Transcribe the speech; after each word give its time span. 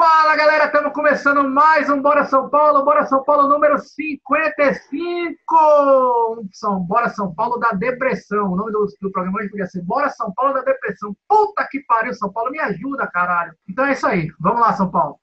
Fala 0.00 0.34
galera, 0.34 0.64
estamos 0.64 0.94
começando 0.94 1.46
mais 1.46 1.90
um 1.90 2.00
Bora 2.00 2.24
São 2.24 2.48
Paulo, 2.48 2.86
Bora 2.86 3.04
São 3.04 3.22
Paulo 3.22 3.46
número 3.46 3.78
55. 3.78 6.48
São 6.54 6.80
Bora 6.80 7.10
São 7.10 7.34
Paulo 7.34 7.58
da 7.58 7.72
Depressão. 7.72 8.50
O 8.50 8.56
nome 8.56 8.72
do, 8.72 8.86
do 8.98 9.12
programa 9.12 9.40
hoje 9.40 9.50
podia 9.50 9.66
ser 9.66 9.82
Bora 9.82 10.08
São 10.08 10.32
Paulo 10.32 10.54
da 10.54 10.62
Depressão. 10.62 11.14
Puta 11.28 11.68
que 11.70 11.80
pariu, 11.80 12.14
São 12.14 12.32
Paulo, 12.32 12.50
me 12.50 12.58
ajuda, 12.60 13.06
caralho. 13.08 13.52
Então 13.68 13.84
é 13.84 13.92
isso 13.92 14.06
aí, 14.06 14.32
vamos 14.40 14.62
lá, 14.62 14.72
São 14.72 14.90
Paulo. 14.90 15.20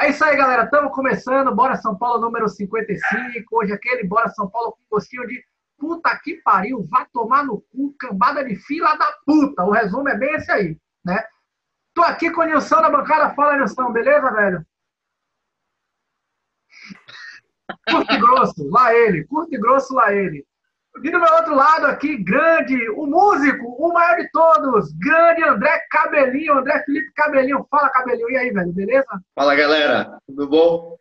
É 0.00 0.10
isso 0.10 0.24
aí, 0.24 0.36
galera. 0.36 0.64
Estamos 0.64 0.92
começando. 0.92 1.54
Bora 1.54 1.76
São 1.76 1.96
Paulo 1.96 2.20
número 2.20 2.48
55. 2.48 3.46
Hoje 3.52 3.72
aquele 3.72 4.02
Bora 4.08 4.28
São 4.30 4.50
Paulo 4.50 4.72
com 4.72 4.96
gostinho 4.96 5.24
de 5.28 5.40
puta 5.80 6.16
que 6.22 6.34
pariu, 6.42 6.86
vá 6.88 7.06
tomar 7.12 7.44
no 7.44 7.62
cu, 7.72 7.94
cambada 7.98 8.44
de 8.44 8.54
fila 8.54 8.94
da 8.96 9.10
puta. 9.24 9.64
O 9.64 9.70
resumo 9.70 10.08
é 10.08 10.16
bem 10.16 10.34
esse 10.34 10.52
aí, 10.52 10.78
né? 11.04 11.24
Tô 11.94 12.02
aqui 12.02 12.30
com 12.30 12.42
o 12.42 12.44
Nilson 12.44 12.80
na 12.80 12.90
bancada. 12.90 13.34
Fala, 13.34 13.56
Nilson, 13.56 13.90
beleza, 13.90 14.30
velho? 14.30 14.66
Curto 17.88 18.12
e 18.12 18.18
grosso, 18.18 18.68
lá 18.70 18.94
ele. 18.94 19.24
Curto 19.24 19.54
e 19.54 19.58
grosso, 19.58 19.94
lá 19.94 20.12
ele. 20.12 20.46
E 21.02 21.10
do 21.10 21.20
meu 21.20 21.32
outro 21.34 21.54
lado 21.54 21.86
aqui, 21.86 22.16
grande, 22.22 22.76
o 22.90 23.06
músico, 23.06 23.64
o 23.64 23.92
maior 23.92 24.16
de 24.16 24.28
todos, 24.30 24.92
grande 24.94 25.42
André 25.44 25.80
Cabelinho, 25.88 26.58
André 26.58 26.82
Felipe 26.84 27.12
Cabelinho. 27.14 27.66
Fala, 27.70 27.88
Cabelinho, 27.90 28.30
e 28.30 28.36
aí, 28.36 28.50
velho, 28.50 28.72
beleza? 28.72 29.06
Fala, 29.34 29.54
galera, 29.54 30.18
tudo 30.26 30.48
bom? 30.48 30.98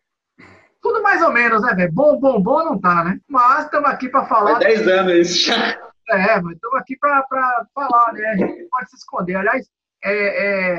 Tudo 0.82 1.04
mais 1.04 1.22
ou 1.22 1.32
menos, 1.32 1.62
né, 1.62 1.74
velho? 1.74 1.92
Bom, 1.92 2.20
bom, 2.20 2.42
bom 2.42 2.64
não 2.64 2.80
tá, 2.80 3.04
né? 3.04 3.20
Mas 3.28 3.66
estamos 3.66 3.90
aqui 3.90 4.10
para 4.10 4.26
falar. 4.26 4.56
Há 4.56 4.60
10 4.60 4.88
anos 4.88 5.14
isso 5.14 5.48
já. 5.48 5.78
É, 6.10 6.42
mas 6.42 6.56
estamos 6.56 6.80
aqui 6.80 6.98
para 6.98 7.26
falar, 7.74 8.14
né? 8.14 8.28
A 8.30 8.36
gente 8.38 8.68
pode 8.70 8.90
se 8.90 8.96
esconder. 8.96 9.36
Aliás, 9.36 9.68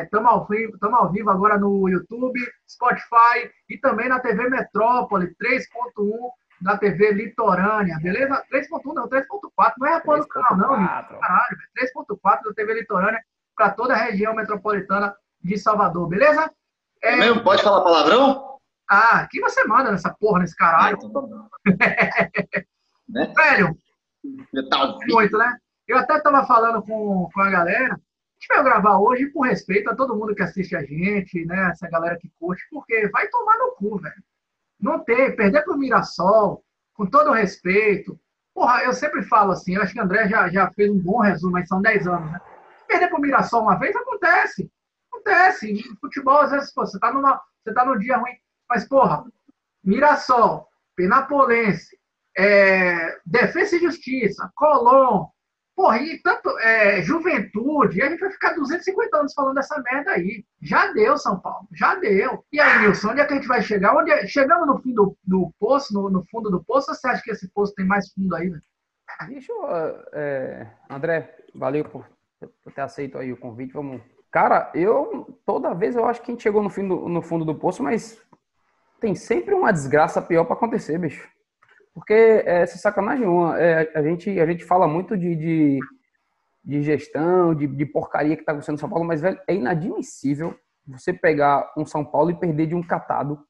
estamos 0.04 0.26
é, 0.26 0.30
é, 0.30 0.34
ao, 0.34 0.46
vivo, 0.46 0.78
ao 0.82 1.12
vivo 1.12 1.30
agora 1.30 1.58
no 1.58 1.88
YouTube, 1.88 2.40
Spotify 2.68 3.50
e 3.68 3.76
também 3.78 4.08
na 4.08 4.18
TV 4.18 4.48
Metrópole 4.48 5.34
3.1 5.40 6.30
da 6.60 6.76
TV 6.76 7.12
Litorânea, 7.12 7.98
beleza? 8.02 8.42
3.1 8.52 8.94
não, 8.94 9.08
3.4, 9.08 9.72
não 9.78 9.86
é 9.86 9.94
apoio 9.94 10.22
do 10.22 10.28
canal 10.28 10.56
não, 10.56 10.68
caralho, 10.68 11.58
3.4 11.78 12.44
da 12.44 12.54
TV 12.54 12.74
Litorânea 12.74 13.20
para 13.56 13.70
toda 13.70 13.94
a 13.94 13.96
região 13.96 14.34
metropolitana 14.34 15.14
de 15.42 15.56
Salvador, 15.58 16.08
beleza? 16.08 16.50
É, 17.02 17.12
é 17.12 17.16
mesmo? 17.16 17.42
Pode 17.42 17.62
falar 17.62 17.82
palavrão? 17.82 18.49
Ah, 18.92 19.24
que 19.30 19.40
você 19.40 19.62
manda 19.62 19.92
nessa 19.92 20.12
porra, 20.12 20.40
nesse 20.40 20.56
caralho? 20.56 20.98
né? 23.08 23.32
Velho, 23.36 23.78
muito, 25.06 25.38
né? 25.38 25.56
Eu 25.86 25.96
até 25.96 26.18
tava 26.18 26.44
falando 26.44 26.82
com, 26.82 27.30
com 27.32 27.40
a 27.40 27.50
galera, 27.50 27.94
a 27.94 27.96
gente 27.96 28.48
vai 28.48 28.64
gravar 28.64 28.98
hoje 28.98 29.26
por 29.26 29.46
respeito 29.46 29.88
a 29.88 29.94
todo 29.94 30.16
mundo 30.16 30.34
que 30.34 30.42
assiste 30.42 30.74
a 30.74 30.82
gente, 30.82 31.44
né? 31.44 31.70
Essa 31.70 31.88
galera 31.88 32.18
que 32.18 32.28
curte, 32.40 32.66
porque 32.68 33.08
vai 33.10 33.28
tomar 33.28 33.58
no 33.58 33.76
cu, 33.76 33.96
velho. 33.98 34.24
Não 34.80 35.04
tem, 35.04 35.36
perder 35.36 35.62
pro 35.62 35.78
Mirassol, 35.78 36.64
com 36.92 37.06
todo 37.06 37.30
respeito. 37.30 38.18
Porra, 38.52 38.82
eu 38.82 38.92
sempre 38.92 39.22
falo 39.22 39.52
assim, 39.52 39.76
eu 39.76 39.82
acho 39.82 39.92
que 39.92 40.00
o 40.00 40.02
André 40.02 40.26
já, 40.26 40.48
já 40.48 40.68
fez 40.72 40.90
um 40.90 40.98
bom 40.98 41.20
resumo, 41.20 41.52
mas 41.52 41.68
são 41.68 41.80
10 41.80 42.08
anos, 42.08 42.32
né? 42.32 42.40
Perder 42.88 43.06
pro 43.06 43.20
Mirassol 43.20 43.62
uma 43.62 43.78
vez 43.78 43.94
acontece. 43.94 44.68
Acontece. 45.12 45.80
Futebol, 46.00 46.40
às 46.40 46.50
vezes, 46.50 46.74
pô, 46.74 46.84
você 46.84 46.98
tá 46.98 47.12
numa. 47.12 47.40
Você 47.62 47.72
tá 47.72 47.84
num 47.84 47.96
dia 47.96 48.16
ruim. 48.16 48.32
Mas, 48.70 48.86
porra, 48.86 49.24
Mirassol, 49.82 50.68
Penapolense, 50.94 51.98
é, 52.38 53.18
Defesa 53.26 53.74
e 53.74 53.80
Justiça, 53.80 54.48
Colón, 54.54 55.26
porra, 55.74 55.98
e 55.98 56.22
tanto 56.22 56.56
é, 56.60 57.02
Juventude, 57.02 58.00
a 58.00 58.08
gente 58.08 58.20
vai 58.20 58.30
ficar 58.30 58.54
250 58.54 59.16
anos 59.16 59.34
falando 59.34 59.56
dessa 59.56 59.82
merda 59.90 60.12
aí. 60.12 60.44
Já 60.62 60.92
deu, 60.92 61.18
São 61.18 61.40
Paulo, 61.40 61.66
já 61.72 61.96
deu. 61.96 62.44
E 62.52 62.60
aí, 62.60 62.82
Nilson, 62.82 63.10
onde 63.10 63.20
é 63.20 63.24
que 63.24 63.32
a 63.32 63.36
gente 63.36 63.48
vai 63.48 63.60
chegar? 63.60 63.96
Onde 63.96 64.12
é, 64.12 64.24
chegamos 64.26 64.68
no 64.68 64.78
fim 64.78 64.94
do, 64.94 65.16
do 65.24 65.52
poço, 65.58 65.92
no, 65.92 66.08
no, 66.08 66.24
fundo 66.30 66.48
do 66.48 66.62
poço, 66.62 66.90
ou 66.90 66.94
você 66.94 67.08
acha 67.08 67.22
que 67.22 67.32
esse 67.32 67.48
poço 67.48 67.74
tem 67.74 67.84
mais 67.84 68.12
fundo 68.12 68.36
aí, 68.36 68.48
né? 68.48 68.60
Deixa 69.26 69.52
eu, 69.52 69.66
é, 70.12 70.70
André, 70.88 71.36
valeu 71.52 71.84
por, 71.84 72.06
por 72.62 72.72
ter 72.72 72.82
aceito 72.82 73.18
aí 73.18 73.32
o 73.32 73.36
convite. 73.36 73.72
Vamos. 73.72 74.00
Cara, 74.30 74.70
eu 74.74 75.36
toda 75.44 75.74
vez 75.74 75.96
eu 75.96 76.04
acho 76.04 76.22
que 76.22 76.30
a 76.30 76.34
gente 76.34 76.42
chegou 76.44 76.62
no, 76.62 76.70
fim 76.70 76.86
do, 76.86 77.08
no 77.08 77.20
fundo 77.20 77.44
do 77.44 77.54
poço, 77.54 77.82
mas 77.82 78.22
tem 79.00 79.14
sempre 79.14 79.54
uma 79.54 79.72
desgraça 79.72 80.20
pior 80.20 80.44
para 80.44 80.54
acontecer, 80.54 80.98
bicho. 80.98 81.26
Porque 81.92 82.12
é 82.12 82.62
essa 82.62 82.78
sacanagem 82.78 83.26
uma. 83.26 83.58
É, 83.58 83.90
a, 83.94 84.02
gente, 84.02 84.38
a 84.38 84.46
gente 84.46 84.64
fala 84.64 84.86
muito 84.86 85.16
de, 85.16 85.34
de, 85.34 85.78
de 86.64 86.82
gestão, 86.82 87.54
de, 87.54 87.66
de, 87.66 87.86
porcaria 87.86 88.36
que 88.36 88.42
está 88.42 88.52
acontecendo 88.52 88.74
no 88.74 88.80
São 88.80 88.88
Paulo, 88.88 89.04
mas, 89.04 89.20
velho, 89.20 89.40
é 89.48 89.54
inadmissível 89.54 90.54
você 90.86 91.12
pegar 91.12 91.72
um 91.76 91.84
São 91.84 92.04
Paulo 92.04 92.30
e 92.30 92.38
perder 92.38 92.66
de 92.66 92.74
um 92.74 92.82
catado. 92.82 93.40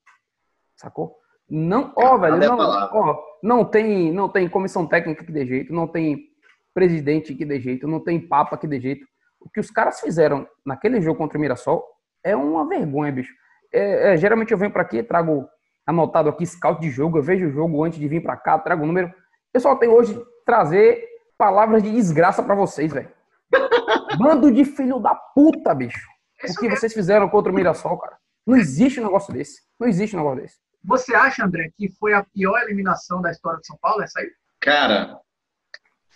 Sacou? 0.76 1.16
Não, 1.48 1.92
ó, 1.96 2.16
velho, 2.16 2.36
não, 2.36 2.58
ó, 2.58 3.22
não 3.42 3.64
tem, 3.64 4.12
não 4.12 4.28
tem 4.28 4.48
comissão 4.48 4.86
técnica 4.86 5.24
que 5.24 5.32
dê 5.32 5.44
jeito, 5.44 5.72
não 5.72 5.86
tem 5.86 6.30
presidente 6.72 7.34
que 7.34 7.44
dê 7.44 7.60
jeito, 7.60 7.88
não 7.88 8.00
tem 8.00 8.20
papa 8.20 8.56
que 8.56 8.68
dê 8.68 8.80
jeito. 8.80 9.04
O 9.40 9.50
que 9.50 9.58
os 9.58 9.70
caras 9.70 10.00
fizeram 10.00 10.46
naquele 10.64 11.00
jogo 11.00 11.18
contra 11.18 11.36
o 11.36 11.40
Mirassol 11.40 11.84
é 12.22 12.36
uma 12.36 12.66
vergonha, 12.68 13.10
bicho 13.12 13.34
é, 13.72 14.14
é, 14.14 14.16
geralmente 14.16 14.52
eu 14.52 14.58
venho 14.58 14.72
para 14.72 14.82
aqui, 14.82 15.02
trago 15.02 15.48
anotado 15.86 16.28
aqui 16.28 16.46
scout 16.46 16.80
de 16.80 16.90
jogo, 16.90 17.18
eu 17.18 17.22
vejo 17.22 17.46
o 17.46 17.50
jogo 17.50 17.84
antes 17.84 17.98
de 17.98 18.08
vir 18.08 18.22
para 18.22 18.36
cá, 18.36 18.58
trago 18.58 18.84
o 18.84 18.86
número. 18.86 19.12
Eu 19.52 19.60
só 19.60 19.74
tenho 19.76 19.92
hoje 19.92 20.20
trazer 20.44 21.04
palavras 21.36 21.82
de 21.82 21.90
desgraça 21.90 22.42
para 22.42 22.54
vocês, 22.54 22.92
velho. 22.92 23.10
Bando 24.18 24.52
de 24.52 24.64
filho 24.64 24.98
da 24.98 25.14
puta, 25.14 25.74
bicho. 25.74 26.06
o 26.44 26.54
que 26.54 26.68
vocês 26.68 26.92
fizeram 26.92 27.28
contra 27.28 27.50
o 27.50 27.54
Mirassol, 27.54 27.98
cara. 27.98 28.16
Não 28.46 28.56
existe 28.56 29.00
um 29.00 29.04
negócio 29.04 29.32
desse. 29.32 29.62
Não 29.78 29.88
existe 29.88 30.16
um 30.16 30.20
negócio 30.20 30.42
desse. 30.42 30.58
Você 30.84 31.14
acha, 31.14 31.44
André, 31.44 31.70
que 31.76 31.88
foi 31.88 32.14
a 32.14 32.24
pior 32.24 32.60
eliminação 32.62 33.20
da 33.20 33.30
história 33.30 33.60
de 33.60 33.66
São 33.66 33.76
Paulo, 33.80 34.02
essa 34.02 34.20
aí? 34.20 34.30
Cara, 34.60 35.18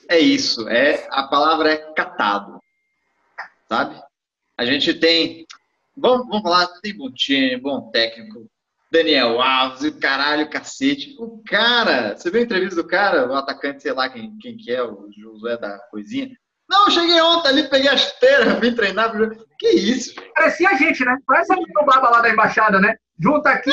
é 0.09 0.19
isso. 0.19 0.69
É, 0.69 1.07
a 1.11 1.25
palavra 1.25 1.73
é 1.73 1.93
catado. 1.95 2.59
Sabe? 3.69 4.01
A 4.57 4.65
gente 4.65 4.95
tem 4.95 5.47
Vamos, 5.97 6.27
vamos 6.27 6.43
falar, 6.43 6.66
tem 6.82 6.97
bom 6.97 7.10
time, 7.12 7.56
bom 7.56 7.91
técnico, 7.91 8.50
Daniel 8.91 9.41
Alves, 9.41 9.82
o 9.82 9.99
caralho, 9.99 10.50
cacete. 10.50 11.16
O 11.19 11.43
cara, 11.47 12.16
você 12.16 12.31
viu 12.31 12.41
a 12.41 12.44
entrevista 12.44 12.82
do 12.82 12.88
cara, 12.88 13.28
o 13.28 13.34
atacante, 13.34 13.82
sei 13.82 13.93
lá 13.93 14.09
quem, 14.09 14.37
quem 14.38 14.56
que 14.56 14.72
é, 14.72 14.82
o 14.82 15.09
Josué 15.16 15.56
da 15.56 15.78
coisinha. 15.91 16.31
Não, 16.69 16.91
cheguei 16.91 17.21
ontem 17.21 17.49
ali, 17.49 17.69
peguei 17.69 17.88
a 17.88 17.94
esteira, 17.94 18.55
vim 18.60 18.75
treinar. 18.75 19.12
Que 19.59 19.69
isso? 19.69 20.15
Parecia 20.34 20.71
a 20.71 20.75
gente, 20.75 21.05
né? 21.05 21.16
Parece 21.27 21.53
a 21.53 21.56
gente 21.56 21.72
baba 21.72 22.11
lá 22.11 22.21
da 22.21 22.31
embaixada, 22.31 22.81
né? 22.81 22.97
Junta 23.19 23.50
aqui, 23.50 23.71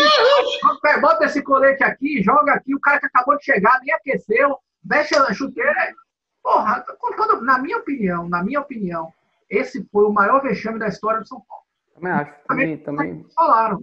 é, 0.86 1.00
bota 1.00 1.26
esse 1.26 1.42
colete 1.42 1.84
aqui, 1.84 2.22
joga 2.22 2.54
aqui, 2.54 2.76
o 2.76 2.80
cara 2.80 3.00
que 3.00 3.08
acabou 3.08 3.38
de 3.38 3.44
chegar, 3.44 3.80
nem 3.82 3.94
aqueceu, 3.94 4.58
deixa 4.84 5.24
a 5.24 5.34
chuteira. 5.34 5.74
Porra, 6.44 6.84
na 7.42 7.58
minha 7.58 7.78
opinião, 7.78 8.30
na 8.30 8.44
minha 8.44 8.60
opinião, 8.60 9.12
esse 9.50 9.84
foi 9.92 10.06
o 10.06 10.14
maior 10.14 10.42
vexame 10.42 10.78
da 10.78 10.88
história 10.88 11.22
do 11.22 11.28
São 11.28 11.42
Paulo. 11.42 11.61
Também 12.02 12.12
acho. 12.12 12.34
Também, 12.48 12.78
também... 12.78 13.26
Falaram. 13.36 13.80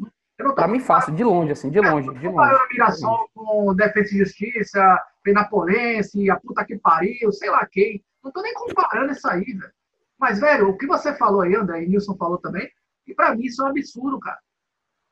Pra 0.54 0.68
mim, 0.68 0.78
fácil, 0.78 1.14
de 1.14 1.24
longe, 1.24 1.52
assim, 1.52 1.70
de 1.70 1.80
longe. 1.80 2.12
De 2.14 2.28
longe. 2.28 2.58
Mirassol 2.70 3.28
com 3.34 3.74
Defesa 3.74 4.14
e 4.14 4.18
Justiça, 4.18 5.00
Penapolense, 5.22 6.30
a 6.30 6.38
puta 6.38 6.64
que 6.64 6.78
pariu, 6.78 7.32
sei 7.32 7.50
lá 7.50 7.66
quem. 7.66 8.04
Não 8.22 8.30
tô 8.30 8.40
nem 8.42 8.54
comparando 8.54 9.12
isso 9.12 9.28
aí, 9.28 9.44
velho. 9.44 9.72
Mas, 10.18 10.38
velho, 10.40 10.68
o 10.68 10.76
que 10.76 10.86
você 10.86 11.14
falou 11.14 11.42
aí, 11.42 11.54
André, 11.54 11.84
e 11.84 11.88
Nilson 11.88 12.16
falou 12.16 12.38
também, 12.38 12.68
e 13.06 13.14
pra 13.14 13.34
mim 13.34 13.44
isso 13.44 13.62
é 13.62 13.66
um 13.66 13.68
absurdo, 13.68 14.18
cara. 14.20 14.38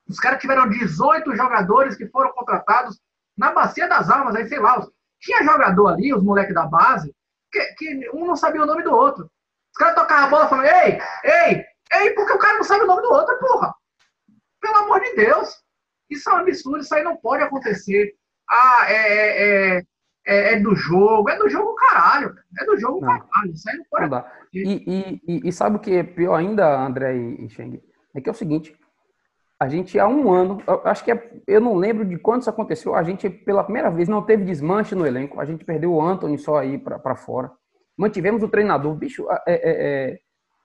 Os 0.08 0.20
caras 0.20 0.40
tiveram 0.40 0.68
18 0.68 1.34
jogadores 1.34 1.96
que 1.96 2.06
foram 2.08 2.32
contratados 2.32 3.00
na 3.36 3.52
Bacia 3.52 3.88
das 3.88 4.08
Almas, 4.08 4.34
aí, 4.34 4.48
sei 4.48 4.58
lá, 4.58 4.84
tinha 5.20 5.42
jogador 5.42 5.88
ali, 5.88 6.14
os 6.14 6.22
moleques 6.22 6.54
da 6.54 6.66
base, 6.66 7.12
que, 7.50 7.60
que 7.74 8.10
um 8.10 8.26
não 8.26 8.36
sabia 8.36 8.62
o 8.62 8.66
nome 8.66 8.82
do 8.82 8.94
outro. 8.94 9.28
Os 9.72 9.78
caras 9.78 9.94
tocavam 9.94 10.24
a 10.24 10.28
bola 10.28 10.46
e 10.46 10.48
falavam, 10.48 10.70
ei, 10.70 11.00
ei, 11.24 11.64
é 11.90 12.10
porque 12.10 12.32
o 12.32 12.38
cara 12.38 12.56
não 12.56 12.64
sabe 12.64 12.84
o 12.84 12.86
nome 12.86 13.02
do 13.02 13.12
outro, 13.12 13.38
porra. 13.38 13.74
Pelo 14.60 14.76
amor 14.76 15.00
de 15.00 15.14
Deus. 15.14 15.54
Isso 16.08 16.30
é 16.30 16.34
um 16.34 16.36
absurdo, 16.36 16.78
isso 16.78 16.94
aí 16.94 17.02
não 17.02 17.16
pode 17.16 17.42
acontecer. 17.42 18.14
Ah, 18.48 18.86
é, 18.88 19.76
é, 19.76 19.82
é, 20.26 20.52
é 20.54 20.60
do 20.60 20.74
jogo. 20.74 21.28
É 21.28 21.36
do 21.36 21.48
jogo 21.48 21.74
caralho. 21.74 22.34
É 22.58 22.64
do 22.64 22.76
jogo 22.78 23.00
não. 23.00 23.08
caralho. 23.08 23.52
Isso 23.52 23.68
aí 23.68 23.76
não 23.76 23.84
pode 23.90 24.10
não 24.10 24.24
e, 24.52 25.20
e, 25.26 25.48
e, 25.48 25.52
sabe 25.52 25.76
o 25.76 25.80
que 25.80 25.94
é 25.94 26.02
pior 26.02 26.36
ainda, 26.36 26.80
André 26.80 27.14
e 27.14 27.48
Cheng? 27.50 27.82
É 28.14 28.20
que 28.20 28.28
é 28.28 28.32
o 28.32 28.34
seguinte. 28.34 28.76
A 29.58 29.68
gente, 29.68 29.98
há 29.98 30.06
um 30.06 30.32
ano, 30.32 30.62
acho 30.84 31.04
que 31.04 31.10
é, 31.10 31.32
eu 31.46 31.60
não 31.60 31.74
lembro 31.74 32.04
de 32.04 32.18
quando 32.18 32.42
isso 32.42 32.50
aconteceu, 32.50 32.94
a 32.94 33.02
gente, 33.02 33.28
pela 33.28 33.64
primeira 33.64 33.90
vez, 33.90 34.06
não 34.06 34.22
teve 34.22 34.44
desmanche 34.44 34.94
no 34.94 35.06
elenco. 35.06 35.40
A 35.40 35.44
gente 35.44 35.64
perdeu 35.64 35.92
o 35.92 36.02
Anthony 36.02 36.38
só 36.38 36.58
aí 36.58 36.78
para 36.78 37.16
fora. 37.16 37.50
Mantivemos 37.96 38.42
o 38.42 38.48
treinador. 38.48 38.94
Bicho, 38.94 39.26
é, 39.30 39.38
é, 39.46 40.10
é 40.12 40.18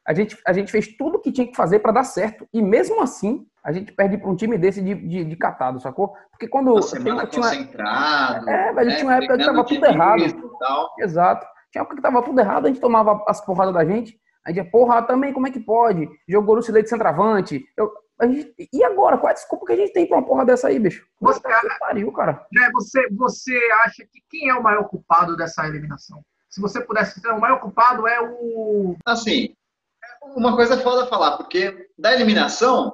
a 0.05 0.13
gente, 0.13 0.37
a 0.45 0.53
gente 0.53 0.71
fez 0.71 0.95
tudo 0.97 1.17
o 1.17 1.19
que 1.19 1.31
tinha 1.31 1.47
que 1.47 1.55
fazer 1.55 1.79
para 1.79 1.91
dar 1.91 2.03
certo. 2.03 2.47
E 2.53 2.61
mesmo 2.61 3.01
assim, 3.01 3.45
a 3.63 3.71
gente 3.71 3.91
perde 3.91 4.17
para 4.17 4.29
um 4.29 4.35
time 4.35 4.57
desse 4.57 4.81
de, 4.81 4.95
de, 4.95 5.23
de, 5.23 5.35
catado, 5.35 5.79
sacou? 5.79 6.13
Porque 6.31 6.47
quando. 6.47 6.71
Uma 6.71 6.81
semana 6.81 7.27
tinha, 7.27 7.43
concentrado. 7.43 8.49
É, 8.49 8.73
velho, 8.73 8.89
né? 8.89 8.95
tinha 8.95 9.07
uma 9.07 9.15
época 9.15 9.37
que 9.37 9.45
tava 9.45 9.63
tudo 9.63 9.85
errado. 9.85 10.23
Exato. 10.99 11.45
Tinha 11.71 11.81
época 11.83 11.95
que 11.95 12.01
tava 12.01 12.23
tudo 12.23 12.39
errado, 12.39 12.65
a 12.65 12.67
gente 12.69 12.81
tomava 12.81 13.23
as 13.27 13.43
porradas 13.45 13.73
da 13.73 13.85
gente. 13.85 14.19
A 14.45 14.51
gente, 14.51 14.71
porra, 14.71 15.03
também, 15.03 15.31
como 15.31 15.47
é 15.47 15.51
que 15.51 15.59
pode? 15.59 16.09
Jogou 16.27 16.55
no 16.55 16.61
de 16.61 16.89
centroavante. 16.89 17.63
Eu, 17.77 17.91
gente, 18.23 18.53
e 18.73 18.83
agora? 18.83 19.17
Qual 19.17 19.29
é 19.29 19.31
a 19.31 19.35
desculpa 19.35 19.67
que 19.67 19.73
a 19.73 19.77
gente 19.77 19.93
tem 19.93 20.07
pra 20.07 20.17
uma 20.17 20.25
porra 20.25 20.43
dessa 20.43 20.67
aí, 20.67 20.79
bicho? 20.79 21.05
Você, 21.19 21.39
pariu, 21.79 22.11
cara. 22.11 22.45
Né, 22.51 22.69
você, 22.73 23.07
você 23.11 23.55
acha 23.85 24.03
que 24.11 24.19
quem 24.29 24.49
é 24.49 24.55
o 24.55 24.63
maior 24.63 24.83
culpado 24.85 25.37
dessa 25.37 25.67
eliminação? 25.67 26.23
Se 26.49 26.59
você 26.59 26.81
pudesse 26.81 27.19
ser 27.19 27.29
o 27.29 27.39
maior 27.39 27.59
culpado 27.59 28.07
é 28.07 28.19
o. 28.19 28.95
Assim, 29.05 29.55
uma 30.21 30.55
coisa 30.55 30.77
foda 30.77 31.07
falar, 31.07 31.37
porque 31.37 31.89
da 31.97 32.13
eliminação, 32.13 32.93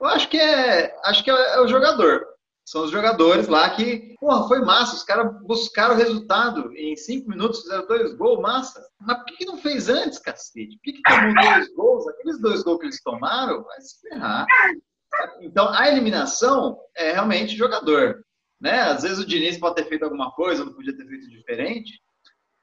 eu 0.00 0.06
acho 0.06 0.28
que 0.28 0.38
é, 0.38 0.94
acho 1.04 1.24
que 1.24 1.30
é, 1.30 1.54
é 1.54 1.60
o 1.60 1.68
jogador. 1.68 2.26
São 2.64 2.84
os 2.84 2.90
jogadores 2.90 3.48
lá 3.48 3.68
que, 3.70 4.14
porra, 4.20 4.46
foi 4.46 4.60
massa. 4.60 4.94
Os 4.94 5.02
caras 5.02 5.32
buscaram 5.42 5.94
o 5.94 5.98
resultado. 5.98 6.72
Em 6.76 6.94
cinco 6.94 7.28
minutos 7.28 7.62
fizeram 7.62 7.86
dois 7.86 8.14
gols, 8.14 8.40
massa. 8.40 8.80
Mas 9.00 9.16
por 9.16 9.26
que, 9.26 9.36
que 9.38 9.44
não 9.46 9.58
fez 9.58 9.88
antes, 9.88 10.20
cacete? 10.20 10.76
Por 10.76 10.82
que, 10.82 10.92
que 10.92 11.02
tomou 11.02 11.34
dois 11.34 11.74
gols? 11.74 12.06
Aqueles 12.06 12.40
dois 12.40 12.62
gols 12.62 12.78
que 12.78 12.86
eles 12.86 13.02
tomaram, 13.02 13.64
vai 13.64 13.80
se 13.80 14.00
ferrar. 14.00 14.46
Então, 15.40 15.68
a 15.70 15.88
eliminação 15.88 16.78
é 16.94 17.10
realmente 17.10 17.56
jogador. 17.56 18.24
Né? 18.60 18.80
Às 18.82 19.02
vezes 19.02 19.18
o 19.18 19.26
Diniz 19.26 19.58
pode 19.58 19.74
ter 19.74 19.86
feito 19.86 20.04
alguma 20.04 20.30
coisa, 20.32 20.64
não 20.64 20.72
podia 20.72 20.96
ter 20.96 21.06
feito 21.06 21.28
diferente. 21.28 22.00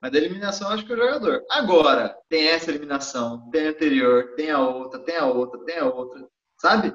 Mas 0.02 0.12
da 0.12 0.18
eliminação, 0.18 0.70
acho 0.70 0.86
que 0.86 0.94
é 0.94 0.96
o 0.96 1.00
jogador. 1.00 1.44
Agora, 1.50 2.16
tem 2.30 2.48
essa 2.48 2.70
eliminação, 2.70 3.50
tem 3.50 3.68
a 3.68 3.70
anterior, 3.72 4.36
tem 4.36 4.52
a 4.52 4.60
outra, 4.60 5.00
tem 5.00 5.18
a 5.18 5.26
outra, 5.26 5.60
tem 5.66 5.80
a 5.80 5.86
outra. 5.86 6.28
Sabe? 6.60 6.94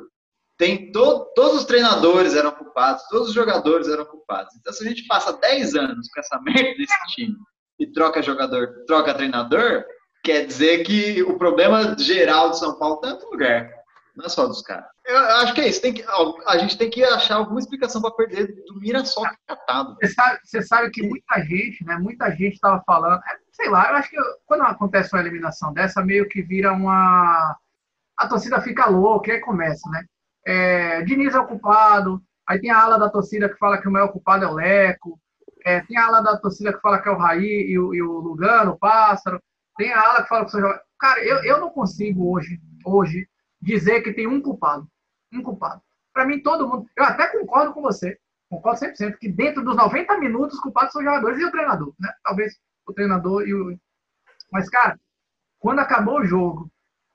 tem 0.62 0.92
to, 0.92 1.26
todos 1.34 1.58
os 1.58 1.64
treinadores 1.64 2.36
eram 2.36 2.52
culpados, 2.52 3.02
todos 3.08 3.30
os 3.30 3.34
jogadores 3.34 3.88
eram 3.88 4.04
culpados. 4.04 4.54
Então, 4.54 4.72
se 4.72 4.84
a 4.84 4.88
gente 4.88 5.04
passa 5.08 5.32
10 5.32 5.74
anos 5.74 6.08
com 6.08 6.20
essa 6.20 6.38
merda 6.42 6.76
desse 6.76 7.06
time 7.08 7.36
e 7.80 7.86
troca 7.90 8.22
jogador, 8.22 8.68
troca 8.86 9.12
treinador, 9.12 9.84
quer 10.22 10.46
dizer 10.46 10.84
que 10.84 11.20
o 11.24 11.36
problema 11.36 11.96
geral 11.98 12.50
de 12.50 12.60
São 12.60 12.78
Paulo 12.78 12.94
está 12.94 13.08
em 13.08 13.12
outro 13.14 13.30
lugar, 13.30 13.68
não 14.14 14.26
é 14.26 14.28
só 14.28 14.46
dos 14.46 14.62
caras. 14.62 14.86
Eu 15.04 15.18
acho 15.18 15.54
que 15.54 15.60
é 15.60 15.68
isso. 15.68 15.80
Que, 15.80 16.04
a 16.46 16.58
gente 16.58 16.78
tem 16.78 16.88
que 16.88 17.02
achar 17.02 17.36
alguma 17.36 17.58
explicação 17.58 18.00
para 18.00 18.12
perder 18.12 18.54
do 18.66 18.78
Mirassol 18.78 19.24
catado. 19.46 19.96
Você 20.00 20.08
sabe, 20.08 20.38
você 20.44 20.62
sabe 20.62 20.90
que 20.90 21.02
muita 21.02 21.40
gente, 21.40 21.84
né? 21.84 21.96
Muita 21.96 22.30
gente 22.30 22.54
estava 22.54 22.82
falando, 22.86 23.16
é, 23.16 23.36
sei 23.52 23.68
lá, 23.68 23.90
eu 23.90 23.96
acho 23.96 24.10
que 24.10 24.16
quando 24.46 24.62
acontece 24.62 25.12
uma 25.12 25.20
eliminação 25.20 25.72
dessa, 25.72 26.04
meio 26.04 26.28
que 26.28 26.42
vira 26.42 26.72
uma. 26.72 27.56
A 28.16 28.28
torcida 28.28 28.60
fica 28.60 28.88
louca, 28.88 29.30
e 29.30 29.32
aí 29.34 29.40
começa, 29.40 29.88
né? 29.90 30.04
é, 30.46 31.02
Diniz 31.02 31.34
é 31.34 31.38
o 31.38 31.46
culpado, 31.46 32.22
aí 32.48 32.60
tem 32.60 32.70
a 32.70 32.80
ala 32.80 32.98
da 32.98 33.08
torcida 33.08 33.48
que 33.48 33.58
fala 33.58 33.80
que 33.80 33.88
o 33.88 33.90
maior 33.90 34.08
culpado 34.08 34.44
é 34.44 34.48
o 34.48 34.54
Leco, 34.54 35.18
é, 35.64 35.80
tem 35.80 35.96
a 35.96 36.06
ala 36.06 36.20
da 36.20 36.36
torcida 36.36 36.72
que 36.72 36.80
fala 36.80 37.00
que 37.00 37.08
é 37.08 37.12
o 37.12 37.18
Raí 37.18 37.70
e 37.70 37.78
o, 37.78 37.94
e 37.94 38.02
o 38.02 38.12
Lugano, 38.18 38.72
o 38.72 38.78
Pássaro, 38.78 39.40
tem 39.76 39.92
a 39.92 40.00
ala 40.00 40.22
que 40.22 40.28
fala 40.28 40.44
que 40.44 40.56
o 40.56 40.80
Cara, 40.98 41.24
eu, 41.24 41.42
eu 41.44 41.60
não 41.60 41.70
consigo 41.70 42.32
hoje, 42.32 42.60
hoje 42.84 43.28
dizer 43.62 44.02
que 44.02 44.12
tem 44.12 44.26
um 44.26 44.40
culpado. 44.40 44.86
Um 45.32 45.42
culpado. 45.42 45.80
Para 46.12 46.26
mim, 46.26 46.42
todo 46.42 46.68
mundo. 46.68 46.86
Eu 46.96 47.04
até 47.04 47.28
concordo 47.28 47.72
com 47.72 47.80
você, 47.80 48.18
concordo 48.50 48.80
100%, 48.80 49.16
que 49.18 49.28
dentro 49.28 49.64
dos 49.64 49.76
90 49.76 50.18
minutos, 50.18 50.56
os 50.56 50.60
culpados 50.60 50.92
são 50.92 51.00
os 51.00 51.06
jogadores 51.06 51.38
e 51.38 51.44
o 51.44 51.50
treinador, 51.50 51.94
né? 51.98 52.12
Talvez 52.22 52.58
o 52.86 52.92
treinador 52.92 53.46
e 53.46 53.54
o. 53.54 53.78
Mas, 54.50 54.68
cara, 54.68 55.00
quando 55.58 55.78
acabou 55.78 56.20
o 56.20 56.24
jogo, 56.24 56.70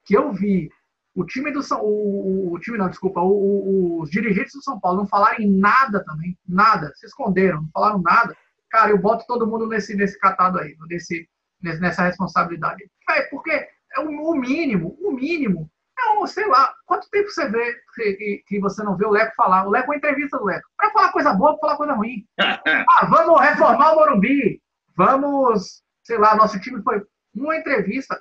que 0.05 0.15
eu 0.15 0.31
vi 0.31 0.71
o 1.13 1.25
time 1.25 1.51
do 1.51 1.61
São 1.61 1.81
o, 1.83 2.53
o 2.53 2.59
time 2.59 2.77
não, 2.77 2.89
desculpa, 2.89 3.19
o, 3.21 3.31
o, 3.31 4.01
os 4.01 4.09
dirigentes 4.09 4.53
do 4.53 4.63
São 4.63 4.79
Paulo 4.79 4.99
não 4.99 5.07
falaram 5.07 5.37
nada 5.47 6.03
também, 6.03 6.37
nada, 6.47 6.91
se 6.95 7.05
esconderam, 7.05 7.61
não 7.63 7.69
falaram 7.73 7.99
nada. 7.99 8.35
Cara, 8.69 8.91
eu 8.91 8.97
boto 8.97 9.25
todo 9.27 9.47
mundo 9.47 9.67
nesse 9.67 9.95
nesse 9.95 10.17
catado 10.19 10.59
aí, 10.59 10.75
nesse, 10.87 11.27
nessa 11.61 12.03
responsabilidade. 12.03 12.89
É 13.09 13.21
porque 13.23 13.51
é 13.51 13.99
o, 13.99 14.35
mínimo, 14.35 14.97
o 15.01 15.11
mínimo 15.11 15.69
é 15.99 16.19
um, 16.19 16.27
sei 16.27 16.47
lá, 16.47 16.73
quanto 16.85 17.09
tempo 17.09 17.29
você 17.29 17.49
vê 17.49 17.75
que, 17.95 18.43
que 18.47 18.59
você 18.59 18.83
não 18.83 18.95
vê 18.95 19.05
o 19.05 19.11
Leco 19.11 19.33
falar? 19.35 19.65
O 19.65 19.69
Leco, 19.69 19.91
uma 19.91 19.97
entrevista 19.97 20.37
do 20.37 20.45
Leco. 20.45 20.67
Para 20.77 20.91
falar 20.91 21.11
coisa 21.11 21.33
boa, 21.33 21.57
para 21.57 21.59
falar 21.59 21.77
coisa 21.77 21.93
ruim. 21.93 22.25
ah, 22.39 23.05
vamos 23.09 23.41
reformar 23.41 23.93
o 23.93 23.95
Morumbi. 23.95 24.61
Vamos, 24.95 25.83
sei 26.03 26.17
lá, 26.17 26.35
nosso 26.35 26.59
time 26.59 26.81
foi 26.81 27.03
uma 27.35 27.57
entrevista 27.57 28.19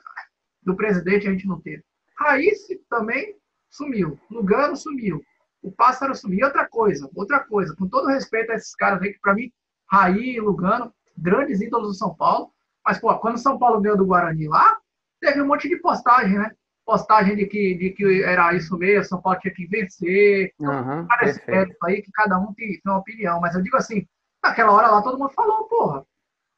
do 0.62 0.74
presidente 0.74 1.28
a 1.28 1.30
gente 1.30 1.46
não 1.46 1.60
teve. 1.60 1.82
Raísse 2.18 2.80
também 2.88 3.36
sumiu. 3.70 4.18
Lugano 4.30 4.76
sumiu. 4.76 5.22
O 5.62 5.70
Pássaro 5.70 6.14
sumiu. 6.14 6.40
E 6.40 6.44
outra 6.44 6.66
coisa, 6.68 7.08
outra 7.14 7.40
coisa, 7.40 7.74
com 7.76 7.88
todo 7.88 8.08
respeito 8.08 8.52
a 8.52 8.54
esses 8.54 8.74
caras 8.74 9.00
aí, 9.02 9.12
que 9.12 9.20
para 9.20 9.34
mim, 9.34 9.50
Raí 9.90 10.36
e 10.36 10.40
Lugano, 10.40 10.92
grandes 11.16 11.60
ídolos 11.60 11.88
do 11.88 11.94
São 11.94 12.14
Paulo. 12.14 12.52
Mas, 12.84 12.98
pô, 12.98 13.16
quando 13.18 13.36
o 13.36 13.38
São 13.38 13.58
Paulo 13.58 13.80
ganhou 13.80 13.96
do 13.96 14.06
Guarani 14.06 14.48
lá, 14.48 14.78
teve 15.20 15.40
um 15.40 15.46
monte 15.46 15.68
de 15.68 15.76
postagem, 15.78 16.38
né? 16.38 16.50
Postagem 16.86 17.34
de 17.34 17.46
que, 17.46 17.74
de 17.74 17.90
que 17.90 18.22
era 18.22 18.54
isso 18.54 18.78
mesmo, 18.78 19.04
São 19.04 19.20
Paulo 19.20 19.40
tinha 19.40 19.52
que 19.52 19.66
vencer. 19.66 20.52
Uhum, 20.60 21.04
parece 21.08 21.42
aí 21.84 22.00
que 22.00 22.12
cada 22.12 22.38
um 22.38 22.54
tem, 22.54 22.68
tem 22.68 22.80
uma 22.86 22.98
opinião. 22.98 23.40
Mas 23.40 23.56
eu 23.56 23.62
digo 23.62 23.76
assim, 23.76 24.06
naquela 24.42 24.72
hora 24.72 24.88
lá 24.88 25.02
todo 25.02 25.18
mundo 25.18 25.32
falou, 25.34 25.64
porra. 25.64 26.06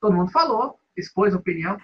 Todo 0.01 0.15
mundo 0.15 0.31
falou, 0.31 0.79
expôs 0.97 1.35
opinião. 1.35 1.79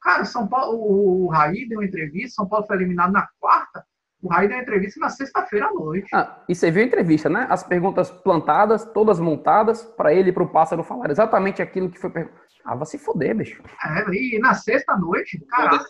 Cara, 0.00 0.24
São 0.24 0.46
Paulo, 0.46 0.78
o, 0.78 1.26
o 1.26 1.28
Raí 1.28 1.68
deu 1.68 1.80
uma 1.80 1.84
entrevista, 1.84 2.36
São 2.36 2.48
Paulo 2.48 2.66
foi 2.66 2.76
eliminado 2.76 3.12
na 3.12 3.28
quarta, 3.38 3.84
o 4.22 4.28
Raí 4.28 4.48
deu 4.48 4.56
uma 4.56 4.62
entrevista 4.62 5.00
na 5.00 5.08
sexta-feira 5.08 5.66
à 5.66 5.72
noite. 5.72 6.08
Ah, 6.14 6.42
e 6.48 6.54
você 6.54 6.70
viu 6.70 6.82
a 6.82 6.86
entrevista, 6.86 7.28
né? 7.28 7.46
As 7.50 7.62
perguntas 7.62 8.10
plantadas, 8.10 8.84
todas 8.84 9.18
montadas, 9.18 9.82
para 9.82 10.14
ele 10.14 10.30
e 10.30 10.32
para 10.32 10.42
o 10.42 10.48
pássaro 10.48 10.84
falar 10.84 11.10
exatamente 11.10 11.60
aquilo 11.60 11.90
que 11.90 11.98
foi 11.98 12.10
perguntado. 12.10 12.40
Ah, 12.64 12.74
vai 12.74 12.86
se 12.86 12.98
foder, 12.98 13.34
bicho. 13.34 13.62
É, 13.82 14.14
e 14.14 14.38
na 14.38 14.54
sexta-noite, 14.54 15.44
cara, 15.46 15.82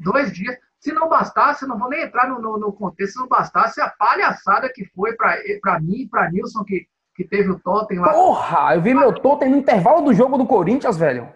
dois 0.00 0.32
dias. 0.32 0.56
Se 0.80 0.92
não 0.92 1.08
bastasse, 1.08 1.66
não 1.66 1.78
vou 1.78 1.88
nem 1.88 2.02
entrar 2.02 2.28
no, 2.28 2.40
no, 2.40 2.58
no, 2.58 2.72
contexto, 2.72 3.14
se 3.14 3.18
não 3.18 3.28
bastasse 3.28 3.80
a 3.80 3.90
palhaçada 3.90 4.70
que 4.72 4.84
foi 4.94 5.14
para 5.16 5.80
mim 5.80 6.02
e 6.02 6.08
para 6.08 6.30
Nilson, 6.30 6.64
que, 6.64 6.86
que 7.14 7.24
teve 7.24 7.50
o 7.50 7.58
Totem 7.58 7.98
lá. 7.98 8.12
Porra, 8.12 8.74
eu 8.76 8.82
vi 8.82 8.94
meu 8.94 9.12
Totem 9.12 9.50
no 9.50 9.56
intervalo 9.56 10.02
do 10.02 10.14
jogo 10.14 10.38
do 10.38 10.46
Corinthians, 10.46 10.96
velho. 10.96 11.28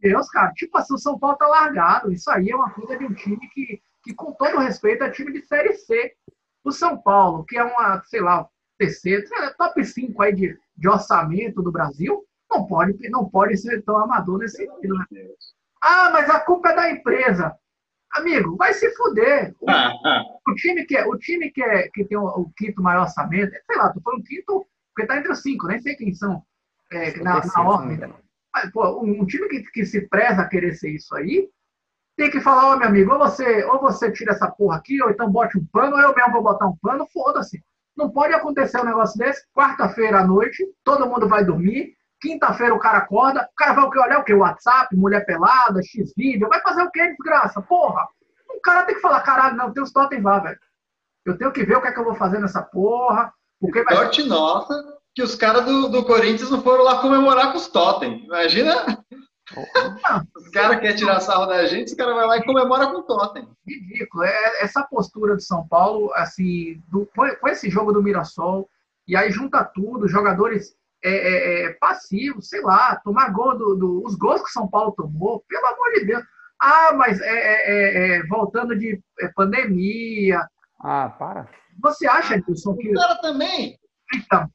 Deus, 0.00 0.28
cara. 0.30 0.52
Tipo 0.52 0.78
assim, 0.78 0.94
o 0.94 0.98
São 0.98 1.18
Paulo 1.18 1.36
tá 1.36 1.46
largado. 1.46 2.12
Isso 2.12 2.30
aí 2.30 2.50
é 2.50 2.56
uma 2.56 2.70
coisa 2.70 2.96
de 2.96 3.04
um 3.04 3.14
time 3.14 3.48
que, 3.52 3.80
que 4.02 4.14
com 4.14 4.32
todo 4.32 4.58
respeito, 4.58 5.04
é 5.04 5.10
time 5.10 5.32
de 5.32 5.42
Série 5.46 5.74
C. 5.74 6.12
O 6.64 6.72
São 6.72 6.98
Paulo, 6.98 7.44
que 7.44 7.56
é 7.56 7.64
uma, 7.64 8.02
sei 8.04 8.20
lá, 8.20 8.46
terceiro, 8.78 9.24
top 9.56 9.84
5 9.84 10.22
aí 10.22 10.34
de, 10.34 10.58
de 10.76 10.88
orçamento 10.88 11.62
do 11.62 11.70
Brasil, 11.70 12.24
não 12.50 12.66
pode, 12.66 13.08
não 13.08 13.28
pode 13.28 13.56
ser 13.56 13.82
tão 13.82 13.96
amador 13.98 14.38
nesse 14.38 14.56
sentido, 14.56 14.94
né? 14.94 15.04
Ah, 15.82 16.10
mas 16.12 16.28
a 16.28 16.40
culpa 16.40 16.70
é 16.70 16.76
da 16.76 16.90
empresa. 16.90 17.54
Amigo, 18.12 18.56
vai 18.56 18.74
se 18.74 18.90
fuder. 18.96 19.54
O, 19.60 20.50
o 20.50 20.54
time, 20.54 20.84
que, 20.84 20.96
é, 20.96 21.06
o 21.06 21.16
time 21.16 21.50
que, 21.50 21.62
é, 21.62 21.88
que 21.88 22.04
tem 22.04 22.18
o, 22.18 22.24
o, 22.24 22.50
quinto 22.56 22.82
maior 22.82 23.02
orçamento, 23.02 23.52
sei 23.66 23.76
lá, 23.76 23.92
tô 23.92 24.00
falando 24.00 24.24
quinto, 24.24 24.66
porque 24.94 25.06
tá 25.06 25.16
entre 25.16 25.32
os 25.32 25.42
cinco, 25.42 25.68
nem 25.68 25.80
sei 25.80 25.94
quem 25.94 26.12
são 26.12 26.42
é, 26.90 27.16
na, 27.20 27.40
na 27.44 27.62
ordem. 27.62 28.14
Mas, 28.52 28.70
pô, 28.72 29.00
um 29.00 29.24
time 29.26 29.48
que, 29.48 29.62
que 29.62 29.86
se 29.86 30.08
preza 30.08 30.42
a 30.42 30.48
querer 30.48 30.74
ser 30.74 30.90
isso 30.90 31.14
aí, 31.14 31.48
tem 32.16 32.30
que 32.30 32.40
falar, 32.40 32.66
ó, 32.66 32.74
oh, 32.74 32.76
meu 32.76 32.88
amigo, 32.88 33.12
ou 33.12 33.18
você, 33.18 33.64
ou 33.64 33.80
você 33.80 34.10
tira 34.10 34.32
essa 34.32 34.50
porra 34.50 34.76
aqui, 34.76 35.00
ou 35.02 35.10
então 35.10 35.30
bote 35.30 35.56
um 35.56 35.64
pano, 35.66 35.96
ou 35.96 36.02
eu 36.02 36.14
mesmo 36.14 36.32
vou 36.32 36.42
botar 36.42 36.66
um 36.66 36.76
pano, 36.82 37.06
foda-se. 37.12 37.62
Não 37.96 38.10
pode 38.10 38.34
acontecer 38.34 38.80
um 38.80 38.84
negócio 38.84 39.16
desse, 39.18 39.46
quarta-feira 39.54 40.20
à 40.20 40.26
noite, 40.26 40.66
todo 40.84 41.08
mundo 41.08 41.28
vai 41.28 41.44
dormir, 41.44 41.94
quinta-feira 42.20 42.74
o 42.74 42.78
cara 42.78 42.98
acorda, 42.98 43.48
o 43.50 43.56
cara 43.56 43.72
vai 43.72 43.84
o 43.84 43.90
que 43.90 43.98
olhar 43.98 44.18
o 44.18 44.24
que? 44.24 44.34
WhatsApp, 44.34 44.94
mulher 44.96 45.24
pelada, 45.24 45.82
X-vídeo, 45.82 46.48
vai 46.48 46.60
fazer 46.60 46.82
o 46.82 46.90
que, 46.90 47.08
desgraça? 47.08 47.62
Porra! 47.62 48.06
O 48.48 48.60
cara 48.60 48.82
tem 48.84 48.94
que 48.94 49.00
falar, 49.00 49.20
caralho, 49.22 49.56
não, 49.56 49.72
tem 49.72 49.82
os 49.82 49.92
totem 49.92 50.20
lá, 50.20 50.38
velho. 50.38 50.58
Eu 51.24 51.36
tenho 51.38 51.52
que 51.52 51.64
ver 51.64 51.76
o 51.76 51.82
que 51.82 51.88
é 51.88 51.92
que 51.92 51.98
eu 51.98 52.04
vou 52.04 52.14
fazer 52.14 52.38
nessa 52.38 52.62
porra. 52.62 53.32
Porque 53.60 53.82
vai... 53.84 53.94
Sorte 53.94 54.22
nossa 54.22 55.00
que 55.14 55.22
os 55.22 55.34
caras 55.34 55.64
do, 55.64 55.88
do 55.88 56.04
Corinthians 56.04 56.50
não 56.50 56.62
foram 56.62 56.84
lá 56.84 57.00
comemorar 57.00 57.52
com 57.52 57.58
os 57.58 57.68
Totem. 57.68 58.24
Imagina. 58.24 59.04
os 60.36 60.48
caras 60.50 60.80
querem 60.80 60.96
tirar 60.96 61.20
sarro 61.20 61.46
da 61.46 61.66
gente, 61.66 61.88
os 61.88 61.94
caras 61.94 62.14
vão 62.14 62.26
lá 62.26 62.36
e 62.38 62.44
comemora 62.44 62.86
com 62.86 62.98
o 62.98 63.02
Totem. 63.02 63.48
Ridículo. 63.66 64.24
É, 64.24 64.62
essa 64.62 64.82
postura 64.82 65.34
do 65.34 65.42
São 65.42 65.66
Paulo, 65.66 66.12
assim, 66.14 66.82
do, 66.88 67.06
com 67.14 67.48
esse 67.48 67.68
jogo 67.68 67.92
do 67.92 68.02
Mirassol, 68.02 68.68
e 69.06 69.16
aí 69.16 69.30
junta 69.30 69.64
tudo, 69.64 70.08
jogadores 70.08 70.76
é, 71.02 71.10
é, 71.10 71.64
é, 71.64 71.72
passivos, 71.74 72.48
sei 72.48 72.60
lá, 72.62 72.96
tomar 73.02 73.32
gol 73.32 73.56
do, 73.56 73.74
do, 73.74 74.02
os 74.04 74.14
gols 74.16 74.42
que 74.42 74.48
o 74.48 74.52
São 74.52 74.68
Paulo 74.68 74.92
tomou, 74.92 75.44
pelo 75.48 75.66
amor 75.66 75.90
de 75.94 76.04
Deus. 76.06 76.22
Ah, 76.60 76.92
mas 76.94 77.20
é, 77.20 77.28
é, 77.28 78.18
é 78.18 78.26
voltando 78.26 78.78
de 78.78 79.00
pandemia. 79.34 80.46
Ah, 80.80 81.08
para. 81.18 81.48
Você 81.82 82.06
acha, 82.06 82.36
Edson, 82.36 82.76
que. 82.76 82.90
O 82.90 82.94
cara 82.94 83.16
também. 83.22 83.78
Então, 84.14 84.50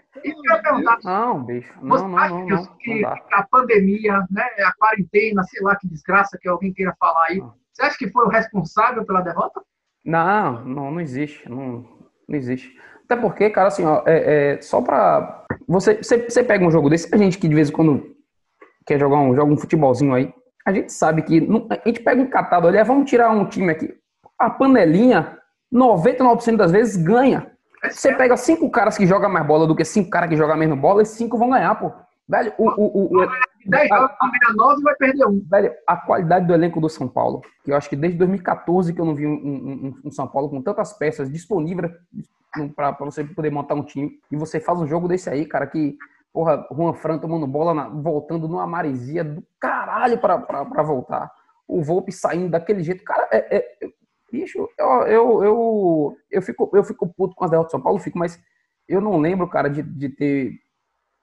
perguntar. 0.62 1.00
Não, 1.04 1.44
bicho. 1.44 1.74
Não, 1.82 2.08
não, 2.08 2.10
não, 2.10 2.46
não, 2.48 2.78
que, 2.78 3.02
não 3.02 3.14
a 3.32 3.44
pandemia, 3.50 4.20
né, 4.30 4.44
a 4.60 4.74
quarentena, 4.74 5.44
sei 5.44 5.62
lá 5.64 5.76
que 5.76 5.88
desgraça 5.88 6.38
que 6.40 6.48
alguém 6.48 6.74
queira 6.74 6.96
falar 7.00 7.26
aí, 7.28 7.42
você 7.72 7.84
acha 7.84 7.98
que 7.98 8.10
foi 8.10 8.26
o 8.26 8.30
responsável 8.30 9.06
pela 9.06 9.22
derrota? 9.22 9.62
Não, 10.04 10.64
não, 10.66 10.92
não 10.92 11.02
existe. 11.02 11.50
Não, 11.50 11.86
não 12.28 12.38
existe. 12.38 12.78
Até 13.06 13.16
porque, 13.16 13.50
cara, 13.52 13.68
assim, 13.68 13.86
ó, 13.86 14.02
é, 14.06 14.56
é 14.56 14.62
só 14.62 14.82
pra. 14.82 15.46
Você, 15.68 15.96
você, 15.96 16.30
você 16.30 16.44
pega 16.44 16.66
um 16.66 16.72
jogo 16.72 16.90
desse, 16.90 17.14
a 17.14 17.18
gente 17.18 17.38
que 17.38 17.48
de 17.48 17.56
vez 17.56 17.70
em 17.70 17.72
quando 17.72 18.16
quer 18.86 19.00
jogar 19.00 19.18
um, 19.18 19.36
joga 19.36 19.52
um 19.52 19.58
futebolzinho 19.58 20.14
aí. 20.14 20.34
a 20.66 20.72
gente 20.72 20.92
sabe 20.92 21.22
que 21.22 21.48
a 21.70 21.88
gente 21.88 22.02
pega 22.02 22.22
um 22.22 22.28
catado 22.28 22.68
ali, 22.68 22.84
vamos 22.84 23.10
tirar 23.10 23.30
um 23.30 23.46
time 23.46 23.72
aqui. 23.72 23.94
A 24.38 24.50
panelinha, 24.50 25.38
99% 25.74 26.56
das 26.56 26.72
vezes 26.72 27.02
ganha. 27.02 27.52
Você 27.90 28.14
pega 28.14 28.36
cinco 28.36 28.70
caras 28.70 28.98
que 28.98 29.06
jogam 29.06 29.30
mais 29.30 29.46
bola 29.46 29.68
do 29.68 29.76
que 29.76 29.86
cinco 29.86 30.10
caras 30.10 30.30
que 30.30 30.36
jogam 30.36 30.58
menos 30.58 30.78
bola, 30.78 31.04
esses 31.04 31.16
cinco 31.16 31.38
vão 31.38 31.52
ganhar, 31.52 31.76
pô. 31.76 31.92
Velho, 32.28 32.54
o. 32.58 32.70
o, 32.70 33.24
o, 33.24 33.30
10 33.68 33.90
jogos, 33.90 34.12
a 34.20 34.84
vai 34.84 34.96
perder 34.96 35.26
um. 35.26 35.44
Velho, 35.50 35.74
a 35.88 35.98
qualidade 35.98 36.46
do 36.46 36.54
elenco 36.54 36.80
do 36.80 36.88
São 36.88 37.08
Paulo, 37.08 37.42
que 37.64 37.72
eu 37.72 37.76
acho 37.76 37.90
que 37.90 37.96
desde 37.96 38.18
2014 38.18 38.94
que 38.94 39.02
eu 39.02 39.06
não 39.06 39.16
vi 39.16 39.26
um, 39.26 39.32
um, 39.32 39.94
um 40.06 40.12
São 40.12 40.28
Paulo 40.28 40.50
com 40.50 40.62
tantas 40.62 40.94
peças 40.94 41.32
disponíveis 41.32 41.92
para 42.76 42.92
você 43.00 43.24
poder 43.24 43.52
montar 43.52 43.76
um 43.76 43.84
time. 43.84 44.20
E 44.32 44.36
você 44.36 44.60
faz 44.60 44.80
um 44.80 44.88
jogo 44.88 45.08
desse 45.08 45.30
aí, 45.30 45.46
cara, 45.46 45.68
que, 45.68 45.98
porra, 46.34 46.68
Juan 46.72 46.94
Fran 46.94 47.18
tomando 47.18 47.48
bola, 47.48 47.74
na, 47.74 47.90
voltando 47.90 48.48
numa 48.48 48.68
maresia 48.68 49.24
do 49.24 49.44
caralho 49.60 50.20
para 50.20 50.84
voltar. 50.84 51.32
O 51.68 51.84
Volpe 51.84 52.12
saindo 52.12 52.50
daquele 52.50 52.84
jeito. 52.84 53.04
Cara, 53.04 53.28
é, 53.32 53.58
é, 53.58 53.78
bicho, 54.32 54.70
eu, 54.78 54.88
eu, 55.08 55.44
eu, 55.44 56.18
eu, 56.30 56.42
fico, 56.42 56.70
eu 56.74 56.84
fico 56.84 57.08
puto 57.08 57.36
com 57.36 57.46
as 57.46 57.52
derrotas 57.52 57.70
do 57.70 57.72
São 57.72 57.82
Paulo, 57.82 58.00
fico, 58.00 58.18
mas 58.18 58.40
eu 58.88 59.02
não 59.02 59.20
lembro, 59.20 59.50
cara, 59.50 59.70
de, 59.70 59.82
de 59.82 60.10
ter 60.10 60.60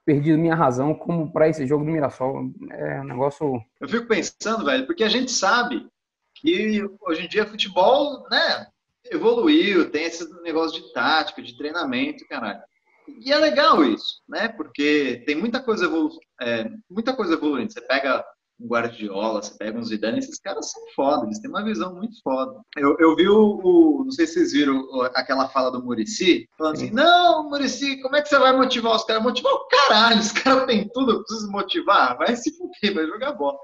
perdido 0.05 0.39
minha 0.39 0.55
razão 0.55 0.95
como 0.95 1.33
para 1.33 1.49
esse 1.49 1.67
jogo 1.67 1.85
do 1.85 1.91
Mirassol. 1.91 2.51
É 2.71 3.01
um 3.01 3.05
negócio. 3.05 3.63
Eu 3.81 3.89
fico 3.89 4.07
pensando, 4.07 4.65
velho, 4.65 4.87
porque 4.87 5.05
a 5.05 5.09
gente 5.09 5.31
sabe 5.31 5.87
que 6.35 6.85
hoje 7.01 7.25
em 7.25 7.29
dia 7.29 7.47
futebol, 7.47 8.27
né, 8.29 8.67
evoluiu, 9.11 9.91
tem 9.91 10.05
esse 10.05 10.29
negócio 10.43 10.81
de 10.81 10.93
tática, 10.93 11.43
de 11.43 11.57
treinamento, 11.57 12.27
caralho. 12.29 12.61
E 13.09 13.33
é 13.33 13.37
legal 13.37 13.83
isso, 13.85 14.21
né? 14.29 14.49
Porque 14.49 15.23
tem 15.27 15.35
muita 15.35 15.61
coisa, 15.61 15.87
evolu 15.87 16.11
é, 16.41 16.71
muita 16.89 17.15
coisa 17.15 17.35
evoluindo. 17.35 17.73
Você 17.73 17.81
pega 17.81 18.25
um 18.61 18.67
Guardiola, 18.67 19.43
você 19.43 19.57
pega 19.59 19.79
um 19.79 19.83
Zidane, 19.83 20.19
esses 20.19 20.39
caras 20.39 20.71
são 20.71 20.83
foda, 20.95 21.27
eles 21.27 21.41
têm 21.41 21.51
uma 21.51 21.65
visão 21.65 21.95
muito 21.95 22.21
foda. 22.23 22.61
Eu, 22.77 22.97
eu 23.01 23.17
vi 23.17 23.29
o, 23.29 23.61
o, 23.63 24.05
não 24.05 24.11
sei 24.13 24.27
se 24.27 24.35
vocês 24.35 24.53
viram 24.53 24.87
aquela 25.15 25.49
fala 25.49 25.71
do 25.71 25.83
Murici, 25.83 26.49
falando 26.57 26.75
assim, 26.75 26.91
não, 26.91 27.49
Murici, 27.49 28.01
como 28.01 28.17
é 28.17 28.23
que 28.23 28.29
você 28.29 28.39
vai 28.39 28.57
motivar 28.57 28.95
os 28.95 29.05
caras? 29.05 29.23
Motivar 29.23 29.53
o 29.53 29.67
caralho, 29.67 30.21
os 30.21 30.33
caras 30.33 30.67
têm 30.67 30.89
tudo, 30.93 31.13
eu 31.13 31.25
preciso 31.25 31.51
motivar, 31.51 32.17
vai 32.17 32.37
se 32.37 32.57
fuder, 32.57 32.95
vai 32.95 33.07
jogar 33.07 33.33
bola. 33.33 33.59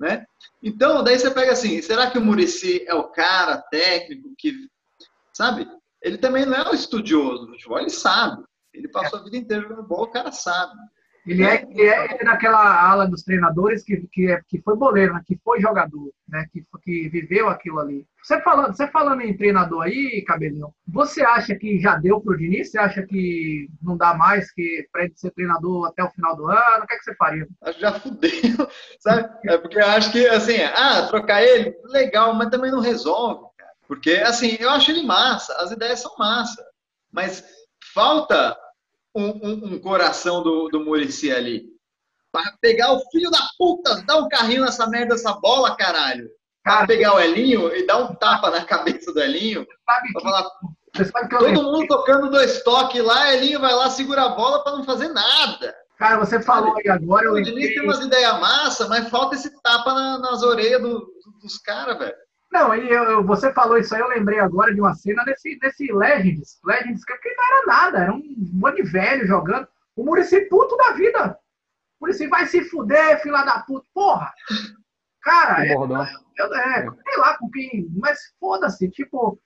Né? 0.00 0.24
Então, 0.62 1.02
daí 1.02 1.18
você 1.18 1.30
pega 1.30 1.52
assim, 1.52 1.82
será 1.82 2.08
que 2.10 2.18
o 2.18 2.24
Murici 2.24 2.84
é 2.86 2.94
o 2.94 3.08
cara 3.08 3.58
técnico 3.58 4.32
que, 4.38 4.54
sabe? 5.38 5.68
Ele 6.02 6.18
também 6.18 6.44
não 6.44 6.54
é 6.54 6.68
um 6.68 6.74
estudioso 6.74 7.46
do 7.46 7.52
futebol, 7.52 7.78
ele 7.78 7.90
sabe. 7.90 8.42
Ele 8.74 8.88
passou 8.88 9.20
a 9.20 9.22
vida 9.22 9.36
inteira 9.36 9.62
jogando 9.62 9.86
bola, 9.86 10.02
o 10.02 10.10
cara 10.10 10.32
sabe. 10.32 10.74
Ele 11.26 11.44
é, 11.44 11.62
ele 11.70 11.82
é 11.82 12.24
naquela 12.24 12.90
ala 12.90 13.06
dos 13.06 13.22
treinadores 13.22 13.84
que, 13.84 14.08
que, 14.10 14.30
é, 14.30 14.40
que 14.48 14.60
foi 14.62 14.74
boleiro, 14.76 15.12
né? 15.12 15.20
que 15.26 15.38
foi 15.44 15.60
jogador, 15.60 16.10
né? 16.26 16.46
que, 16.50 16.64
que 16.82 17.08
viveu 17.08 17.48
aquilo 17.48 17.80
ali. 17.80 18.06
Você 18.22 18.40
falando, 18.40 18.74
você 18.74 18.86
falando 18.88 19.20
em 19.20 19.36
treinador 19.36 19.82
aí, 19.82 20.24
Cabelinho, 20.26 20.72
você 20.86 21.22
acha 21.22 21.54
que 21.54 21.78
já 21.78 21.96
deu 21.96 22.20
pro 22.20 22.36
Diniz? 22.36 22.70
Você 22.70 22.78
acha 22.78 23.02
que 23.02 23.68
não 23.82 23.96
dá 23.96 24.14
mais 24.14 24.50
que 24.52 24.88
para 24.90 25.04
ele 25.04 25.12
ser 25.16 25.30
treinador 25.32 25.86
até 25.86 26.02
o 26.02 26.10
final 26.10 26.34
do 26.34 26.46
ano? 26.46 26.84
O 26.84 26.86
que, 26.86 26.94
é 26.94 26.98
que 26.98 27.04
você 27.04 27.14
faria? 27.14 27.46
Acho 27.62 27.74
que 27.74 27.80
já 27.80 27.92
fudeu, 27.92 28.30
sabe? 29.00 29.28
É 29.44 29.58
porque 29.58 29.78
eu 29.78 29.86
acho 29.86 30.10
que, 30.10 30.26
assim, 30.28 30.56
ah, 30.62 31.06
trocar 31.08 31.42
ele, 31.42 31.76
legal, 31.84 32.34
mas 32.34 32.48
também 32.48 32.70
não 32.70 32.80
resolve. 32.80 33.47
Porque, 33.88 34.12
assim, 34.16 34.58
eu 34.60 34.68
acho 34.68 34.90
ele 34.90 35.02
massa, 35.02 35.54
as 35.54 35.70
ideias 35.70 36.00
são 36.00 36.14
massa, 36.18 36.62
mas 37.10 37.42
falta 37.94 38.54
um, 39.14 39.28
um, 39.28 39.74
um 39.74 39.80
coração 39.80 40.42
do, 40.42 40.68
do 40.68 40.84
Murici 40.84 41.32
ali. 41.32 41.64
Para 42.30 42.52
pegar 42.60 42.92
o 42.92 43.00
filho 43.10 43.30
da 43.30 43.40
puta, 43.56 44.04
dar 44.06 44.18
um 44.18 44.28
carrinho 44.28 44.60
nessa 44.60 44.86
merda, 44.86 45.14
essa 45.14 45.32
bola, 45.32 45.74
caralho. 45.74 46.28
Para 46.62 46.86
pegar 46.86 47.14
o 47.14 47.20
Elinho 47.20 47.74
e 47.74 47.86
dar 47.86 47.96
um 47.96 48.14
tapa 48.14 48.50
na 48.50 48.62
cabeça 48.62 49.10
do 49.10 49.20
Elinho. 49.20 49.66
Pra 49.86 50.20
falar, 50.20 50.46
todo 51.30 51.62
mundo 51.62 51.86
tocando 51.86 52.30
dois 52.30 52.62
toques 52.62 53.02
lá, 53.02 53.32
Elinho 53.32 53.58
vai 53.58 53.72
lá, 53.72 53.88
segura 53.88 54.24
a 54.24 54.28
bola 54.28 54.62
para 54.62 54.76
não 54.76 54.84
fazer 54.84 55.08
nada. 55.08 55.74
Cara, 55.96 56.18
você 56.18 56.42
falou 56.42 56.76
aí 56.76 56.88
agora. 56.90 57.24
Eu 57.24 57.32
o 57.32 57.42
Diniz 57.42 57.74
tem 57.74 57.82
umas 57.82 58.00
ideias 58.00 58.38
massa, 58.38 58.86
mas 58.86 59.08
falta 59.08 59.34
esse 59.34 59.50
tapa 59.62 59.94
na, 59.94 60.18
nas 60.18 60.42
orelhas 60.42 60.82
do, 60.82 61.10
dos 61.42 61.56
caras, 61.56 61.98
velho. 61.98 62.27
Não, 62.50 62.74
e 62.74 62.90
eu, 62.90 63.24
você 63.24 63.52
falou 63.52 63.76
isso 63.76 63.94
aí, 63.94 64.00
eu 64.00 64.08
lembrei 64.08 64.38
agora 64.38 64.74
de 64.74 64.80
uma 64.80 64.94
cena 64.94 65.22
desse, 65.24 65.58
desse 65.58 65.92
Legends. 65.92 66.58
Legends, 66.64 67.04
que 67.04 67.34
não 67.34 67.56
era 67.56 67.66
nada, 67.66 67.98
era 67.98 68.12
um 68.12 68.22
monte 68.54 68.82
de 68.82 68.90
velho 68.90 69.26
jogando. 69.26 69.68
O 69.94 70.04
Murici 70.04 70.40
puto 70.42 70.76
da 70.76 70.92
vida. 70.92 71.38
O 72.00 72.06
Murici 72.06 72.26
vai 72.26 72.46
se 72.46 72.64
fuder, 72.64 73.20
fila 73.20 73.42
da 73.42 73.60
puta. 73.60 73.86
Porra! 73.92 74.32
Cara, 75.20 75.66
é, 75.66 75.74
eu, 75.74 76.54
é, 76.54 76.82
sei 76.82 77.16
lá 77.18 77.36
com 77.36 77.50
quem, 77.50 77.86
mas 77.96 78.32
foda-se, 78.40 78.88
tipo, 78.90 79.38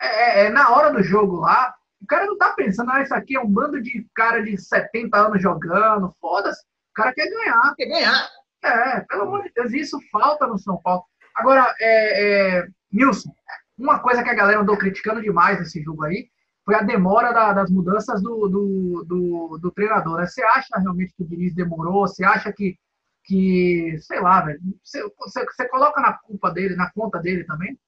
é, 0.00 0.06
é, 0.06 0.46
é, 0.46 0.50
na 0.50 0.70
hora 0.70 0.90
do 0.90 1.02
jogo 1.02 1.36
lá, 1.36 1.74
o 2.00 2.06
cara 2.06 2.26
não 2.26 2.36
tá 2.36 2.52
pensando, 2.54 2.90
ah, 2.90 3.02
isso 3.02 3.14
aqui 3.14 3.36
é 3.36 3.40
um 3.40 3.48
bando 3.48 3.80
de 3.80 4.06
cara 4.14 4.42
de 4.42 4.56
70 4.56 5.16
anos 5.16 5.42
jogando, 5.42 6.14
foda-se, 6.20 6.60
o 6.62 6.94
cara 6.94 7.12
quer 7.12 7.28
ganhar. 7.28 7.74
Quer 7.76 7.86
ganhar. 7.86 8.28
É, 8.64 9.00
pelo 9.00 9.22
amor 9.22 9.42
de 9.44 9.52
Deus, 9.54 9.72
isso 9.72 9.98
falta 10.10 10.46
no 10.46 10.58
São 10.58 10.80
Paulo. 10.82 11.04
Agora, 11.38 11.72
é, 11.80 12.58
é, 12.58 12.68
Nilson, 12.92 13.30
uma 13.78 14.00
coisa 14.00 14.24
que 14.24 14.28
a 14.28 14.34
galera 14.34 14.60
andou 14.60 14.76
criticando 14.76 15.22
demais 15.22 15.60
nesse 15.60 15.80
jogo 15.80 16.04
aí 16.04 16.28
foi 16.64 16.74
a 16.74 16.82
demora 16.82 17.32
da, 17.32 17.52
das 17.52 17.70
mudanças 17.70 18.20
do, 18.20 18.48
do, 18.48 19.04
do, 19.06 19.58
do 19.58 19.70
treinador. 19.70 20.18
Né? 20.18 20.26
Você 20.26 20.42
acha 20.42 20.76
realmente 20.78 21.14
que 21.16 21.22
o 21.22 21.26
Diniz 21.26 21.54
demorou? 21.54 22.06
Você 22.06 22.24
acha 22.24 22.52
que, 22.52 22.76
que 23.24 23.96
sei 24.00 24.20
lá, 24.20 24.40
velho, 24.40 24.60
você, 24.82 25.00
você, 25.16 25.44
você 25.44 25.68
coloca 25.68 26.00
na 26.00 26.12
culpa 26.12 26.50
dele, 26.50 26.74
na 26.74 26.90
conta 26.90 27.20
dele 27.20 27.44
também? 27.44 27.78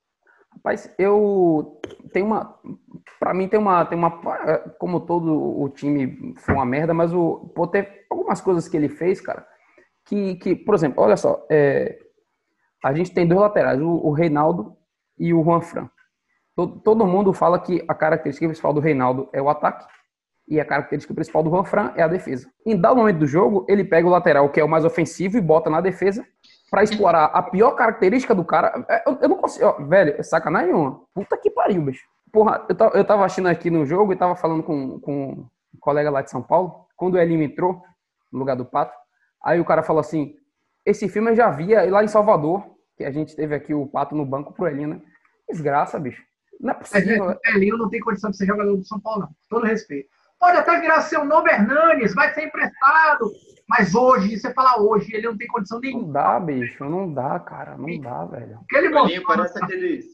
Rapaz, 0.52 0.94
eu 0.96 1.80
tenho 2.12 2.26
uma. 2.26 2.58
Para 3.18 3.34
mim 3.34 3.48
tem 3.48 3.58
uma, 3.58 3.84
tem 3.84 3.98
uma. 3.98 4.10
Como 4.78 5.00
todo 5.00 5.60
o 5.60 5.68
time 5.68 6.34
foi 6.38 6.54
uma 6.54 6.64
merda, 6.64 6.94
mas 6.94 7.12
o 7.12 7.52
pô, 7.54 7.70
algumas 8.10 8.40
coisas 8.40 8.68
que 8.68 8.76
ele 8.76 8.88
fez, 8.88 9.20
cara, 9.20 9.46
que, 10.04 10.36
que 10.36 10.56
por 10.56 10.74
exemplo, 10.74 11.02
olha 11.02 11.16
só, 11.16 11.46
é, 11.50 11.98
a 12.82 12.94
gente 12.94 13.12
tem 13.12 13.26
dois 13.26 13.40
laterais, 13.40 13.80
o, 13.80 13.88
o 13.88 14.12
Reinaldo 14.12 14.76
e 15.18 15.34
o 15.34 15.42
Juan 15.42 15.60
Fran. 15.60 15.88
Todo, 16.56 16.80
todo, 16.80 17.06
mundo 17.06 17.32
fala 17.32 17.58
que 17.58 17.84
a 17.88 17.94
característica 17.94 18.46
principal 18.46 18.72
do 18.72 18.80
Reinaldo 18.80 19.28
é 19.32 19.40
o 19.40 19.48
ataque 19.48 19.86
e 20.48 20.58
a 20.60 20.64
característica 20.64 21.14
principal 21.14 21.42
do 21.42 21.50
Juan 21.50 21.64
Fran 21.64 21.92
é 21.94 22.02
a 22.02 22.08
defesa. 22.08 22.50
Em 22.66 22.78
dado 22.78 22.96
momento 22.96 23.18
do 23.18 23.26
jogo, 23.26 23.64
ele 23.68 23.84
pega 23.84 24.06
o 24.06 24.10
lateral, 24.10 24.50
que 24.50 24.58
é 24.58 24.64
o 24.64 24.68
mais 24.68 24.84
ofensivo, 24.84 25.38
e 25.38 25.40
bota 25.40 25.70
na 25.70 25.80
defesa 25.80 26.26
para 26.70 26.82
explorar 26.82 27.26
a 27.26 27.42
pior 27.42 27.72
característica 27.72 28.34
do 28.34 28.44
cara. 28.44 28.84
É, 28.88 29.08
eu, 29.08 29.18
eu 29.22 29.28
não 29.28 29.36
consigo. 29.36 29.66
Ó, 29.66 29.84
velho, 29.84 30.14
é 30.18 30.22
sacanagem 30.22 30.74
uma. 30.74 31.02
Puta 31.14 31.36
que 31.36 31.50
pariu, 31.50 31.82
bicho. 31.82 32.04
Porra, 32.32 32.66
eu 32.68 32.90
eu 32.94 33.04
tava 33.04 33.24
assistindo 33.24 33.48
aqui 33.48 33.70
no 33.70 33.86
jogo 33.86 34.12
e 34.12 34.16
tava 34.16 34.34
falando 34.34 34.62
com, 34.62 35.00
com 35.00 35.30
um 35.74 35.78
colega 35.80 36.10
lá 36.10 36.20
de 36.20 36.30
São 36.30 36.42
Paulo, 36.42 36.86
quando 36.96 37.14
o 37.14 37.18
Elim 37.18 37.42
entrou 37.42 37.82
no 38.32 38.38
lugar 38.38 38.56
do 38.56 38.64
Pato. 38.64 38.94
Aí 39.42 39.60
o 39.60 39.64
cara 39.64 39.82
falou 39.82 40.00
assim: 40.00 40.34
esse 40.84 41.08
filme 41.08 41.30
eu 41.30 41.36
já 41.36 41.50
via 41.50 41.90
lá 41.90 42.02
em 42.02 42.08
Salvador, 42.08 42.64
que 42.96 43.04
a 43.04 43.10
gente 43.10 43.34
teve 43.36 43.54
aqui 43.54 43.72
o 43.72 43.86
Pato 43.86 44.14
no 44.14 44.24
banco 44.24 44.52
pro 44.52 44.66
Elinho, 44.66 44.88
né? 44.88 45.00
Desgraça, 45.48 45.98
bicho. 45.98 46.22
Não 46.60 46.70
é 46.70 46.74
possível. 46.74 47.30
É, 47.30 47.50
Elinho 47.54 47.78
não 47.78 47.88
tem 47.88 48.00
condição 48.00 48.30
de 48.30 48.36
ser 48.36 48.46
jogador 48.46 48.76
do 48.76 48.84
São 48.84 49.00
Paulo, 49.00 49.20
não. 49.22 49.30
Todo 49.48 49.66
respeito. 49.66 50.08
Pode 50.38 50.58
até 50.58 50.80
virar 50.80 51.02
seu 51.02 51.24
novo 51.24 51.48
Hernanes, 51.48 52.14
vai 52.14 52.32
ser 52.32 52.44
emprestado. 52.44 53.30
Mas 53.68 53.94
hoje, 53.94 54.38
você 54.38 54.52
fala 54.52 54.80
hoje, 54.82 55.14
ele 55.14 55.28
não 55.28 55.36
tem 55.36 55.46
condição 55.46 55.78
nenhuma. 55.78 56.02
Não 56.02 56.12
dá, 56.12 56.40
bicho. 56.40 56.84
Não 56.84 57.12
dá, 57.12 57.38
cara. 57.38 57.76
Não 57.76 58.00
dá, 58.00 58.24
velho. 58.24 58.58
O 58.60 58.66
que 58.66 58.76
ele 58.76 58.88
mostrou, 58.88 59.24
parece 59.26 59.62
aqueles... 59.62 60.04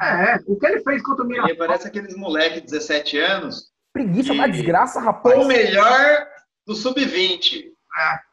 É, 0.00 0.38
o 0.46 0.56
que 0.56 0.66
ele 0.66 0.80
fez 0.82 1.02
contra 1.02 1.24
o 1.24 1.28
Mirassol... 1.28 1.56
parece 1.56 1.88
aqueles 1.88 2.16
moleque 2.16 2.60
de 2.60 2.66
17 2.66 3.18
anos. 3.18 3.72
Preguiça 3.92 4.34
da 4.34 4.46
desgraça, 4.46 5.00
rapaz. 5.00 5.36
O 5.36 5.48
melhor 5.48 6.26
do 6.66 6.74
sub-20. 6.74 7.71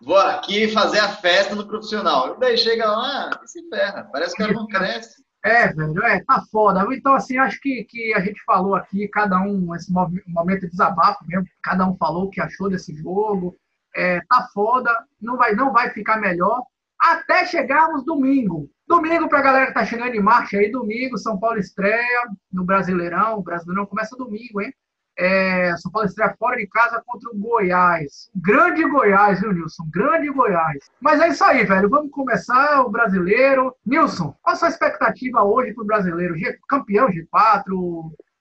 Vou 0.01 0.17
aqui 0.17 0.69
fazer 0.69 0.99
a 0.99 1.09
festa 1.09 1.55
no 1.55 1.67
profissional. 1.67 2.35
E 2.35 2.39
daí 2.39 2.57
chega 2.57 2.89
lá 2.89 3.29
e 3.43 3.47
se 3.47 3.67
ferra. 3.69 4.07
Parece 4.11 4.35
que 4.35 4.43
o 4.43 4.53
não 4.53 4.67
cresce. 4.67 5.23
É, 5.43 5.71
velho, 5.73 6.03
é, 6.03 6.21
tá 6.23 6.43
foda. 6.51 6.85
Então, 6.93 7.13
assim, 7.13 7.37
acho 7.37 7.59
que, 7.61 7.83
que 7.85 8.13
a 8.13 8.19
gente 8.19 8.43
falou 8.43 8.75
aqui, 8.75 9.07
cada 9.07 9.39
um, 9.39 9.73
esse 9.73 9.91
momento 9.91 10.61
de 10.61 10.69
desabafo 10.69 11.25
mesmo, 11.25 11.45
cada 11.63 11.87
um 11.87 11.95
falou 11.95 12.25
o 12.25 12.29
que 12.29 12.41
achou 12.41 12.69
desse 12.69 12.93
jogo. 12.95 13.55
É, 13.95 14.19
tá 14.29 14.47
foda, 14.53 14.91
não 15.21 15.37
vai, 15.37 15.55
não 15.55 15.71
vai 15.71 15.89
ficar 15.91 16.17
melhor 16.17 16.61
até 16.99 17.45
chegarmos 17.45 18.03
domingo. 18.03 18.69
Domingo, 18.85 19.29
pra 19.29 19.41
galera 19.41 19.67
que 19.67 19.73
tá 19.73 19.85
chegando 19.85 20.13
em 20.13 20.21
marcha 20.21 20.57
aí, 20.57 20.69
domingo, 20.71 21.17
São 21.17 21.39
Paulo 21.39 21.57
estreia 21.57 22.27
no 22.51 22.65
Brasileirão. 22.65 23.37
O 23.37 23.43
Brasileirão 23.43 23.85
começa 23.85 24.17
domingo, 24.17 24.61
hein? 24.61 24.73
É, 25.19 25.75
São 25.75 25.91
Paulo 25.91 26.07
estreia 26.07 26.33
fora 26.39 26.55
de 26.55 26.65
casa 26.67 27.03
contra 27.05 27.29
o 27.29 27.37
Goiás. 27.37 28.29
Grande 28.33 28.87
Goiás, 28.87 29.41
viu, 29.41 29.51
Nilson? 29.51 29.83
Grande 29.93 30.29
Goiás. 30.29 30.89
Mas 31.01 31.19
é 31.19 31.27
isso 31.27 31.43
aí, 31.43 31.65
velho. 31.65 31.89
Vamos 31.89 32.09
começar 32.09 32.81
o 32.85 32.89
brasileiro. 32.89 33.75
Nilson, 33.85 34.33
qual 34.41 34.53
a 34.53 34.55
sua 34.55 34.69
expectativa 34.69 35.43
hoje 35.43 35.73
pro 35.73 35.83
brasileiro? 35.83 36.37
G... 36.37 36.57
Campeão 36.69 37.09
G4? 37.09 37.63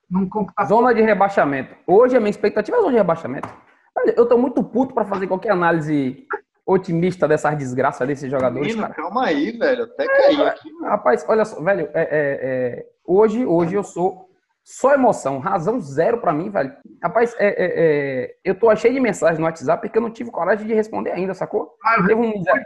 Num... 0.08 0.30
Zona 0.68 0.94
de 0.94 1.02
rebaixamento. 1.02 1.74
Hoje 1.84 2.16
a 2.16 2.20
minha 2.20 2.30
expectativa 2.30 2.76
é 2.76 2.80
zona 2.80 2.92
de 2.92 2.98
rebaixamento. 2.98 3.48
Eu 4.16 4.26
tô 4.26 4.38
muito 4.38 4.62
puto 4.62 4.94
para 4.94 5.04
fazer 5.04 5.26
qualquer 5.26 5.50
análise 5.50 6.24
otimista 6.64 7.26
dessas 7.26 7.56
desgraças 7.56 8.06
desses 8.06 8.30
jogadores, 8.30 8.68
Menino, 8.68 8.82
cara. 8.82 8.94
calma 8.94 9.24
aí, 9.24 9.50
velho. 9.50 9.84
Até 9.84 10.06
caí 10.06 10.42
aqui. 10.42 10.70
Rapaz, 10.82 11.24
olha 11.26 11.44
só, 11.44 11.60
velho, 11.60 11.88
é, 11.92 12.02
é, 12.02 12.08
é, 12.10 12.86
hoje, 13.04 13.44
hoje 13.44 13.74
eu 13.74 13.82
sou 13.82 14.27
só 14.70 14.92
emoção, 14.92 15.38
razão 15.38 15.80
zero 15.80 16.20
pra 16.20 16.30
mim, 16.30 16.50
velho. 16.50 16.76
Rapaz, 17.02 17.34
é, 17.38 17.46
é, 17.46 17.54
é, 18.24 18.34
eu 18.44 18.54
tô 18.54 18.74
cheio 18.76 18.92
de 18.92 19.00
mensagens 19.00 19.38
no 19.38 19.46
WhatsApp 19.46 19.80
porque 19.80 19.96
eu 19.96 20.02
não 20.02 20.10
tive 20.10 20.30
coragem 20.30 20.66
de 20.66 20.74
responder 20.74 21.10
ainda, 21.12 21.32
sacou? 21.32 21.74
Ah, 21.82 21.96
Teve 22.06 22.14
um 22.14 22.30
miserável, 22.30 22.64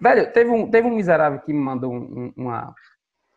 velho, 0.00 0.32
teve 0.32 0.50
um, 0.50 0.68
teve 0.68 0.88
um 0.88 0.94
miserável 0.96 1.38
que 1.38 1.52
me 1.52 1.60
mandou 1.60 1.92
um, 1.92 2.32
uma, 2.36 2.74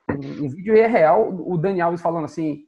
um, 0.10 0.46
um 0.46 0.50
vídeo 0.50 0.76
e 0.76 0.80
é 0.80 0.88
real, 0.88 1.30
o 1.32 1.56
Dani 1.56 1.80
Alves 1.80 2.02
falando 2.02 2.26
assim, 2.26 2.64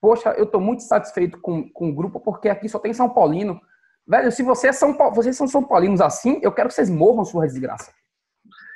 poxa, 0.00 0.30
eu 0.38 0.46
tô 0.46 0.60
muito 0.60 0.84
satisfeito 0.84 1.40
com, 1.40 1.68
com 1.68 1.88
o 1.90 1.94
grupo 1.94 2.20
porque 2.20 2.48
aqui 2.48 2.68
só 2.68 2.78
tem 2.78 2.92
São 2.94 3.08
Paulino. 3.10 3.60
Velho, 4.06 4.30
se 4.30 4.44
vocês 4.44 4.76
são, 4.76 4.94
Pau- 4.94 5.12
vocês 5.12 5.36
são 5.36 5.48
São 5.48 5.62
Paulinos 5.64 6.00
assim, 6.00 6.38
eu 6.40 6.52
quero 6.52 6.68
que 6.68 6.74
vocês 6.76 6.88
morram 6.88 7.24
suas 7.24 7.52
desgraças. 7.52 7.92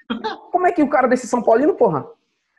Como 0.51 0.67
é 0.67 0.73
que 0.73 0.83
o 0.83 0.89
cara 0.91 1.07
desse 1.07 1.29
São 1.29 1.43
Paulino, 1.43 1.75
porra? 1.75 2.05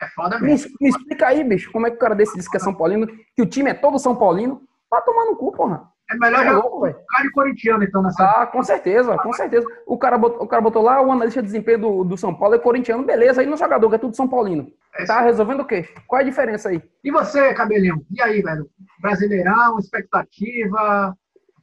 É 0.02 0.08
foda 0.10 0.40
Me, 0.40 0.48
mesmo. 0.48 0.72
me 0.82 0.90
explica 0.90 1.28
aí, 1.28 1.44
bicho, 1.44 1.72
como 1.72 1.88
é 1.88 1.90
que 1.90 1.96
o 1.96 2.00
cara 2.00 2.16
desse 2.16 2.36
diz 2.36 2.48
que 2.48 2.58
é 2.58 2.60
São 2.60 2.74
Paulino, 2.74 3.08
que 3.36 3.42
o 3.42 3.46
time 3.46 3.70
é 3.70 3.74
todo 3.74 3.98
São 4.00 4.16
Paulino? 4.16 4.62
Vai 4.92 5.02
tomar 5.04 5.26
no 5.26 5.36
cu, 5.36 5.52
porra. 5.52 5.84
É 6.12 6.16
melhor 6.18 6.42
É 6.42 6.46
jogar 6.46 6.60
louco, 6.60 6.82
velho. 6.82 6.96
o 6.96 7.06
cara 7.08 7.24
de 7.24 7.32
corintiano, 7.32 7.84
então, 7.84 8.04
nessa. 8.04 8.24
Ah, 8.24 8.46
com 8.46 8.62
certeza, 8.62 9.18
com 9.18 9.34
certeza. 9.34 9.66
O 9.88 9.98
cara 9.98 10.18
botou, 10.18 10.44
o 10.44 10.48
cara 10.48 10.62
botou 10.62 10.84
lá 10.84 11.02
o 11.02 11.12
analista 11.12 11.42
de 11.42 11.48
desempenho 11.48 11.80
do, 11.80 12.04
do 12.04 12.16
São 12.18 12.34
Paulo 12.36 12.54
é 12.56 12.60
corintiano, 12.60 13.04
beleza. 13.04 13.42
Aí 13.42 13.48
no 13.48 13.58
jogador, 13.58 13.90
que 13.90 13.96
é 13.96 13.98
tudo 13.98 14.16
São 14.16 14.28
Paulino. 14.28 14.68
É 14.98 15.06
Tá 15.06 15.22
resolvendo 15.22 15.62
o 15.62 15.66
quê? 15.66 15.88
Qual 16.08 16.20
é 16.20 16.24
a 16.24 16.28
diferença 16.28 16.70
aí? 16.70 16.80
E 17.04 17.10
você, 17.12 17.54
cabelinho? 17.56 18.06
E 18.12 18.22
aí, 18.22 18.42
velho? 18.42 18.70
Brasileirão, 19.02 19.80
expectativa? 19.80 21.16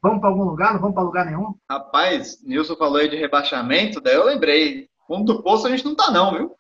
Vamos 0.03 0.19
pra 0.21 0.31
algum 0.31 0.43
lugar? 0.45 0.73
Não 0.73 0.81
vamos 0.81 0.95
pra 0.95 1.05
lugar 1.05 1.25
nenhum? 1.27 1.55
Rapaz, 1.71 2.39
Nilson 2.45 2.75
falou 2.77 2.97
aí 2.97 3.09
de 3.09 3.17
rebaixamento, 3.17 4.01
daí 4.01 4.15
eu 4.17 4.25
lembrei. 4.25 4.89
Fundo 5.07 5.35
do 5.35 5.43
poço 5.43 5.67
a 5.67 5.71
gente 5.71 5.85
não 5.85 5.95
tá, 5.95 6.11
não, 6.11 6.33
viu? 6.33 6.53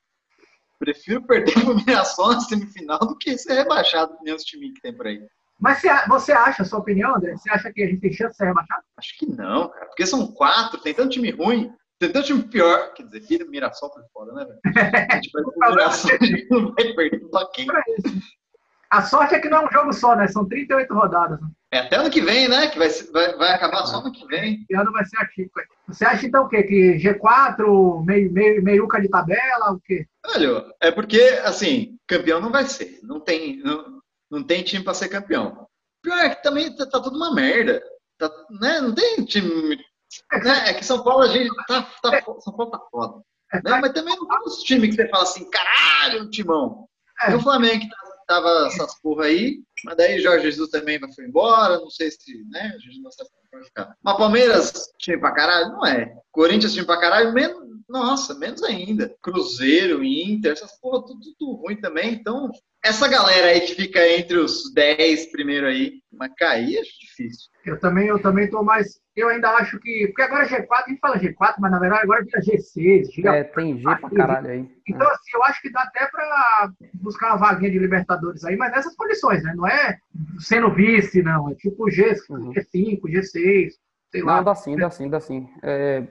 Prefiro 0.83 1.25
perder 1.25 1.53
pro 1.63 1.77
Mirassol 1.77 2.33
na 2.33 2.41
semifinal 2.41 2.99
do 2.99 3.17
que 3.17 3.39
ser 3.39 3.53
rebaixado 3.53 4.17
que 4.19 4.25
nem 4.25 4.35
os 4.35 4.43
times 4.43 4.73
que 4.75 4.81
tem 4.81 4.93
por 4.93 5.07
aí. 5.07 5.25
Mas 5.61 5.81
você, 6.09 6.33
acha, 6.33 6.65
sua 6.65 6.81
opinião, 6.81 7.15
André? 7.15 7.37
Você 7.37 7.49
acha 7.53 7.73
que 7.73 7.85
a 7.85 7.87
gente 7.87 8.01
tem 8.01 8.13
chance 8.13 8.33
de 8.33 8.37
ser 8.39 8.47
rebaixado? 8.47 8.83
Acho 8.97 9.17
que 9.17 9.27
não, 9.27 9.69
cara. 9.69 9.87
Porque 9.87 10.05
são 10.05 10.27
quatro, 10.33 10.81
tem 10.81 10.93
tanto 10.93 11.11
time 11.11 11.31
ruim, 11.31 11.73
tem 12.01 12.11
tanto 12.11 12.27
time 12.27 12.43
pior. 12.43 12.93
Quer 12.95 13.05
dizer, 13.05 13.21
filho 13.23 13.49
Mirassol 13.49 13.91
por 13.91 14.03
fora, 14.13 14.33
né, 14.33 14.45
velho? 14.45 14.61
A 15.09 15.15
gente 15.15 15.31
vai 15.31 15.43
pro 15.45 15.71
Mirassol, 15.71 16.11
a 16.21 16.25
gente 16.25 16.51
não 16.51 16.75
vai 16.75 16.93
perder 16.95 17.31
pra 17.31 17.47
quem. 17.55 17.67
Pra 17.67 17.81
isso. 17.97 18.43
A 18.91 19.03
sorte 19.03 19.37
é 19.37 19.41
que 19.41 19.49
não 19.49 19.59
é 19.59 19.67
um 19.67 19.71
jogo 19.71 19.93
só, 19.93 20.17
né? 20.17 20.27
São 20.27 20.49
38 20.49 20.93
rodadas. 20.93 21.41
Né? 21.41 21.47
É 21.73 21.79
até 21.79 21.97
ano 21.97 22.11
que 22.11 22.21
vem, 22.21 22.49
né? 22.49 22.69
Que 22.69 22.79
vai, 22.79 22.91
vai, 22.91 23.35
vai 23.35 23.51
acabar 23.55 23.87
só 23.87 24.01
ano 24.01 24.13
que 24.13 24.27
vem. 24.27 24.63
Esse 24.69 24.79
ano 24.79 24.93
vai 24.93 25.07
ser 25.07 25.17
hein? 25.39 25.51
Você 25.89 26.05
acha, 26.05 26.27
então, 26.27 26.45
o 26.45 26.49
quê? 26.49 26.63
Que 26.65 26.99
G4, 26.99 28.05
meio, 28.05 28.31
meio, 28.31 28.63
meiuca 28.63 29.01
de 29.01 29.09
tabela, 29.09 29.73
o 29.73 29.81
quê? 29.81 30.07
Olha, 30.27 30.67
é 30.83 30.91
porque, 30.91 31.21
assim, 31.45 31.97
campeão 32.07 32.43
não 32.43 32.53
vai 32.53 32.67
ser. 32.67 33.01
Não 33.03 33.19
tem, 33.19 33.57
não, 33.65 34.03
não 34.31 34.43
tem 34.43 34.63
time 34.63 34.85
pra 34.85 34.93
ser 34.93 35.09
campeão. 35.09 35.67
Pior 36.03 36.19
é 36.19 36.35
que 36.35 36.43
também 36.43 36.77
tá, 36.77 36.85
tá 36.85 37.01
tudo 37.01 37.17
uma 37.17 37.35
merda. 37.35 37.83
Tá, 38.19 38.31
né? 38.61 38.81
Não 38.83 38.95
tem 38.95 39.25
time. 39.25 39.77
Né? 39.77 40.69
É 40.69 40.75
que 40.75 40.85
São 40.85 41.03
Paulo, 41.03 41.23
a 41.23 41.29
gente 41.29 41.49
tá, 41.67 41.89
tá 42.03 42.23
São 42.41 42.55
Paulo 42.55 42.71
tá 42.71 42.81
foda. 42.91 43.23
É, 43.51 43.63
Né? 43.63 43.81
Mas 43.81 43.93
também 43.93 44.15
não 44.15 44.29
tem 44.29 44.39
os 44.45 44.63
times 44.63 44.91
que 44.91 44.97
você 44.97 45.09
fala 45.09 45.23
assim, 45.23 45.49
caralho, 45.49 46.25
um 46.25 46.31
timão. 46.31 46.87
É. 47.23 47.29
Tem 47.29 47.37
o 47.37 47.41
Flamengo 47.41 47.81
que 47.81 47.89
tava 48.27 48.67
essas 48.67 49.01
porra 49.01 49.25
aí, 49.25 49.63
mas 49.85 49.97
daí 49.97 50.21
Jorge 50.21 50.45
Jesus 50.45 50.71
também 50.71 50.99
foi 51.15 51.25
embora, 51.27 51.79
não 51.79 51.91
sei 51.91 52.11
se, 52.11 52.45
né, 52.51 52.77
gente 52.79 53.01
não 53.01 53.11
sabe 53.11 53.31
ficar. 53.65 53.97
Mas 54.03 54.17
Palmeiras, 54.17 54.93
time 54.99 55.19
pra 55.19 55.33
caralho? 55.33 55.73
Não 55.73 55.87
é. 55.87 56.17
Corinthians, 56.31 56.73
time 56.73 56.87
pra 56.87 57.01
caralho? 57.01 57.33
Menos, 57.33 57.63
nossa, 57.89 58.35
menos 58.35 58.63
ainda. 58.63 59.15
Cruzeiro, 59.21 60.03
Inter, 60.03 60.53
essas 60.53 60.79
porra, 60.81 61.05
tudo, 61.05 61.21
tudo 61.39 61.53
ruim 61.61 61.81
também. 61.81 62.15
Então, 62.15 62.51
essa 62.83 63.07
galera 63.09 63.49
aí 63.49 63.61
que 63.61 63.75
fica 63.75 64.07
entre 64.09 64.39
os 64.39 64.73
10 64.75 65.31
primeiro 65.31 65.67
aí, 65.67 66.01
mas 66.13 66.33
cair 66.37 66.79
é 66.79 66.83
difícil. 66.83 67.51
Eu 67.65 67.79
também, 67.79 68.09
eu 68.09 68.19
também 68.21 68.51
tô 68.51 68.63
mais. 68.63 69.01
Eu 69.15 69.29
ainda 69.29 69.51
acho 69.51 69.79
que. 69.79 70.09
Porque 70.09 70.23
agora 70.23 70.45
é 70.45 70.49
G4, 70.49 70.67
a 70.71 70.89
gente 70.89 70.99
fala 71.01 71.19
G4, 71.19 71.55
mas 71.61 71.71
na 71.71 71.79
verdade 71.79 72.03
agora 72.03 72.25
vira 72.25 72.41
G6, 72.41 73.13
G... 73.13 73.29
É, 73.29 73.45
tem 73.45 73.77
G 73.79 73.83
pra 73.83 74.11
caralho 74.11 74.51
aí. 74.51 74.69
Então, 74.89 75.09
assim, 75.09 75.31
eu 75.35 75.45
acho 75.45 75.63
que 75.63 75.71
dá 75.71 75.83
até 75.83 76.07
pra 76.09 76.73
buscar 76.95 77.29
uma 77.29 77.37
vaguinha 77.37 77.71
de 77.71 77.79
Libertadores 77.79 78.45
aí, 78.45 78.57
mas 78.57 78.73
nessas 78.73 78.97
condições, 78.97 79.45
né? 79.45 79.53
Não 79.55 79.67
é 79.67 79.97
sendo 80.41 80.75
vice, 80.75 81.23
não. 81.23 81.51
É 81.51 81.55
tipo 81.55 81.89
G, 81.89 82.17
Uhum. 82.29 82.53
G5, 82.53 83.01
G6, 83.03 83.71
sei 84.11 84.23
lá. 84.23 84.37
Não, 84.39 84.45
dá 84.45 84.55
sim, 84.57 84.77
dá 84.77 84.91
sim, 84.91 85.09
dá 85.09 85.21
sim. 85.21 85.49
É, 85.63 86.03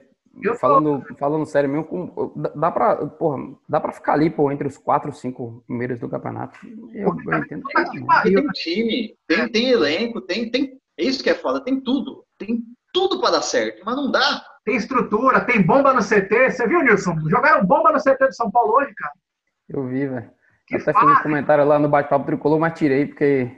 Eu 0.42 0.52
tô- 0.52 0.58
falando, 0.58 1.04
falando 1.18 1.44
sério 1.46 1.68
mesmo, 1.68 1.84
com- 1.84 2.32
dá- 2.54 2.70
pra, 2.70 2.96
porra, 3.06 3.42
dá 3.68 3.80
pra 3.80 3.92
ficar 3.92 4.14
ali, 4.14 4.30
pô, 4.30 4.50
entre 4.50 4.66
os 4.66 4.78
quatro, 4.78 5.12
cinco 5.12 5.62
primeiros 5.66 5.98
do 6.00 6.08
campeonato. 6.08 6.58
Eu, 6.94 7.14
eu 7.26 7.38
entendo. 7.38 7.62
Pariu, 8.06 8.40
tem 8.40 8.48
time, 8.52 9.14
tem, 9.26 9.48
tem 9.48 9.68
elenco, 9.70 10.20
tem, 10.22 10.50
tem. 10.50 10.78
É 10.98 11.04
isso 11.04 11.22
que 11.22 11.28
é 11.30 11.34
foda, 11.34 11.62
tem 11.62 11.80
tudo. 11.80 12.24
Tem 12.38 12.62
tudo 12.94 13.20
pra 13.20 13.30
dar 13.30 13.42
certo, 13.42 13.82
mas 13.84 13.96
não 13.96 14.10
dá. 14.10 14.42
Tem 14.64 14.76
estrutura, 14.76 15.40
tem 15.40 15.60
bomba 15.60 15.92
no 15.92 16.00
CT. 16.02 16.50
Você 16.50 16.66
viu, 16.66 16.82
Nilson? 16.82 17.16
Jogaram 17.28 17.66
bomba 17.66 17.90
no 17.92 17.98
CT 18.00 18.28
de 18.28 18.36
São 18.36 18.50
Paulo 18.50 18.74
hoje, 18.74 18.94
cara. 18.94 19.12
Eu 19.68 19.86
vi, 19.86 20.06
velho. 20.06 20.30
Que 20.66 20.76
Até 20.76 20.92
fiz 20.94 21.02
um 21.18 21.22
comentário 21.22 21.64
lá 21.64 21.78
no 21.78 21.88
bate-papo 21.88 22.24
tricolor, 22.24 22.58
mas 22.58 22.78
tirei, 22.78 23.06
porque 23.06 23.50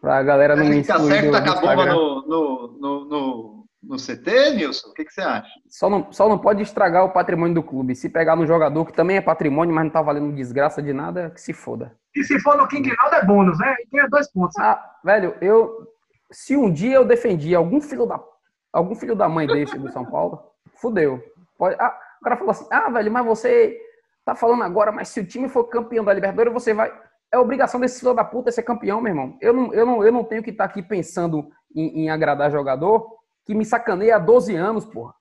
pra 0.00 0.22
galera 0.22 0.56
não 0.56 0.64
me 0.64 0.78
excluir 0.80 1.12
certo 1.12 1.26
do, 1.26 1.32
do 1.32 1.44
tacar 1.44 1.60
bomba 1.60 1.86
no, 1.86 2.26
no, 2.26 2.78
no, 2.80 3.04
no, 3.04 3.61
no 3.82 3.96
CT, 3.96 4.54
Nilson? 4.54 4.88
O 4.88 4.94
que, 4.94 5.04
que 5.04 5.12
você 5.12 5.20
acha? 5.20 5.48
Só 5.68 5.90
não, 5.90 6.12
só 6.12 6.28
não 6.28 6.38
pode 6.38 6.62
estragar 6.62 7.04
o 7.04 7.12
patrimônio 7.12 7.54
do 7.54 7.62
clube. 7.62 7.96
Se 7.96 8.08
pegar 8.08 8.36
no 8.36 8.46
jogador, 8.46 8.84
que 8.86 8.92
também 8.92 9.16
é 9.16 9.20
patrimônio, 9.20 9.74
mas 9.74 9.84
não 9.84 9.90
tá 9.90 10.00
valendo 10.00 10.34
desgraça 10.34 10.80
de 10.80 10.92
nada, 10.92 11.30
que 11.30 11.40
se 11.40 11.52
foda. 11.52 11.96
E 12.14 12.22
se 12.22 12.38
for 12.40 12.56
no 12.56 12.68
King 12.68 12.94
Naldo 12.96 13.16
é 13.16 13.24
bônus, 13.24 13.58
né? 13.58 13.74
E 13.80 13.88
ganha 13.90 14.08
dois 14.08 14.30
pontos. 14.30 14.56
Ah, 14.58 14.80
velho, 15.04 15.34
eu. 15.40 15.88
Se 16.30 16.56
um 16.56 16.72
dia 16.72 16.94
eu 16.94 17.04
defendi 17.04 17.54
algum 17.54 17.80
filho 17.80 18.06
da. 18.06 18.20
Algum 18.72 18.94
filho 18.94 19.14
da 19.14 19.28
mãe 19.28 19.46
desse 19.46 19.78
do 19.78 19.90
São 19.90 20.04
Paulo, 20.04 20.40
fudeu. 20.76 21.22
Pode, 21.58 21.76
ah, 21.78 21.94
o 22.20 22.24
cara 22.24 22.36
falou 22.36 22.52
assim: 22.52 22.66
ah, 22.70 22.88
velho, 22.90 23.10
mas 23.10 23.26
você 23.26 23.76
tá 24.24 24.34
falando 24.34 24.62
agora, 24.62 24.92
mas 24.92 25.08
se 25.08 25.20
o 25.20 25.26
time 25.26 25.48
for 25.48 25.64
campeão 25.64 26.04
da 26.04 26.14
Libertadores, 26.14 26.52
você 26.52 26.72
vai. 26.72 26.92
É 27.32 27.38
obrigação 27.38 27.80
desse 27.80 28.00
filho 28.00 28.14
da 28.14 28.24
puta 28.24 28.52
ser 28.52 28.62
campeão, 28.62 29.00
meu 29.00 29.10
irmão. 29.10 29.38
Eu 29.40 29.54
não, 29.54 29.74
eu 29.74 29.86
não, 29.86 30.04
eu 30.04 30.12
não 30.12 30.22
tenho 30.22 30.42
que 30.42 30.50
estar 30.50 30.64
aqui 30.64 30.82
pensando 30.82 31.48
em, 31.74 32.02
em 32.04 32.10
agradar 32.10 32.50
jogador 32.50 33.21
que 33.44 33.54
me 33.54 33.64
sacaneia 33.64 34.16
há 34.16 34.18
12 34.18 34.54
anos, 34.54 34.84
porra. 34.84 35.14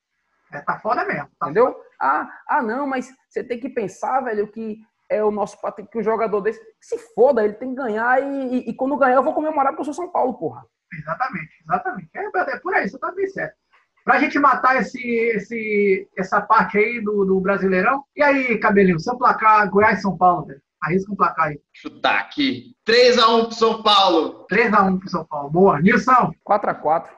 É, 0.54 0.60
tá 0.62 0.80
foda 0.80 1.06
mesmo. 1.06 1.30
Tá 1.40 1.46
Entendeu? 1.48 1.76
Ah, 2.00 2.28
ah, 2.48 2.62
não, 2.62 2.86
mas 2.88 3.10
você 3.30 3.44
tem 3.44 3.60
que 3.60 3.70
pensar, 3.70 4.22
velho, 4.22 4.48
que 4.52 4.78
é 5.10 5.24
o 5.24 5.32
nosso 5.32 5.58
que 5.92 5.98
o 6.00 6.04
jogador 6.04 6.42
desse. 6.42 6.60
Se 6.82 6.98
foda, 7.14 7.44
ele 7.44 7.54
tem 7.54 7.70
que 7.70 7.76
ganhar 7.76 8.22
e, 8.22 8.56
e- 8.58 8.70
e 8.70 8.74
quando 8.74 8.98
ganhar 8.98 9.16
eu 9.16 9.24
vou 9.24 9.34
comemorar 9.34 9.72
porque 9.72 9.82
eu 9.82 9.86
sou 9.86 9.94
São 9.94 10.12
Paulo, 10.12 10.34
porra. 10.36 10.64
Exatamente, 10.94 11.50
exatamente. 11.64 12.10
É, 12.14 12.26
é 12.56 12.60
por 12.60 12.74
aí, 12.74 12.90
você 12.90 12.98
tá 13.00 13.12
bem 13.12 13.28
certo. 13.28 13.56
Pra 14.04 14.20
gente 14.20 14.40
matar 14.40 14.78
esse, 14.82 15.00
esse, 15.36 16.10
essa 16.18 16.42
parte 16.42 16.78
aí 16.78 17.00
do, 17.02 17.24
do 17.24 17.40
Brasileirão. 17.40 18.04
E 18.16 18.24
aí, 18.24 18.58
cabelinho, 18.58 19.00
seu 19.00 19.16
placar 19.18 19.70
Goiás 19.70 20.00
e 20.00 20.02
São 20.02 20.18
Paulo, 20.18 20.48
velho. 20.48 20.62
Arrisca 20.82 21.12
um 21.14 21.16
placar 21.16 21.50
aí. 21.50 21.62
Chutar 21.72 22.20
aqui. 22.20 22.76
3x1 22.88 23.46
pro 23.46 23.54
São 23.54 23.84
Paulo. 23.84 24.48
3x1 24.52 25.00
pro 25.00 25.10
São 25.10 25.24
Paulo. 25.26 25.50
Boa. 25.52 25.80
Nilson, 25.80 26.34
4x4. 26.44 27.10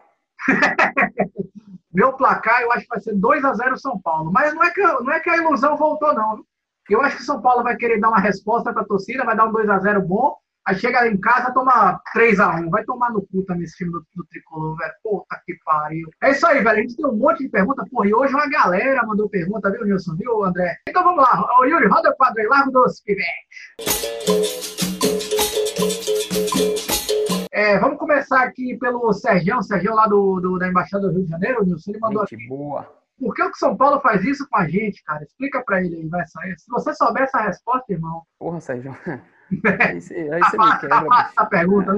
meu 1.93 2.13
placar 2.13 2.62
eu 2.62 2.71
acho 2.71 2.84
que 2.84 2.89
vai 2.89 2.99
ser 2.99 3.15
2x0 3.15 3.77
São 3.77 3.99
Paulo. 3.99 4.32
Mas 4.32 4.53
não 4.53 4.63
é, 4.63 4.71
que, 4.71 4.82
não 4.82 5.12
é 5.12 5.19
que 5.19 5.29
a 5.29 5.38
ilusão 5.38 5.77
voltou, 5.77 6.13
não. 6.13 6.43
Eu 6.89 7.01
acho 7.01 7.17
que 7.17 7.23
São 7.23 7.41
Paulo 7.41 7.63
vai 7.63 7.75
querer 7.77 7.99
dar 7.99 8.10
uma 8.10 8.19
resposta 8.19 8.73
pra 8.73 8.84
torcida, 8.84 9.23
vai 9.23 9.36
dar 9.36 9.45
um 9.45 9.53
2x0 9.53 9.99
bom. 10.01 10.36
Aí 10.65 10.75
chega 10.75 11.06
em 11.08 11.19
casa, 11.19 11.51
toma 11.51 11.99
3x1. 12.15 12.69
Vai 12.69 12.86
tomar 12.86 13.12
no 13.12 13.21
cu 13.27 13.43
também 13.43 13.63
esse 13.63 13.75
time 13.75 13.91
do, 13.91 13.99
do 14.15 14.25
tricolor, 14.29 14.77
velho. 14.77 14.93
Puta 15.03 15.41
que 15.45 15.56
pariu. 15.65 16.08
É 16.21 16.32
isso 16.32 16.47
aí, 16.47 16.63
velho. 16.63 16.69
A 16.69 16.82
gente 16.82 16.95
tem 16.95 17.06
um 17.06 17.17
monte 17.17 17.43
de 17.43 17.49
pergunta. 17.49 17.86
Porra, 17.91 18.08
e 18.08 18.13
hoje 18.13 18.34
uma 18.34 18.47
galera 18.49 19.06
mandou 19.06 19.27
pergunta, 19.27 19.69
viu, 19.69 19.84
Nilson? 19.84 20.15
Viu, 20.15 20.43
André? 20.43 20.77
Então 20.88 21.03
vamos 21.03 21.21
lá. 21.21 21.45
Ô, 21.60 21.65
Yuri, 21.65 21.88
roda 21.88 22.12
o 22.12 22.15
quadro 22.15 22.41
aí. 22.41 22.47
Largo 22.47 22.71
dos 22.71 23.01
pivetes. 23.01 23.73
É, 27.53 27.77
vamos 27.77 27.99
começar 27.99 28.41
aqui 28.43 28.75
pelo 28.79 29.13
Sergião, 29.13 29.61
Sergião 29.61 29.93
lá 29.93 30.07
do, 30.07 30.39
do- 30.39 30.57
da 30.57 30.67
Embaixada 30.67 31.07
do 31.07 31.13
Rio 31.13 31.23
de 31.23 31.29
Janeiro, 31.29 31.63
Nilson. 31.63 31.91
Ele 31.91 31.99
mandou 31.99 32.25
Gente 32.27 32.47
boa. 32.47 32.91
por 33.19 33.33
que 33.35 33.43
o 33.43 33.53
São 33.55 33.77
Paulo 33.77 33.99
faz 34.01 34.23
isso 34.25 34.47
com 34.49 34.57
a 34.57 34.67
gente, 34.67 35.03
cara? 35.03 35.23
Explica 35.23 35.63
pra 35.63 35.79
ele 35.83 35.97
aí, 35.97 36.07
vai 36.07 36.25
sair. 36.25 36.57
Se 36.57 36.67
você 36.69 36.93
souber 36.95 37.23
essa 37.23 37.41
resposta, 37.41 37.93
irmão. 37.93 38.23
Porra, 38.39 38.59
Sérgio. 38.59 38.95
Aí 39.79 40.01
você, 40.01 40.15
aí 40.33 40.39
você 40.41 40.57
me 40.57 40.79
quebra. 40.79 41.07
essa 41.29 41.45
pergunta. 41.45 41.91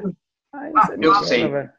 Aí 0.53 0.71
você 0.73 0.97
me 0.97 1.05
Eu 1.05 1.11
quebra, 1.13 1.27
sei. 1.27 1.47
velho. 1.49 1.69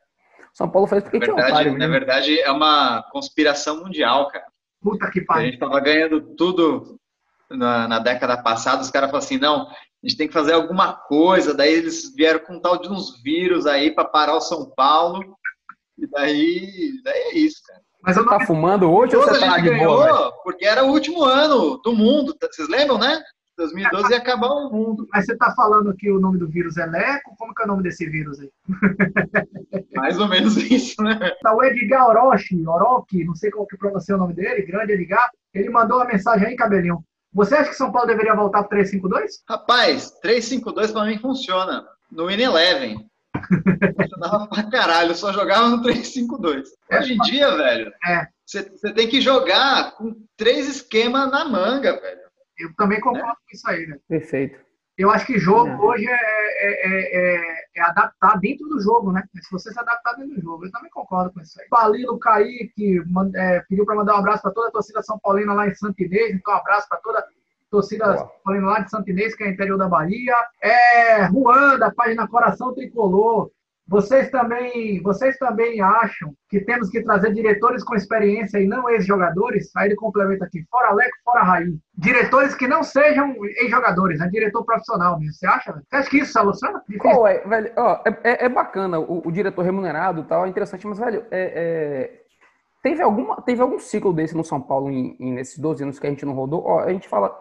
São 0.54 0.70
Paulo 0.70 0.86
faz 0.88 1.02
porque 1.02 1.18
Na 1.18 1.24
um 1.24 1.36
verdade, 1.36 1.52
otário 1.52 1.72
na 1.72 1.78
mesmo. 1.78 1.92
verdade, 1.92 2.40
é 2.40 2.50
uma 2.50 3.02
conspiração 3.12 3.82
mundial, 3.82 4.28
cara. 4.28 4.46
Puta 4.80 5.10
que 5.10 5.20
A 5.20 5.24
pariu. 5.26 5.46
gente 5.50 5.58
tava 5.58 5.78
ganhando 5.80 6.22
tudo 6.34 6.98
na, 7.50 7.86
na 7.88 7.98
década 7.98 8.42
passada, 8.42 8.80
os 8.80 8.90
caras 8.90 9.10
falaram 9.10 9.24
assim, 9.26 9.36
não, 9.38 9.66
a 10.04 10.08
gente 10.08 10.16
tem 10.16 10.28
que 10.28 10.34
fazer 10.34 10.52
alguma 10.52 10.92
coisa, 10.92 11.54
daí 11.54 11.72
eles 11.72 12.14
vieram 12.14 12.40
com 12.40 12.54
um 12.54 12.60
tal 12.60 12.80
de 12.80 12.88
uns 12.88 13.22
vírus 13.22 13.66
aí 13.66 13.94
para 13.94 14.04
parar 14.04 14.36
o 14.36 14.40
São 14.40 14.70
Paulo, 14.76 15.36
e 15.98 16.06
daí, 16.06 16.92
daí 17.02 17.20
é 17.20 17.38
isso, 17.38 17.62
cara. 17.66 17.80
Mas 18.02 18.14
você 18.14 18.24
tá 18.24 18.46
fumando 18.46 18.88
hoje 18.88 19.16
ou 19.16 19.22
você 19.24 19.40
tá 19.40 19.58
de 19.58 19.70
boa? 19.70 20.32
Porque 20.44 20.64
era 20.64 20.84
o 20.84 20.90
último 20.90 21.24
ano 21.24 21.78
do 21.78 21.92
mundo. 21.92 22.36
Vocês 22.40 22.68
lembram, 22.68 22.98
né? 22.98 23.20
2012 23.56 24.12
ia 24.12 24.18
acabar 24.18 24.48
o 24.48 24.70
mundo. 24.70 25.08
Mas 25.12 25.24
você 25.24 25.32
está 25.32 25.52
falando 25.54 25.94
que 25.96 26.10
o 26.10 26.20
nome 26.20 26.38
do 26.38 26.46
vírus 26.46 26.76
é 26.76 26.86
Leco? 26.86 27.34
Como 27.36 27.52
que 27.52 27.62
é 27.62 27.64
o 27.64 27.68
nome 27.68 27.82
desse 27.82 28.08
vírus 28.08 28.38
aí? 28.38 28.50
Mais 29.96 30.20
ou 30.20 30.28
menos 30.28 30.56
isso, 30.56 31.02
né? 31.02 31.18
Tá 31.42 31.54
o 31.54 31.64
Edgar 31.64 32.08
Orochi, 32.08 32.64
Orochi, 32.66 33.24
não 33.24 33.34
sei 33.34 33.50
qual 33.50 33.66
que 33.66 33.76
pronuncia 33.76 34.14
o 34.14 34.18
nome 34.18 34.34
dele, 34.34 34.66
grande 34.66 34.92
Edgar, 34.92 35.28
ele 35.54 35.70
mandou 35.70 35.98
uma 35.98 36.06
mensagem 36.06 36.46
aí, 36.46 36.54
cabelinho. 36.56 37.02
Você 37.36 37.54
acha 37.54 37.68
que 37.68 37.76
São 37.76 37.92
Paulo 37.92 38.08
deveria 38.08 38.34
voltar 38.34 38.60
para 38.60 38.70
352? 38.70 39.42
Rapaz, 39.46 40.10
352 40.22 40.90
para 40.90 41.04
mim 41.04 41.18
funciona. 41.18 41.86
No 42.10 42.30
In 42.30 42.40
Eleven. 42.40 43.10
Funcionava 43.94 44.46
pra 44.46 44.70
caralho, 44.70 45.10
eu 45.10 45.14
só 45.14 45.30
jogava 45.34 45.68
no 45.68 45.82
352. 45.82 46.70
É, 46.90 46.98
Hoje 46.98 47.12
em 47.12 47.18
dia, 47.18 47.54
velho, 47.54 47.92
você 48.46 48.70
é. 48.84 48.92
tem 48.94 49.06
que 49.06 49.20
jogar 49.20 49.96
com 49.96 50.16
três 50.34 50.66
esquemas 50.66 51.30
na 51.30 51.44
manga, 51.44 52.00
velho. 52.00 52.20
Eu 52.58 52.74
também 52.74 53.02
concordo 53.02 53.32
é. 53.32 53.34
com 53.34 53.52
isso 53.52 53.68
aí, 53.68 53.86
né? 53.86 53.98
Perfeito. 54.08 54.58
Eu 54.98 55.10
acho 55.10 55.26
que 55.26 55.38
jogo 55.38 55.68
é. 55.68 55.78
hoje 55.78 56.06
é, 56.08 56.16
é, 56.16 57.58
é, 57.76 57.80
adaptar 57.82 58.38
dentro 58.40 58.66
do 58.66 58.80
jogo, 58.80 59.12
né? 59.12 59.22
Se 59.42 59.50
você 59.50 59.70
se 59.70 59.78
adaptar 59.78 60.14
dentro 60.14 60.36
do 60.36 60.40
jogo. 60.40 60.64
Eu 60.64 60.72
também 60.72 60.90
concordo 60.90 61.32
com 61.32 61.40
isso 61.40 61.60
aí. 61.60 61.66
Balilo 61.70 62.18
Kaique 62.18 63.02
pediu 63.68 63.84
para 63.84 63.94
mandar 63.94 64.14
um 64.14 64.18
abraço 64.18 64.42
para 64.42 64.52
toda 64.52 64.68
a 64.68 64.72
torcida 64.72 65.02
São 65.02 65.18
Paulina 65.18 65.52
lá 65.52 65.66
em 65.68 65.74
Santinês. 65.74 66.34
Então, 66.34 66.54
um 66.54 66.56
abraço 66.56 66.88
para 66.88 66.98
toda 66.98 67.18
a 67.18 67.24
torcida 67.70 68.04
Boa. 68.06 68.16
São 68.16 68.30
Paulina 68.42 68.66
lá 68.66 68.80
de 68.80 68.90
Santinês, 68.90 69.34
que 69.34 69.44
é 69.44 69.50
interior 69.50 69.76
da 69.76 69.88
Bahia. 69.88 70.34
É, 70.62 71.28
Juan, 71.28 71.78
da 71.78 71.90
página 71.90 72.26
Coração 72.26 72.72
Tricolor. 72.72 73.50
Vocês 73.88 74.28
também, 74.30 75.00
vocês 75.00 75.38
também 75.38 75.80
acham 75.80 76.34
que 76.48 76.60
temos 76.60 76.90
que 76.90 77.04
trazer 77.04 77.32
diretores 77.32 77.84
com 77.84 77.94
experiência 77.94 78.58
e 78.58 78.66
não 78.66 78.90
ex-jogadores? 78.90 79.70
Aí 79.76 79.88
ele 79.88 79.94
complementa 79.94 80.44
aqui, 80.44 80.64
fora 80.68 80.92
Leco, 80.92 81.16
fora 81.24 81.44
Raí. 81.44 81.72
Diretores 81.96 82.56
que 82.56 82.66
não 82.66 82.82
sejam 82.82 83.36
ex-jogadores, 83.44 84.20
é 84.20 84.26
diretor 84.26 84.64
profissional 84.64 85.16
mesmo. 85.20 85.34
Você 85.34 85.46
acha? 85.46 85.72
Você 85.72 85.96
acha 85.96 86.10
que 86.10 86.18
isso 86.18 86.32
soluciona? 86.32 86.82
É, 87.28 87.48
velho? 87.48 87.72
Ó, 87.76 88.02
é, 88.04 88.18
é, 88.24 88.44
é, 88.46 88.48
bacana 88.48 88.98
o, 88.98 89.22
o, 89.24 89.30
diretor 89.30 89.62
remunerado 89.62 90.24
tal, 90.24 90.46
é 90.46 90.48
interessante, 90.48 90.84
mas, 90.84 90.98
velho, 90.98 91.24
é, 91.30 91.52
é, 91.54 92.22
teve, 92.82 93.02
alguma, 93.02 93.40
teve 93.42 93.62
algum 93.62 93.78
ciclo 93.78 94.12
desse 94.12 94.36
no 94.36 94.42
São 94.42 94.60
Paulo 94.60 94.90
em, 94.90 95.16
em, 95.20 95.32
nesses 95.32 95.58
12 95.58 95.84
anos 95.84 95.98
que 96.00 96.06
a 96.08 96.10
gente 96.10 96.26
não 96.26 96.32
rodou? 96.32 96.64
Ó, 96.66 96.80
a 96.80 96.90
gente 96.90 97.06
fala, 97.06 97.32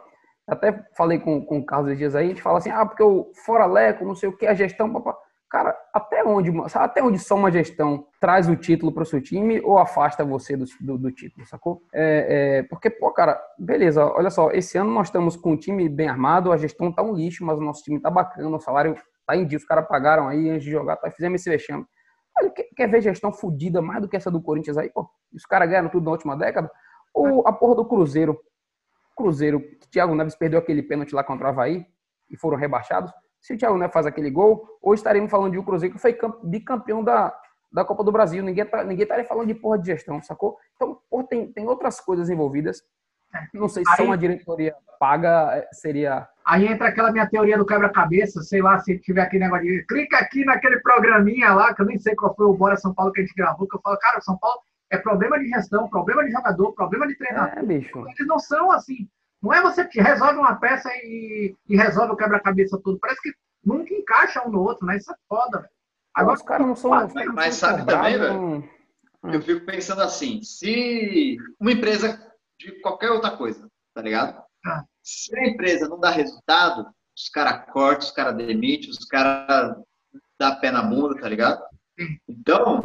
até 0.48 0.80
falei 0.96 1.18
com, 1.18 1.44
com 1.44 1.58
o 1.58 1.66
Carlos 1.66 1.98
dias 1.98 2.16
aí, 2.16 2.28
a 2.28 2.30
gente 2.30 2.42
fala 2.44 2.60
assim, 2.60 2.70
ah, 2.70 2.86
porque 2.86 3.02
o 3.02 3.32
fora 3.46 3.66
Leco, 3.66 4.06
não 4.06 4.14
sei 4.14 4.30
o 4.30 4.38
que, 4.38 4.46
a 4.46 4.54
gestão, 4.54 4.94
papá. 4.94 5.25
Cara, 5.50 5.78
até 5.94 6.24
onde, 6.24 6.52
até 6.74 7.04
onde 7.04 7.20
só 7.20 7.36
uma 7.36 7.52
gestão 7.52 8.08
traz 8.20 8.50
o 8.50 8.56
título 8.56 8.92
para 8.92 9.04
o 9.04 9.06
seu 9.06 9.22
time 9.22 9.62
ou 9.62 9.78
afasta 9.78 10.26
você 10.26 10.58
do, 10.58 10.66
do, 10.82 10.98
do 10.98 11.12
título, 11.12 11.46
sacou? 11.46 11.84
É, 11.94 12.58
é, 12.60 12.64
porque, 12.64 12.90
pô, 12.90 13.12
cara, 13.12 13.40
beleza, 13.58 14.04
olha 14.04 14.32
só, 14.32 14.50
esse 14.52 14.78
ano 14.78 14.92
nós 14.92 15.08
estamos 15.08 15.38
com 15.38 15.52
um 15.52 15.58
time 15.58 15.88
bem 15.88 16.10
armado, 16.10 16.52
a 16.52 16.58
gestão 16.58 16.92
tá 16.92 17.04
um 17.04 17.14
lixo, 17.14 17.46
mas 17.46 17.60
o 17.60 17.62
nosso 17.62 17.84
time 17.84 18.00
tá 18.00 18.10
bacana, 18.10 18.56
o 18.56 18.60
salário 18.60 18.96
tá 19.26 19.36
em 19.36 19.46
dia, 19.46 19.58
os 19.58 19.66
caras 19.66 19.88
pagaram 19.88 20.28
aí 20.28 20.50
antes 20.50 20.64
de 20.64 20.72
jogar, 20.72 20.98
tá, 20.98 21.12
fizemos 21.12 21.40
esse 21.40 21.50
vexame. 21.50 21.86
Olha, 22.38 22.50
quer, 22.50 22.64
quer 22.76 22.88
ver 22.90 23.02
gestão 23.02 23.32
fodida 23.32 23.82
mais 23.82 24.02
do 24.02 24.10
que 24.10 24.18
essa 24.18 24.32
do 24.32 24.42
Corinthians 24.42 24.78
aí? 24.78 24.90
Pô, 24.90 25.08
os 25.32 25.46
caras 25.46 25.70
ganharam 25.70 25.90
tudo 25.90 26.06
na 26.06 26.12
última 26.12 26.36
década. 26.36 26.70
Ou 27.14 27.48
a 27.48 27.54
porra 27.54 27.76
do 27.76 27.86
Cruzeiro. 27.86 28.38
Cruzeiro, 29.16 29.62
que 29.62 29.88
Thiago 29.90 30.14
Neves 30.14 30.36
perdeu 30.36 30.60
aquele 30.60 30.84
pênalti 30.84 31.16
lá 31.16 31.24
contra 31.24 31.46
o 31.46 31.50
Havaí 31.50 31.86
e 32.30 32.36
foram 32.36 32.58
rebaixados 32.58 33.10
se 33.46 33.54
o 33.54 33.58
Thiago 33.60 33.78
Neves 33.78 33.94
faz 33.94 34.08
aquele 34.08 34.32
gol, 34.32 34.68
hoje 34.82 35.02
estaremos 35.02 35.30
falando 35.30 35.52
de 35.52 35.60
um 35.60 35.64
Cruzeiro 35.64 35.94
que 35.94 36.02
foi 36.02 36.18
bicampeão 36.44 37.04
da, 37.04 37.32
da 37.72 37.86
Copa 37.86 38.04
do 38.04 38.12
Brasil. 38.12 38.42
Ninguém, 38.42 38.66
tá, 38.66 38.84
ninguém 38.84 39.04
estaria 39.04 39.24
falando 39.24 39.46
de 39.46 39.54
porra 39.54 39.78
de 39.78 39.86
gestão, 39.86 40.20
sacou? 40.24 40.58
Então, 40.76 40.98
porra, 41.08 41.28
tem, 41.28 41.54
tem 41.54 41.68
outras 41.68 42.02
coisas 42.02 42.28
envolvidas. 42.28 42.82
Não 43.54 43.70
sei 43.70 43.84
se 43.86 44.02
aí, 44.02 44.08
uma 44.08 44.18
diretoria 44.18 44.74
paga 45.00 45.58
é, 45.58 45.70
seria. 45.74 46.28
Aí 46.44 46.66
entra 46.66 46.88
aquela 46.88 47.12
minha 47.12 47.30
teoria 47.30 47.56
do 47.56 47.68
quebra-cabeça, 47.68 48.42
sei 48.42 48.64
lá, 48.64 48.80
se 48.80 48.98
tiver 48.98 49.22
aquele 49.22 49.44
negócio 49.44 49.68
de. 49.68 49.86
Clica 49.86 50.18
aqui 50.18 50.44
naquele 50.44 50.80
programinha 50.80 51.54
lá, 51.54 51.72
que 51.76 51.84
eu 51.84 51.86
nem 51.86 52.00
sei 52.00 52.16
qual 52.16 52.36
foi 52.36 52.48
o 52.48 52.54
Bora 52.54 52.78
São 52.78 52.96
Paulo 52.96 53.12
que 53.12 53.22
a 53.22 53.24
gente 53.24 53.36
gravou, 53.36 53.68
que 53.68 53.78
eu 53.78 53.82
falo, 53.82 54.00
cara, 54.00 54.22
São 54.22 54.40
Paulo 54.40 54.60
é 54.90 54.98
problema 54.98 55.38
de 55.38 55.48
gestão, 55.50 55.88
problema 55.88 56.26
de 56.26 56.32
jogador, 56.32 56.74
problema 56.74 57.06
de 57.06 57.16
treinador. 57.16 57.60
É, 57.60 57.62
bicho. 57.62 58.00
Eles 58.08 58.28
não 58.28 58.40
são 58.40 58.72
assim. 58.72 59.08
Não 59.46 59.54
é 59.54 59.62
você 59.62 59.88
que 59.88 60.02
resolve 60.02 60.40
uma 60.40 60.56
peça 60.56 60.90
e, 61.04 61.56
e 61.70 61.78
resolve 61.78 62.14
o 62.14 62.18
quebra-cabeça 62.18 62.82
todo. 62.84 62.98
Parece 62.98 63.22
que 63.22 63.32
nunca 63.64 63.94
encaixa 63.94 64.42
um 64.44 64.50
no 64.50 64.64
outro, 64.64 64.88
né? 64.88 64.98
Isso 64.98 65.12
é 65.12 65.16
foda, 65.30 65.60
velho. 65.60 65.70
Agora 66.16 66.36
os 66.36 66.42
caras 66.42 66.66
não 66.66 66.76
são. 66.76 66.90
Mas, 66.90 67.14
mas 67.14 67.54
sabe 67.54 67.86
também, 67.86 68.18
velho? 68.18 68.68
Eu 69.26 69.42
fico 69.44 69.64
pensando 69.64 70.02
assim: 70.02 70.42
se 70.42 71.38
uma 71.60 71.72
empresa 71.72 72.20
de 72.60 72.72
qualquer 72.82 73.12
outra 73.12 73.38
coisa, 73.38 73.70
tá 73.94 74.02
ligado? 74.02 74.42
Ah. 74.66 74.84
Se 75.04 75.38
a 75.38 75.48
empresa 75.48 75.88
não 75.88 76.00
dá 76.00 76.10
resultado, 76.10 76.88
os 77.16 77.30
caras 77.30 77.72
cortam, 77.72 78.08
os 78.08 78.12
caras 78.12 78.36
demitem, 78.36 78.90
os 78.90 79.06
caras 79.06 79.78
dá 80.40 80.56
pé 80.56 80.72
na 80.72 80.82
bunda, 80.82 81.22
tá 81.22 81.30
ligado? 81.30 81.62
Então, 82.28 82.82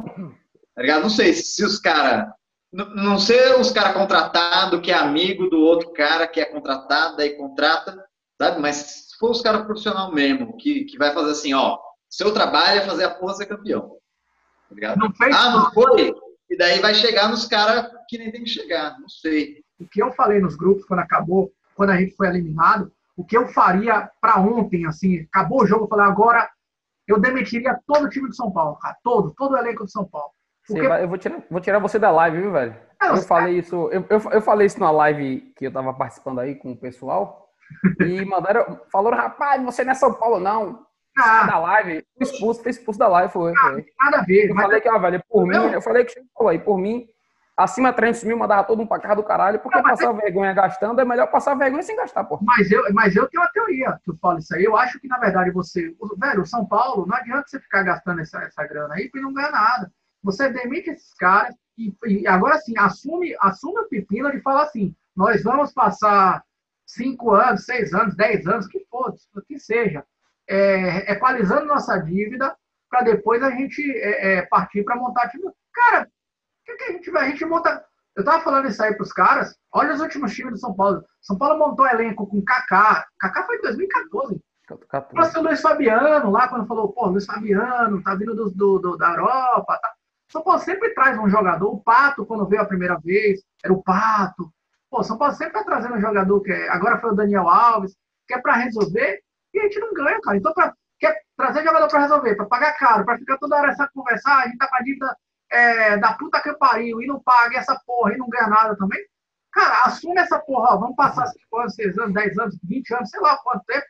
tá 0.74 0.82
ligado? 0.82 1.00
Não 1.00 1.10
sei 1.10 1.32
se 1.32 1.64
os 1.64 1.80
caras 1.80 2.30
não 2.72 3.18
ser 3.18 3.58
os 3.58 3.70
caras 3.70 3.94
contratados 3.94 4.80
que 4.80 4.92
é 4.92 4.94
amigo 4.94 5.48
do 5.48 5.58
outro 5.58 5.92
cara 5.92 6.26
que 6.26 6.40
é 6.40 6.44
contratado, 6.44 7.20
e 7.20 7.30
contrata, 7.30 8.04
sabe? 8.40 8.60
Mas 8.60 8.76
se 8.76 9.18
for 9.18 9.30
os 9.30 9.42
caras 9.42 9.64
profissional 9.64 10.12
mesmo, 10.12 10.56
que, 10.56 10.84
que 10.84 10.96
vai 10.96 11.12
fazer 11.12 11.32
assim, 11.32 11.52
ó, 11.52 11.78
seu 12.08 12.32
trabalho 12.32 12.80
é 12.80 12.86
fazer 12.86 13.04
a 13.04 13.10
porra 13.10 13.34
ser 13.34 13.46
campeão. 13.46 13.96
Tá 14.68 14.74
ligado? 14.74 14.98
Não 14.98 15.12
fez 15.12 15.34
ah, 15.34 15.50
não 15.50 15.72
foi? 15.72 16.14
E 16.48 16.56
daí 16.56 16.80
vai 16.80 16.94
chegar 16.94 17.28
nos 17.28 17.46
caras 17.46 17.90
que 18.08 18.18
nem 18.18 18.30
tem 18.30 18.44
que 18.44 18.50
chegar, 18.50 18.98
não 19.00 19.08
sei. 19.08 19.62
O 19.78 19.86
que 19.86 20.02
eu 20.02 20.12
falei 20.12 20.40
nos 20.40 20.56
grupos 20.56 20.84
quando 20.84 21.00
acabou, 21.00 21.52
quando 21.74 21.90
a 21.90 21.96
gente 21.96 22.14
foi 22.14 22.28
eliminado, 22.28 22.92
o 23.16 23.24
que 23.24 23.36
eu 23.36 23.48
faria 23.48 24.10
para 24.20 24.40
ontem, 24.40 24.86
assim, 24.86 25.26
acabou 25.32 25.62
o 25.62 25.66
jogo, 25.66 25.84
eu 25.84 25.88
falei, 25.88 26.06
agora 26.06 26.48
eu 27.06 27.20
demitiria 27.20 27.78
todo 27.86 28.04
o 28.04 28.08
time 28.08 28.28
de 28.28 28.36
São 28.36 28.50
Paulo, 28.50 28.76
cara, 28.76 28.96
todo, 29.02 29.34
todo 29.36 29.52
o 29.52 29.56
elenco 29.56 29.84
de 29.84 29.92
São 29.92 30.04
Paulo. 30.04 30.32
Porque... 30.66 30.86
Vai, 30.86 31.02
eu 31.02 31.08
vou 31.08 31.18
tirar, 31.18 31.42
vou 31.50 31.60
tirar 31.60 31.78
você 31.78 31.98
da 31.98 32.10
live, 32.10 32.40
viu, 32.40 32.52
velho? 32.52 32.76
eu 33.02 33.16
falei 33.18 33.58
isso, 33.58 33.88
eu, 33.90 34.04
eu, 34.10 34.30
eu, 34.30 34.42
falei 34.42 34.66
isso 34.66 34.78
na 34.78 34.90
live 34.90 35.52
que 35.56 35.66
eu 35.66 35.72
tava 35.72 35.92
participando 35.94 36.40
aí 36.40 36.54
com 36.54 36.72
o 36.72 36.76
pessoal. 36.76 37.48
E 38.04 38.24
mandaram, 38.24 38.80
falaram, 38.90 39.16
rapaz, 39.16 39.62
você 39.62 39.84
não 39.84 39.92
é 39.92 39.94
São 39.94 40.12
Paulo, 40.12 40.40
não. 40.40 40.84
Ah. 41.16 41.46
Da 41.46 41.58
live, 41.58 42.04
expulso, 42.20 42.62
foi 42.62 42.70
expulso 42.70 42.98
da 42.98 43.06
live, 43.06 43.32
foi. 43.32 43.52
Ah, 43.52 43.70
foi. 43.70 43.86
Nada 44.00 44.18
a 44.18 44.22
ver. 44.22 44.50
Eu 44.50 44.56
falei 44.56 44.80
que, 44.80 44.88
ah, 44.88 44.98
velho, 44.98 45.22
por 45.28 45.46
mim, 45.46 45.56
eu 45.72 45.80
falei 45.80 46.04
que 46.04 46.14
falou 46.34 46.50
aí, 46.50 46.58
por 46.58 46.78
mim, 46.78 47.06
acima 47.56 47.92
300 47.92 48.24
mil, 48.24 48.38
mandava 48.38 48.64
todo 48.64 48.78
mundo 48.78 48.88
pra 48.88 48.98
casa 48.98 49.16
do 49.16 49.22
caralho, 49.22 49.58
porque 49.60 49.76
não, 49.76 49.84
passar 49.84 50.10
é... 50.10 50.12
vergonha 50.12 50.52
gastando 50.52 51.00
é 51.00 51.04
melhor 51.04 51.26
passar 51.28 51.54
vergonha 51.54 51.82
sem 51.82 51.96
gastar, 51.96 52.24
pô. 52.24 52.38
Mas 52.42 52.70
eu, 52.70 52.82
mas 52.92 53.14
eu 53.14 53.28
tenho 53.28 53.42
uma 53.42 53.50
teoria 53.50 53.98
que 54.02 54.10
eu 54.10 54.16
falo 54.20 54.38
isso 54.38 54.54
aí. 54.54 54.64
Eu 54.64 54.76
acho 54.76 54.98
que, 54.98 55.08
na 55.08 55.18
verdade, 55.18 55.50
você. 55.50 55.94
Velho, 56.18 56.46
São 56.46 56.66
Paulo, 56.66 57.06
não 57.06 57.16
adianta 57.16 57.44
você 57.46 57.60
ficar 57.60 57.82
gastando 57.82 58.20
essa, 58.20 58.40
essa 58.42 58.66
grana 58.66 58.94
aí, 58.94 59.08
porque 59.08 59.20
não 59.20 59.32
ganha 59.32 59.50
nada. 59.50 59.92
Você 60.22 60.50
demite 60.50 60.90
esses 60.90 61.14
caras 61.14 61.54
e, 61.76 61.94
e 62.06 62.26
agora 62.26 62.58
sim, 62.58 62.74
assume, 62.76 63.34
assume 63.40 63.80
o 63.80 63.88
pepino 63.88 64.30
de 64.30 64.40
falar 64.40 64.64
assim: 64.64 64.94
nós 65.16 65.42
vamos 65.42 65.72
passar 65.72 66.42
cinco 66.86 67.32
anos, 67.32 67.64
seis 67.64 67.94
anos, 67.94 68.16
dez 68.16 68.46
anos, 68.46 68.66
que 68.66 68.84
for, 68.90 69.14
que 69.46 69.58
seja, 69.58 70.04
é, 70.48 71.12
equalizando 71.12 71.66
nossa 71.66 71.98
dívida 71.98 72.54
para 72.90 73.02
depois 73.02 73.42
a 73.42 73.50
gente 73.50 73.80
é, 73.98 74.38
é, 74.38 74.42
partir 74.42 74.84
para 74.84 74.96
montar 74.96 75.28
time. 75.28 75.44
Cara, 75.72 76.02
o 76.02 76.06
que, 76.64 76.76
que, 76.76 76.84
a 76.84 76.92
gente 76.92 77.10
vai? 77.10 77.26
A 77.26 77.30
gente 77.30 77.44
monta. 77.44 77.84
Eu 78.16 78.24
tava 78.24 78.42
falando 78.42 78.68
isso 78.68 78.82
aí 78.82 78.92
para 78.94 79.04
os 79.04 79.12
caras. 79.12 79.56
Olha 79.72 79.94
os 79.94 80.00
últimos 80.00 80.34
times 80.34 80.54
do 80.54 80.58
São 80.58 80.74
Paulo. 80.74 81.02
São 81.22 81.38
Paulo 81.38 81.58
montou 81.58 81.86
elenco 81.86 82.26
com 82.26 82.42
Kaká. 82.42 83.06
Kaká 83.18 83.46
foi 83.46 83.56
em 83.56 83.62
2014. 83.62 84.40
14. 84.88 85.38
o 85.38 85.42
Luiz 85.42 85.60
Fabiano 85.60 86.30
lá, 86.30 86.48
quando 86.48 86.66
falou, 86.66 86.92
pô, 86.92 87.06
Luiz 87.06 87.24
Fabiano, 87.24 88.02
tá 88.02 88.14
vindo 88.14 88.34
do, 88.34 88.50
do, 88.50 88.78
do 88.78 88.96
da 88.96 89.10
Europa, 89.10 89.78
tá, 89.80 89.92
são 90.30 90.42
Paulo 90.42 90.60
sempre 90.60 90.94
traz 90.94 91.18
um 91.18 91.28
jogador. 91.28 91.68
O 91.74 91.80
Pato, 91.80 92.24
quando 92.24 92.46
veio 92.46 92.62
a 92.62 92.66
primeira 92.66 92.98
vez, 92.98 93.42
era 93.62 93.72
o 93.72 93.82
Pato. 93.82 94.52
Pô, 94.88 95.02
São 95.02 95.18
Paulo 95.18 95.34
sempre 95.34 95.58
está 95.58 95.64
trazendo 95.64 95.96
um 95.96 96.00
jogador 96.00 96.40
que 96.40 96.52
é, 96.52 96.68
agora 96.68 96.98
foi 97.00 97.10
o 97.10 97.14
Daniel 97.14 97.48
Alves, 97.48 97.96
que 98.26 98.34
é 98.34 98.40
para 98.40 98.54
resolver, 98.54 99.20
e 99.52 99.58
a 99.58 99.62
gente 99.64 99.80
não 99.80 99.92
ganha, 99.92 100.20
cara. 100.20 100.36
Então, 100.36 100.52
pra, 100.52 100.72
quer 100.98 101.20
trazer 101.36 101.64
jogador 101.64 101.88
para 101.88 102.00
resolver, 102.00 102.36
para 102.36 102.46
pagar 102.46 102.72
caro, 102.78 103.04
para 103.04 103.18
ficar 103.18 103.38
toda 103.38 103.56
hora 103.56 103.70
essa 103.70 103.88
conversar, 103.92 104.38
a 104.38 104.46
gente 104.46 104.58
tá 104.58 104.68
com 104.68 104.76
a 104.76 104.82
dívida 104.82 105.16
é, 105.50 105.96
da 105.96 106.14
puta 106.14 106.40
que 106.40 106.52
pariu 106.54 107.02
e 107.02 107.06
não 107.06 107.20
paga 107.20 107.58
essa 107.58 107.80
porra 107.84 108.14
e 108.14 108.16
não 108.16 108.28
ganha 108.28 108.48
nada 108.48 108.76
também. 108.76 109.00
Cara, 109.52 109.82
assume 109.84 110.20
essa 110.20 110.38
porra, 110.38 110.74
ó, 110.74 110.78
vamos 110.78 110.94
passar 110.94 111.26
5 111.26 111.58
anos, 111.58 111.74
6 111.74 111.98
anos, 111.98 112.14
10 112.14 112.38
anos, 112.38 112.58
20 112.62 112.94
anos, 112.94 113.10
sei 113.10 113.20
lá 113.20 113.36
quanto 113.38 113.64
tempo, 113.64 113.86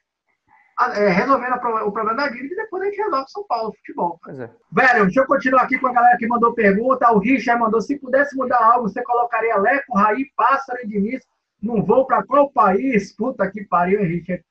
é, 0.95 1.09
resolvendo 1.09 1.55
o 1.55 1.93
problema 1.93 2.15
da 2.15 2.29
dívida 2.29 2.55
e 2.55 2.57
depois 2.57 2.83
a 2.83 2.87
gente 2.87 3.03
resolve 3.03 3.31
São 3.31 3.47
Paulo, 3.47 3.75
futebol. 3.75 4.21
É. 4.29 4.49
Velho, 4.73 5.05
deixa 5.05 5.21
eu 5.21 5.27
continuar 5.27 5.63
aqui 5.63 5.79
com 5.79 5.89
a 5.89 5.93
galera 5.93 6.17
que 6.17 6.27
mandou 6.27 6.55
pergunta. 6.55 7.13
O 7.13 7.19
Richard 7.19 7.61
mandou: 7.61 7.81
se 7.81 7.99
pudesse 7.99 8.37
mudar 8.37 8.63
algo, 8.63 8.89
você 8.89 9.03
colocaria 9.03 9.59
Leco, 9.59 9.97
Raí, 9.97 10.27
Pássaro 10.37 10.81
e 10.83 10.87
Diniz 10.87 11.23
num 11.63 11.83
voo 11.83 12.07
para 12.07 12.25
qual 12.25 12.51
país? 12.51 13.15
Puta 13.15 13.51
que 13.51 13.65
pariu, 13.65 14.01
Richard. 14.03 14.45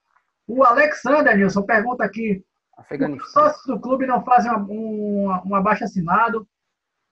O 0.48 0.64
Alexander, 0.64 1.36
Nilson, 1.36 1.64
pergunta 1.64 2.04
aqui: 2.04 2.44
os 3.16 3.32
sócios 3.32 3.66
do 3.66 3.80
clube 3.80 4.06
não 4.06 4.24
fazem 4.24 4.52
um, 4.52 5.28
um, 5.28 5.42
um 5.46 5.56
abaixo 5.56 5.84
assinado 5.84 6.48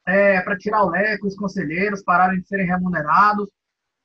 é, 0.08 0.41
para 0.41 0.58
tirar 0.58 0.84
o 0.84 0.89
leque, 0.89 1.27
os 1.27 1.36
conselheiros 1.36 2.01
pararem 2.01 2.39
de 2.39 2.47
serem 2.47 2.65
remunerados. 2.65 3.49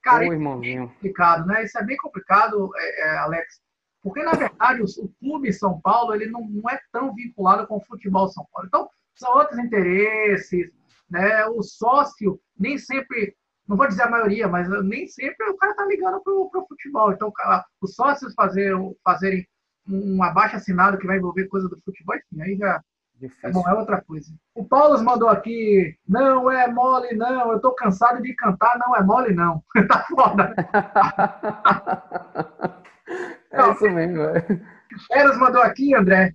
Cara, 0.02 0.28
Ô, 0.28 0.32
irmãozinho. 0.32 0.84
é 0.84 0.86
complicado, 0.86 1.46
né? 1.46 1.64
Isso 1.64 1.78
é 1.78 1.84
bem 1.84 1.96
complicado, 1.96 2.70
é, 2.76 3.00
é, 3.00 3.18
Alex. 3.18 3.61
Porque, 4.02 4.22
na 4.22 4.32
verdade, 4.32 4.82
o, 4.82 5.04
o 5.04 5.08
clube 5.20 5.52
São 5.52 5.80
Paulo 5.80 6.14
ele 6.14 6.26
não, 6.26 6.42
não 6.42 6.68
é 6.68 6.78
tão 6.90 7.14
vinculado 7.14 7.66
com 7.66 7.76
o 7.76 7.84
futebol 7.84 8.28
São 8.28 8.46
Paulo. 8.52 8.66
Então, 8.66 8.88
são 9.14 9.32
outros 9.34 9.58
interesses, 9.58 10.70
né? 11.08 11.46
O 11.46 11.62
sócio 11.62 12.40
nem 12.58 12.78
sempre, 12.78 13.36
não 13.68 13.76
vou 13.76 13.86
dizer 13.86 14.02
a 14.02 14.10
maioria, 14.10 14.48
mas 14.48 14.68
nem 14.84 15.06
sempre 15.06 15.48
o 15.48 15.56
cara 15.56 15.74
tá 15.74 15.86
ligando 15.86 16.20
pro, 16.22 16.50
pro 16.50 16.66
futebol. 16.66 17.12
Então, 17.12 17.32
os 17.80 17.94
sócios 17.94 18.34
fazer, 18.34 18.74
fazerem 19.04 19.46
um 19.86 20.22
abaixo 20.22 20.56
assinado 20.56 20.98
que 20.98 21.06
vai 21.06 21.18
envolver 21.18 21.48
coisa 21.48 21.68
do 21.68 21.80
futebol, 21.82 22.16
enfim, 22.16 22.42
aí 22.42 22.56
já 22.56 22.82
é, 23.22 23.28
Difícil. 23.28 23.52
bom, 23.52 23.68
é 23.68 23.74
outra 23.74 24.02
coisa. 24.02 24.32
O 24.54 24.64
Paulo 24.64 25.02
mandou 25.02 25.28
aqui, 25.28 25.96
não 26.08 26.50
é 26.50 26.66
mole 26.68 27.14
não, 27.14 27.52
eu 27.52 27.60
tô 27.60 27.72
cansado 27.72 28.20
de 28.20 28.34
cantar, 28.34 28.78
não 28.78 28.96
é 28.96 29.02
mole 29.02 29.32
não. 29.32 29.62
tá 29.88 30.04
foda. 30.08 30.54
é 33.52 33.70
isso 33.70 33.90
mesmo, 33.90 34.16
velho. 34.16 34.66
Eros 35.10 35.38
mandou 35.38 35.62
aqui, 35.62 35.94
André. 35.94 36.34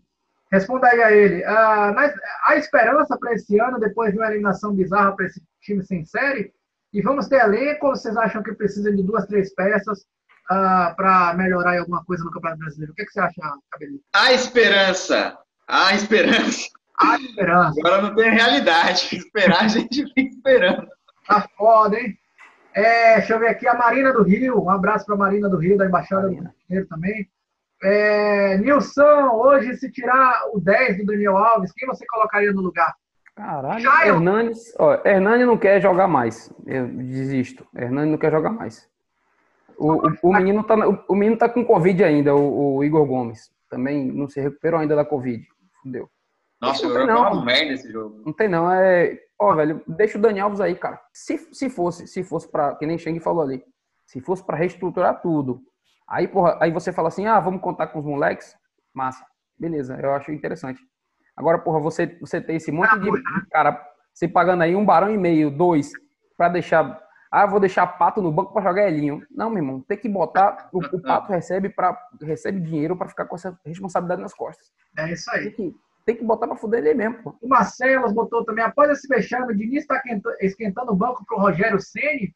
Responda 0.52 0.88
aí 0.88 1.04
a 1.04 1.12
ele. 1.12 1.44
Ah, 1.44 1.92
mas 1.94 2.14
há 2.46 2.56
esperança 2.56 3.18
para 3.18 3.34
esse 3.34 3.60
ano, 3.60 3.80
depois 3.80 4.12
de 4.12 4.18
uma 4.18 4.28
eliminação 4.28 4.74
bizarra 4.74 5.16
para 5.16 5.26
esse 5.26 5.42
time 5.62 5.84
sem 5.84 6.06
série? 6.06 6.54
E 6.94 7.02
vamos 7.02 7.28
ter 7.28 7.42
elenco 7.42 7.88
ou 7.88 7.96
vocês 7.96 8.16
acham 8.16 8.42
que 8.42 8.54
precisa 8.54 8.92
de 8.92 9.04
duas, 9.04 9.26
três 9.26 9.54
peças 9.54 10.06
para 10.48 11.34
melhorar 11.36 11.76
em 11.76 11.80
alguma 11.80 12.04
coisa 12.06 12.24
no 12.24 12.32
Campeonato 12.32 12.60
Brasileiro? 12.60 12.94
O 12.94 12.96
que, 12.96 13.06
que 13.06 13.12
você 13.12 13.20
acha, 13.20 13.42
Cabelinho? 13.72 14.00
A 14.14 14.34
esperança. 14.34 15.38
A 15.68 15.94
esperança. 15.94 16.70
Há 17.00 17.20
esperança. 17.20 17.80
Agora 17.80 18.02
não 18.04 18.16
tem 18.16 18.32
realidade. 18.32 19.10
Esperar, 19.18 19.66
a 19.66 19.68
gente 19.68 20.04
fica 20.14 20.22
esperando. 20.22 20.88
Tá 21.28 21.48
foda, 21.56 22.00
hein? 22.00 22.18
É, 22.78 23.16
deixa 23.16 23.34
eu 23.34 23.40
ver 23.40 23.48
aqui 23.48 23.68
a 23.68 23.74
Marina 23.74 24.14
do 24.14 24.22
Rio. 24.22 24.64
Um 24.64 24.70
abraço 24.70 25.04
para 25.04 25.16
a 25.16 25.18
Marina 25.18 25.50
do 25.50 25.58
Rio, 25.58 25.80
da 25.80 25.88
Embaixada 25.88 26.28
do 26.28 26.36
Rio 26.36 26.44
de 26.44 26.54
Janeiro 26.70 26.88
também. 26.88 27.28
É, 27.82 28.56
Nilson, 28.60 29.32
hoje, 29.34 29.76
se 29.78 29.92
tirar 29.92 30.44
o 30.54 30.60
10 30.60 31.00
do 31.00 31.06
Daniel 31.08 31.38
Alves, 31.38 31.72
quem 31.74 31.88
você 31.88 32.06
colocaria 32.06 32.54
no 32.54 32.62
lugar? 32.62 32.94
Caralho. 33.36 33.84
Hernanes, 34.06 34.76
ó, 34.78 35.02
Hernani 35.04 35.44
não 35.44 35.58
quer 35.58 35.82
jogar 35.82 36.08
mais. 36.08 36.54
Eu 36.68 36.88
desisto. 36.88 37.66
Hernani 37.76 38.12
não 38.12 38.18
quer 38.20 38.32
jogar 38.32 38.52
mais. 38.52 38.88
O, 39.76 39.94
o, 39.94 40.18
o 40.22 40.34
menino 40.34 40.64
tá, 40.64 40.76
o, 40.88 41.04
o 41.08 41.16
menino 41.16 41.36
tá 41.36 41.50
com 41.50 41.66
Covid 41.66 42.04
ainda, 42.04 42.36
o, 42.36 42.76
o 42.76 42.84
Igor 42.84 43.08
Gomes. 43.08 43.52
Também 43.72 44.06
não 44.06 44.28
se 44.28 44.40
recuperou 44.40 44.80
ainda 44.80 44.96
da 44.96 45.04
Covid. 45.04 45.44
Fudeu. 45.82 46.08
Nossa, 46.62 46.84
Não 46.88 46.92
eu 46.92 46.98
tem 46.98 47.08
não. 47.08 47.22
uma 47.34 47.46
merda 47.46 47.74
esse 47.74 47.92
jogo. 47.92 48.22
Não 48.26 48.34
tem 48.34 48.48
não, 48.48 48.72
é. 48.72 49.18
Ó, 49.40 49.54
velho, 49.56 49.84
deixa 49.88 50.18
o 50.18 50.22
Dani 50.22 50.40
Alves 50.40 50.60
aí, 50.60 50.76
cara. 50.76 51.00
Se, 51.14 51.38
se 51.54 51.70
fosse, 51.70 52.08
se 52.08 52.24
fosse 52.24 52.50
pra. 52.52 52.76
Que 52.76 52.86
nem 52.86 52.98
Cheng 52.98 53.20
falou 53.20 53.44
ali. 53.44 53.64
Se 54.08 54.20
fosse 54.22 54.44
pra 54.44 54.58
reestruturar 54.58 55.22
tudo. 55.22 55.62
Aí, 56.10 56.28
porra, 56.28 56.58
aí 56.62 56.72
você 56.72 56.92
fala 56.94 57.10
assim, 57.10 57.28
ah, 57.28 57.40
vamos 57.40 57.62
contar 57.62 57.88
com 57.88 58.00
os 58.00 58.06
moleques. 58.06 58.56
Massa. 58.94 59.24
Beleza, 59.60 60.00
eu 60.02 60.14
acho 60.14 60.32
interessante. 60.32 60.82
Agora, 61.36 61.60
porra, 61.60 61.80
você, 61.80 62.18
você 62.20 62.40
tem 62.42 62.56
esse 62.56 62.72
monte 62.72 62.98
de 63.00 63.12
cara, 63.52 63.80
você 64.14 64.28
pagando 64.28 64.64
aí 64.64 64.76
um 64.76 64.86
barão 64.86 65.12
e 65.14 65.18
meio, 65.18 65.52
dois, 65.52 65.92
pra 66.38 66.50
deixar. 66.50 67.00
Ah, 67.30 67.46
vou 67.46 67.60
deixar 67.60 67.86
pato 67.86 68.22
no 68.22 68.32
banco 68.32 68.54
pra 68.54 68.62
jogar 68.64 68.88
Elinho. 68.88 69.22
Não, 69.30 69.50
meu 69.50 69.58
irmão, 69.62 69.82
tem 69.82 69.98
que 69.98 70.08
botar. 70.08 70.70
O, 70.72 70.80
o 70.80 71.02
pato 71.02 71.28
recebe, 71.34 71.70
pra, 71.70 71.96
recebe 72.22 72.60
dinheiro 72.62 72.96
pra 72.96 73.10
ficar 73.10 73.26
com 73.26 73.36
essa 73.36 73.60
responsabilidade 73.66 74.22
nas 74.22 74.34
costas. 74.34 74.72
É 74.98 75.12
isso 75.12 75.30
Tem 75.32 75.42
aí. 75.42 75.52
que, 75.52 75.76
tem 76.08 76.16
que 76.16 76.24
botar 76.24 76.48
pra 76.48 76.56
fuder 76.56 76.80
ele 76.80 76.94
mesmo, 76.94 77.22
pô. 77.22 77.38
O 77.42 77.50
Marcelos 77.50 78.14
botou 78.14 78.46
também, 78.46 78.64
após 78.64 78.90
esse 78.90 79.06
vexame, 79.10 79.52
o 79.52 79.58
Diniz 79.58 79.82
está 79.82 80.02
esquentando 80.40 80.94
o 80.94 80.96
banco 80.96 81.26
pro 81.26 81.38
Rogério 81.38 81.82
Ceni. 81.82 82.34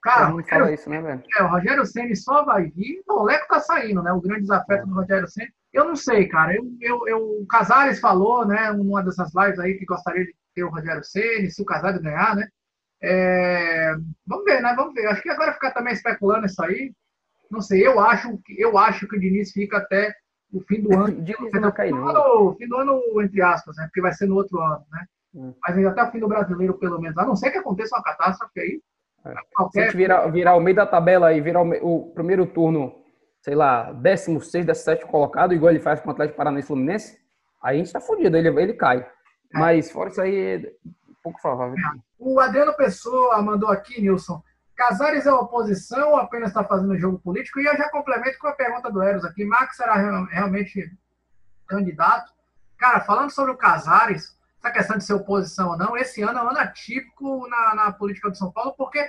Cara, 0.00 0.32
fala 0.44 0.72
isso, 0.72 0.88
né, 0.88 1.02
velho? 1.02 1.20
É, 1.36 1.42
o 1.42 1.48
Rogério 1.48 1.84
Ceni 1.84 2.14
só 2.14 2.44
vai 2.44 2.70
vir. 2.70 3.02
Não, 3.04 3.16
o 3.16 3.24
Leco 3.24 3.48
tá 3.48 3.58
saindo, 3.58 4.00
né? 4.00 4.12
O 4.12 4.20
grande 4.20 4.42
desafeto 4.42 4.86
do 4.86 4.94
Rogério 4.94 5.26
Ceni. 5.26 5.52
Eu 5.72 5.86
não 5.86 5.96
sei, 5.96 6.28
cara. 6.28 6.54
Eu, 6.54 6.62
eu, 6.80 7.08
eu, 7.08 7.18
o 7.42 7.46
Casares 7.48 7.98
falou, 7.98 8.46
né, 8.46 8.70
numa 8.70 9.02
dessas 9.02 9.32
lives 9.34 9.58
aí, 9.58 9.74
que 9.76 9.84
gostaria 9.84 10.24
de 10.24 10.34
ter 10.54 10.62
o 10.62 10.70
Rogério 10.70 11.02
Ceni, 11.02 11.50
se 11.50 11.60
o 11.60 11.64
Casares 11.64 12.00
ganhar, 12.00 12.36
né? 12.36 12.46
É, 13.02 13.92
vamos 14.24 14.44
ver, 14.44 14.62
né? 14.62 14.72
Vamos 14.76 14.94
ver. 14.94 15.08
Acho 15.08 15.20
que 15.20 15.30
agora 15.30 15.52
ficar 15.52 15.72
também 15.72 15.94
especulando 15.94 16.46
isso 16.46 16.62
aí. 16.62 16.92
Não 17.50 17.60
sei. 17.60 17.84
Eu 17.84 17.98
acho 17.98 18.38
que 18.44 18.54
eu 18.60 18.78
acho 18.78 19.08
que 19.08 19.16
o 19.16 19.20
Diniz 19.20 19.50
fica 19.50 19.78
até 19.78 20.14
o 20.54 20.60
fim 20.60 20.80
do 20.80 20.92
ano. 20.94 21.08
Não 21.60 21.72
cair, 21.72 21.90
não. 21.90 22.08
ano 22.08 22.54
fim 22.54 22.68
do 22.68 22.76
ano, 22.76 23.02
entre 23.22 23.42
aspas, 23.42 23.76
né? 23.76 23.84
Porque 23.84 24.00
vai 24.00 24.12
ser 24.12 24.26
no 24.26 24.36
outro 24.36 24.60
ano, 24.60 24.84
né? 24.90 25.04
Hum. 25.34 25.54
Mas 25.66 25.86
até 25.86 26.02
o 26.04 26.10
fim 26.12 26.20
do 26.20 26.28
brasileiro, 26.28 26.74
pelo 26.74 27.00
menos. 27.00 27.18
A 27.18 27.26
não 27.26 27.34
ser 27.34 27.50
que 27.50 27.58
aconteça 27.58 27.96
uma 27.96 28.02
catástrofe 28.02 28.60
aí. 28.60 28.80
É. 29.26 29.30
Se 29.30 29.36
a 29.36 29.40
Qualquer 29.54 29.84
gente 29.86 29.96
virar, 29.96 30.26
virar 30.28 30.54
o 30.54 30.60
meio 30.60 30.76
da 30.76 30.86
tabela 30.86 31.32
e 31.32 31.40
virar 31.40 31.62
o, 31.62 31.70
o 31.82 32.12
primeiro 32.12 32.46
turno, 32.46 32.94
sei 33.42 33.54
lá, 33.54 33.92
16, 33.92 34.64
17 34.64 35.06
colocado, 35.06 35.52
igual 35.52 35.70
ele 35.70 35.80
faz 35.80 36.00
com 36.00 36.08
o 36.08 36.12
Atlético 36.12 36.36
Paranaense 36.36 36.68
Fluminense, 36.68 37.18
aí 37.62 37.76
a 37.76 37.78
gente 37.78 37.92
tá 37.92 38.00
fudido, 38.00 38.36
ele, 38.36 38.48
ele 38.48 38.74
cai. 38.74 39.06
Mas 39.52 39.90
fora 39.90 40.10
isso 40.10 40.20
aí, 40.20 40.36
é 40.36 40.72
pouco 41.22 41.40
provável. 41.40 41.74
O 42.18 42.38
Adriano 42.38 42.76
Pessoa 42.76 43.40
mandou 43.42 43.70
aqui, 43.70 44.00
Nilson. 44.00 44.42
Casares 44.76 45.26
é 45.26 45.32
oposição 45.32 46.10
ou 46.10 46.16
apenas 46.16 46.48
está 46.48 46.64
fazendo 46.64 46.98
jogo 46.98 47.18
político? 47.18 47.60
E 47.60 47.66
eu 47.66 47.76
já 47.76 47.88
complemento 47.90 48.38
com 48.38 48.48
a 48.48 48.52
pergunta 48.52 48.90
do 48.90 49.02
Eros 49.02 49.24
aqui. 49.24 49.44
Max 49.44 49.76
será 49.76 49.94
real- 49.94 50.26
realmente 50.26 50.92
candidato? 51.66 52.32
Cara, 52.76 53.00
falando 53.00 53.30
sobre 53.30 53.52
o 53.52 53.56
Casares, 53.56 54.36
essa 54.58 54.72
questão 54.72 54.98
de 54.98 55.04
ser 55.04 55.14
oposição 55.14 55.70
ou 55.70 55.76
não, 55.76 55.96
esse 55.96 56.22
ano 56.22 56.38
é 56.38 56.42
um 56.42 56.48
ano 56.48 56.58
atípico 56.58 57.46
na, 57.48 57.74
na 57.74 57.92
política 57.92 58.30
de 58.30 58.38
São 58.38 58.50
Paulo, 58.50 58.74
porque 58.76 59.08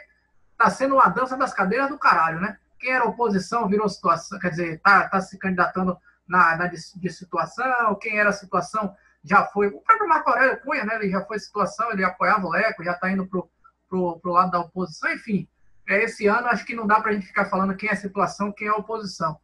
está 0.52 0.70
sendo 0.70 0.96
uma 0.96 1.08
dança 1.10 1.36
das 1.36 1.54
cadeiras 1.54 1.90
do 1.90 1.98
caralho, 1.98 2.40
né? 2.40 2.58
Quem 2.80 2.92
era 2.92 3.06
oposição 3.06 3.68
virou 3.68 3.90
situação, 3.90 4.38
quer 4.40 4.50
dizer, 4.50 4.80
tá, 4.82 5.10
tá 5.10 5.20
se 5.20 5.38
candidatando 5.40 5.98
na, 6.28 6.56
na 6.58 6.68
de, 6.68 6.78
de 6.96 7.10
situação, 7.10 7.96
quem 8.00 8.20
era 8.20 8.32
situação 8.32 8.96
já 9.24 9.46
foi. 9.46 9.68
O 9.68 9.82
próprio 9.82 10.08
Marco 10.08 10.30
Aurélio 10.30 10.62
Cunha, 10.62 10.86
né? 10.86 10.96
Ele 10.96 11.10
já 11.10 11.22
foi 11.26 11.40
situação, 11.40 11.92
ele 11.92 12.04
apoiava 12.04 12.46
o 12.46 12.52
Leco, 12.52 12.84
já 12.84 12.92
está 12.92 13.10
indo 13.10 13.26
pro, 13.26 13.50
pro, 13.90 14.20
pro 14.20 14.32
lado 14.32 14.52
da 14.52 14.60
oposição, 14.60 15.12
enfim. 15.12 15.48
É, 15.88 16.04
esse 16.04 16.28
ano 16.28 16.48
acho 16.48 16.66
que 16.66 16.76
não 16.76 16.88
dá 16.88 17.00
para 17.00 17.12
a 17.12 17.14
gente 17.14 17.28
ficar 17.28 17.46
falando 17.46 17.76
quem 17.76 17.90
é 17.90 17.96
situação, 17.96 18.52
quem 18.52 18.68
é 18.68 18.72
oposição. 18.72 19.40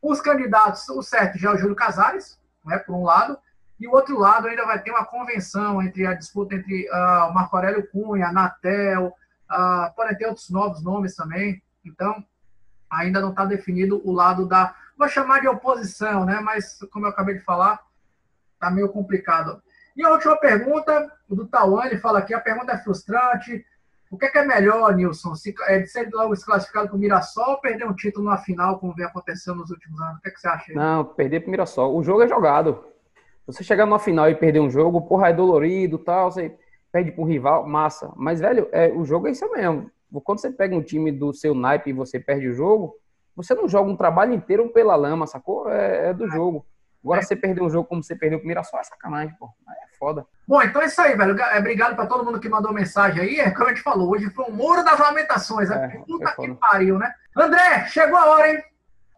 Os 0.00 0.20
candidatos, 0.20 0.88
o 0.88 1.02
certo 1.02 1.38
já 1.38 1.50
é 1.50 1.54
o 1.54 1.58
Júlio 1.58 1.76
Casares, 1.76 2.38
né, 2.64 2.78
por 2.78 2.94
um 2.94 3.04
lado, 3.04 3.38
e 3.78 3.86
o 3.88 3.92
outro 3.92 4.18
lado 4.18 4.46
ainda 4.46 4.64
vai 4.64 4.80
ter 4.80 4.90
uma 4.90 5.04
convenção 5.04 5.82
entre 5.82 6.06
a 6.06 6.14
disputa 6.14 6.54
entre 6.54 6.88
ah, 6.90 7.28
o 7.30 7.34
Marco 7.34 7.56
Aurélio 7.56 7.86
Cunha, 7.88 8.28
a 8.28 8.32
Natel, 8.32 9.12
ah, 9.48 9.92
podem 9.96 10.16
ter 10.16 10.26
outros 10.26 10.50
novos 10.50 10.82
nomes 10.82 11.16
também. 11.16 11.60
Então, 11.84 12.24
ainda 12.88 13.20
não 13.20 13.30
está 13.30 13.44
definido 13.44 14.00
o 14.04 14.12
lado 14.12 14.46
da, 14.46 14.74
vou 14.96 15.08
chamar 15.08 15.40
de 15.40 15.48
oposição, 15.48 16.24
né? 16.24 16.38
Mas 16.40 16.78
como 16.92 17.06
eu 17.06 17.10
acabei 17.10 17.36
de 17.36 17.44
falar, 17.44 17.80
tá 18.60 18.70
meio 18.70 18.88
complicado. 18.88 19.60
E 19.96 20.04
a 20.04 20.10
última 20.10 20.36
pergunta 20.36 21.10
do 21.28 21.46
Tauan, 21.46 21.86
ele 21.86 21.98
fala 21.98 22.20
aqui, 22.20 22.32
a 22.32 22.40
pergunta 22.40 22.72
é 22.72 22.78
frustrante. 22.78 23.66
O 24.12 24.18
que 24.18 24.26
é, 24.26 24.28
que 24.28 24.36
é 24.36 24.44
melhor, 24.44 24.94
Nilson? 24.94 25.34
Se, 25.34 25.54
é 25.68 25.78
de 25.78 25.86
ser 25.86 26.10
logo 26.12 26.34
desclassificado 26.34 26.88
para 26.88 26.96
o 26.96 26.98
Mirassol 26.98 27.52
ou 27.52 27.60
perder 27.62 27.86
um 27.86 27.94
título 27.94 28.26
na 28.26 28.36
final, 28.36 28.78
como 28.78 28.94
vem 28.94 29.06
acontecendo 29.06 29.56
nos 29.56 29.70
últimos 29.70 29.98
anos? 30.02 30.18
O 30.18 30.20
que, 30.20 30.28
é 30.28 30.30
que 30.30 30.38
você 30.38 30.48
acha? 30.48 30.70
aí? 30.70 30.76
Não, 30.76 31.02
perder 31.02 31.40
pro 31.40 31.50
Mirassol. 31.50 31.96
O 31.96 32.02
jogo 32.02 32.22
é 32.22 32.28
jogado. 32.28 32.84
Você 33.46 33.64
chegar 33.64 33.86
numa 33.86 33.98
final 33.98 34.28
e 34.28 34.34
perder 34.34 34.60
um 34.60 34.68
jogo, 34.68 35.00
porra, 35.00 35.30
é 35.30 35.32
dolorido 35.32 35.96
tal, 35.96 36.30
você 36.30 36.54
perde 36.92 37.10
pro 37.10 37.24
rival, 37.24 37.66
massa. 37.66 38.12
Mas, 38.14 38.38
velho, 38.38 38.68
é, 38.70 38.92
o 38.92 39.02
jogo 39.02 39.28
é 39.28 39.30
isso 39.30 39.50
mesmo. 39.50 39.90
Quando 40.22 40.40
você 40.40 40.50
pega 40.50 40.76
um 40.76 40.82
time 40.82 41.10
do 41.10 41.32
seu 41.32 41.54
naipe 41.54 41.88
e 41.88 41.94
você 41.94 42.20
perde 42.20 42.48
o 42.48 42.52
jogo, 42.52 42.94
você 43.34 43.54
não 43.54 43.66
joga 43.66 43.90
um 43.90 43.96
trabalho 43.96 44.34
inteiro 44.34 44.68
pela 44.68 44.94
lama, 44.94 45.26
sacou? 45.26 45.70
É, 45.70 46.10
é 46.10 46.12
do 46.12 46.28
jogo. 46.28 46.66
Agora, 47.04 47.20
É. 47.20 47.22
você 47.22 47.34
perder 47.36 47.62
um 47.62 47.70
jogo 47.70 47.88
como 47.88 48.02
você 48.02 48.14
perdeu 48.14 48.38
pro 48.38 48.46
Mirassol, 48.48 48.80
é 48.80 48.84
sacanagem, 48.84 49.34
pô. 49.38 49.48
É 49.68 49.96
foda. 49.98 50.24
Bom, 50.46 50.62
então 50.62 50.80
é 50.82 50.86
isso 50.86 51.00
aí, 51.00 51.16
velho. 51.16 51.38
É, 51.40 51.58
Obrigado 51.58 51.96
para 51.96 52.06
todo 52.06 52.24
mundo 52.24 52.38
que 52.40 52.48
mandou 52.48 52.72
mensagem 52.72 53.22
aí. 53.22 53.40
É 53.40 53.50
como 53.50 53.66
a 53.66 53.68
gente 53.68 53.82
falou, 53.82 54.10
hoje 54.10 54.30
foi 54.30 54.44
o 54.46 54.52
Muro 54.52 54.84
das 54.84 54.98
Lamentações. 54.98 55.70
É, 55.70 55.84
É, 55.84 55.88
Puta 55.88 56.30
é 56.30 56.34
que 56.34 56.54
pariu, 56.54 56.98
né? 56.98 57.12
André, 57.36 57.86
chegou 57.86 58.16
a 58.18 58.26
hora, 58.26 58.52
hein? 58.52 58.62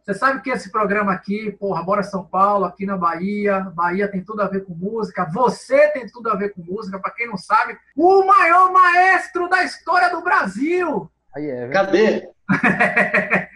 Você 0.02 0.12
sabe 0.12 0.42
que 0.42 0.50
esse 0.50 0.70
programa 0.70 1.12
aqui, 1.12 1.50
porra, 1.52 1.82
Bora 1.82 2.02
São 2.02 2.22
Paulo, 2.24 2.66
aqui 2.66 2.84
na 2.84 2.94
Bahia, 2.94 3.60
Bahia 3.74 4.06
tem 4.06 4.22
tudo 4.22 4.42
a 4.42 4.46
ver 4.46 4.62
com 4.66 4.74
música, 4.74 5.24
você 5.32 5.88
tem 5.92 6.06
tudo 6.06 6.30
a 6.30 6.34
ver 6.34 6.50
com 6.50 6.60
música, 6.60 6.98
para 6.98 7.10
quem 7.10 7.26
não 7.26 7.38
sabe, 7.38 7.78
o 7.96 8.22
maior 8.26 8.70
maestro 8.70 9.48
da 9.48 9.64
história 9.64 10.10
do 10.10 10.22
Brasil, 10.22 11.10
Aí 11.34 11.48
é, 11.50 11.66
velho. 11.66 11.72
Cadê? 11.72 12.28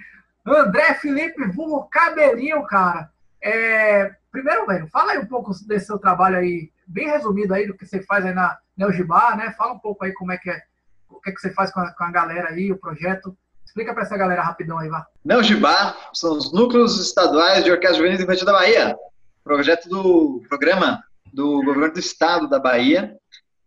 André 0.47 0.95
Felipe 0.95 1.45
Vulgo 1.49 1.87
Cabelinho, 1.91 2.65
cara. 2.65 3.11
É, 3.43 4.11
primeiro, 4.31 4.67
velho, 4.67 4.89
fala 4.89 5.13
aí 5.13 5.19
um 5.19 5.27
pouco 5.27 5.53
desse 5.67 5.87
seu 5.87 5.99
trabalho 5.99 6.37
aí, 6.37 6.71
bem 6.87 7.09
resumido 7.09 7.55
aí 7.55 7.67
do 7.67 7.77
que 7.77 7.87
você 7.87 8.03
faz 8.03 8.25
aí 8.25 8.35
na 8.35 8.59
Neogibá, 8.77 9.37
né? 9.37 9.53
Fala 9.57 9.75
um 9.75 9.79
pouco 9.79 10.05
aí 10.05 10.13
como 10.13 10.33
é 10.33 10.39
que 10.39 10.51
é, 10.51 10.63
o 11.09 11.21
que 11.21 11.31
é 11.31 11.33
que 11.33 11.41
você 11.41 11.53
faz 11.53 11.73
com 11.73 11.81
a, 11.81 11.93
com 11.93 12.05
a 12.05 12.11
galera 12.11 12.49
aí, 12.51 12.73
o 12.73 12.79
projeto. 12.79 13.37
Explica 13.65 13.93
para 13.93 14.03
essa 14.03 14.17
galera 14.17 14.43
rapidão 14.43 14.79
aí, 14.79 14.89
vá. 14.89 15.07
Não, 15.25 15.43
Gibá, 15.43 15.95
são 16.15 16.33
os 16.37 16.53
núcleos 16.53 16.99
estaduais 16.99 17.65
de 17.65 17.71
Orquestra 17.71 17.99
Juvenil 17.99 18.21
Infantil 18.21 18.47
da 18.47 18.53
Bahia. 18.53 18.97
Projeto 19.45 19.89
do 19.89 20.43
programa 20.49 21.03
do 21.33 21.63
governo 21.63 21.93
do 21.93 22.01
estado 22.01 22.49
da 22.49 22.59
Bahia. 22.59 23.15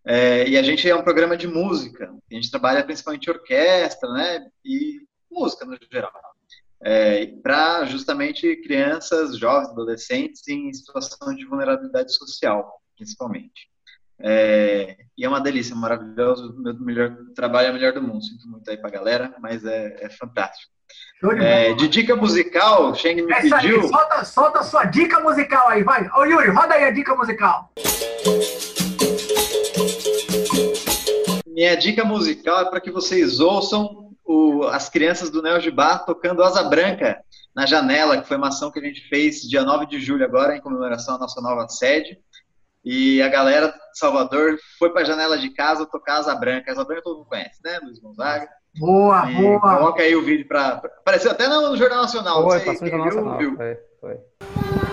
É, 0.04 0.48
e 0.48 0.58
a 0.58 0.64
gente 0.64 0.90
é 0.90 0.96
um 0.96 1.04
programa 1.04 1.38
de 1.38 1.48
música. 1.48 2.12
A 2.30 2.34
gente 2.34 2.50
trabalha 2.50 2.84
principalmente 2.84 3.30
orquestra, 3.30 4.12
né? 4.12 4.48
E 4.66 5.02
música 5.32 5.66
no 5.66 5.78
geral. 5.92 6.12
É, 6.84 7.28
para 7.44 7.86
justamente 7.86 8.56
crianças, 8.58 9.38
jovens, 9.38 9.70
adolescentes 9.70 10.48
em 10.48 10.74
situação 10.74 11.34
de 11.36 11.46
vulnerabilidade 11.46 12.14
social, 12.14 12.82
principalmente. 12.96 13.70
É, 14.20 14.98
e 15.18 15.26
é 15.26 15.30
uma 15.30 15.42
delícia, 15.42 15.76
maravilhoso. 15.76 16.56
Meu 16.58 16.74
melhor 16.80 17.16
trabalho 17.36 17.68
é 17.68 17.72
o 17.72 17.74
melhor 17.74 17.94
do 17.94 18.02
mundo. 18.02 18.24
Sinto 18.24 18.48
muito 18.48 18.70
aí 18.70 18.78
pra 18.78 18.90
galera, 18.90 19.34
mas 19.40 19.66
é, 19.66 19.98
é 20.00 20.10
fantástico. 20.10 20.72
É, 21.40 21.74
de, 21.74 21.88
dica 21.88 22.16
musical, 22.16 22.96
Sheng 22.96 23.22
me 23.22 23.32
Essa 23.32 23.58
pediu. 23.58 23.82
Aí, 23.82 23.88
solta, 23.88 24.26
solta 24.26 24.60
a 24.60 24.64
sua 24.64 24.86
dica 24.86 25.20
musical 25.20 25.70
aí, 25.70 25.84
vai. 25.84 26.10
Ô 26.16 26.26
Yuri, 26.26 26.50
roda 26.50 26.74
aí 26.74 26.86
a 26.86 26.92
dica 26.92 27.16
musical. 27.16 27.72
Minha 31.48 31.76
dica 31.76 32.04
musical 32.04 32.62
é 32.62 32.70
para 32.70 32.82
que 32.82 32.90
vocês 32.90 33.40
ouçam 33.40 34.11
o, 34.32 34.64
as 34.68 34.90
crianças 34.90 35.30
do 35.30 35.42
Neo 35.42 35.60
Gibá 35.60 36.00
tocando 36.00 36.44
Asa 36.44 36.64
Branca 36.64 37.20
na 37.56 37.66
janela, 37.66 38.22
que 38.22 38.28
foi 38.28 38.38
uma 38.38 38.48
ação 38.48 38.72
que 38.72 38.80
a 38.80 38.84
gente 38.84 39.08
fez 39.10 39.42
dia 39.42 39.64
9 39.64 39.86
de 39.86 40.00
julho 40.00 40.24
agora, 40.24 40.56
em 40.56 40.62
comemoração 40.62 41.16
à 41.16 41.20
nossa 41.20 41.42
nova 41.42 41.68
sede. 41.68 42.18
E 42.84 43.22
a 43.22 43.28
galera 43.28 43.68
de 43.68 44.00
Salvador 44.00 44.58
foi 44.80 44.90
para 44.92 45.02
a 45.02 45.06
janela 45.06 45.38
de 45.38 45.50
casa 45.52 45.86
tocar 45.86 46.18
Asa 46.18 46.34
Branca. 46.34 46.72
Asa 46.72 46.84
Branca 46.84 47.04
todo 47.04 47.18
mundo 47.18 47.28
conhece, 47.28 47.60
né? 47.64 47.80
Luiz 47.84 48.00
Gonzaga. 48.00 48.50
Boa, 48.80 49.30
e 49.30 49.36
boa. 49.36 49.60
Coloca 49.60 50.02
aí 50.02 50.16
o 50.16 50.24
vídeo 50.24 50.48
para. 50.48 50.76
Apareceu 50.76 51.32
até 51.32 51.48
no 51.48 51.76
Jornal 51.76 52.02
Nacional. 52.02 52.44
Foi, 52.44 52.60
passou 52.62 52.82
no 52.84 52.90
Jornal 52.90 53.08
Nacional. 53.08 53.38
Viu? 53.38 53.56
Foi, 53.58 53.78
foi. 54.00 54.91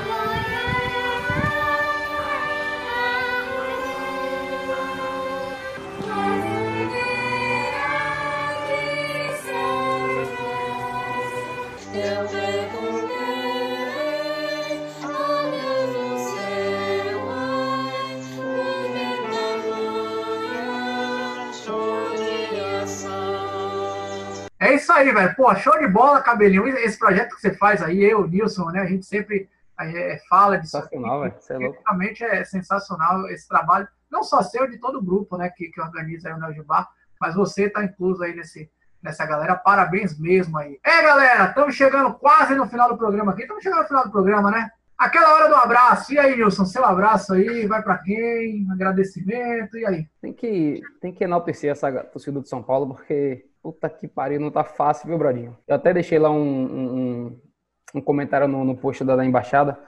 Isso 24.88 24.92
aí, 24.92 25.12
velho. 25.12 25.34
Pô, 25.36 25.54
show 25.54 25.78
de 25.78 25.86
bola, 25.86 26.22
cabelinho. 26.22 26.66
Esse 26.66 26.98
projeto 26.98 27.34
que 27.34 27.42
você 27.42 27.52
faz 27.54 27.82
aí, 27.82 28.02
eu, 28.02 28.26
Nilson, 28.26 28.70
né? 28.70 28.80
A 28.80 28.86
gente 28.86 29.04
sempre 29.04 29.48
é, 29.78 30.18
fala 30.30 30.56
disso. 30.56 30.78
Sensacional, 30.78 31.20
velho. 31.20 31.34
É. 31.50 31.80
Realmente 31.86 32.24
é 32.24 32.44
sensacional 32.44 33.28
esse 33.28 33.46
trabalho. 33.46 33.86
Não 34.10 34.22
só 34.22 34.42
seu, 34.42 34.66
de 34.66 34.78
todo 34.78 34.98
o 34.98 35.02
grupo, 35.02 35.36
né? 35.36 35.50
Que, 35.54 35.68
que 35.68 35.80
organiza 35.80 36.28
aí 36.28 36.34
o 36.34 36.38
Neo 36.38 36.64
Bar, 36.64 36.88
mas 37.20 37.34
você 37.34 37.64
está 37.64 37.84
incluso 37.84 38.22
aí 38.22 38.34
nesse, 38.34 38.70
nessa 39.02 39.26
galera. 39.26 39.54
Parabéns 39.56 40.18
mesmo 40.18 40.56
aí. 40.56 40.80
É, 40.82 41.02
galera, 41.02 41.44
estamos 41.44 41.74
chegando 41.74 42.14
quase 42.14 42.54
no 42.54 42.66
final 42.66 42.88
do 42.88 42.96
programa 42.96 43.32
aqui. 43.32 43.42
Estamos 43.42 43.62
chegando 43.62 43.82
no 43.82 43.88
final 43.88 44.04
do 44.04 44.10
programa, 44.10 44.50
né? 44.50 44.70
Aquela 44.96 45.34
hora 45.34 45.48
do 45.48 45.54
abraço. 45.54 46.14
E 46.14 46.18
aí, 46.18 46.34
Nilson, 46.34 46.64
seu 46.64 46.84
abraço 46.84 47.34
aí, 47.34 47.66
vai 47.66 47.82
para 47.82 47.98
quem? 47.98 48.66
Agradecimento, 48.72 49.76
e 49.76 49.86
aí? 49.86 50.06
Tem 50.20 50.32
que, 50.32 50.80
tem 51.00 51.12
que 51.12 51.22
enaltecer 51.22 51.70
essa 51.70 51.92
torcida 52.04 52.40
de 52.40 52.48
São 52.48 52.62
Paulo, 52.62 52.94
porque 52.94 53.44
puta 53.72 53.90
que 53.90 54.08
pariu, 54.08 54.40
não 54.40 54.50
tá 54.50 54.64
fácil, 54.64 55.06
viu, 55.06 55.18
Brodinho? 55.18 55.56
Eu 55.66 55.76
até 55.76 55.92
deixei 55.92 56.18
lá 56.18 56.30
um, 56.30 56.40
um, 56.40 57.40
um 57.96 58.00
comentário 58.00 58.48
no, 58.48 58.64
no 58.64 58.74
post 58.74 59.04
da, 59.04 59.14
da 59.14 59.24
embaixada. 59.24 59.78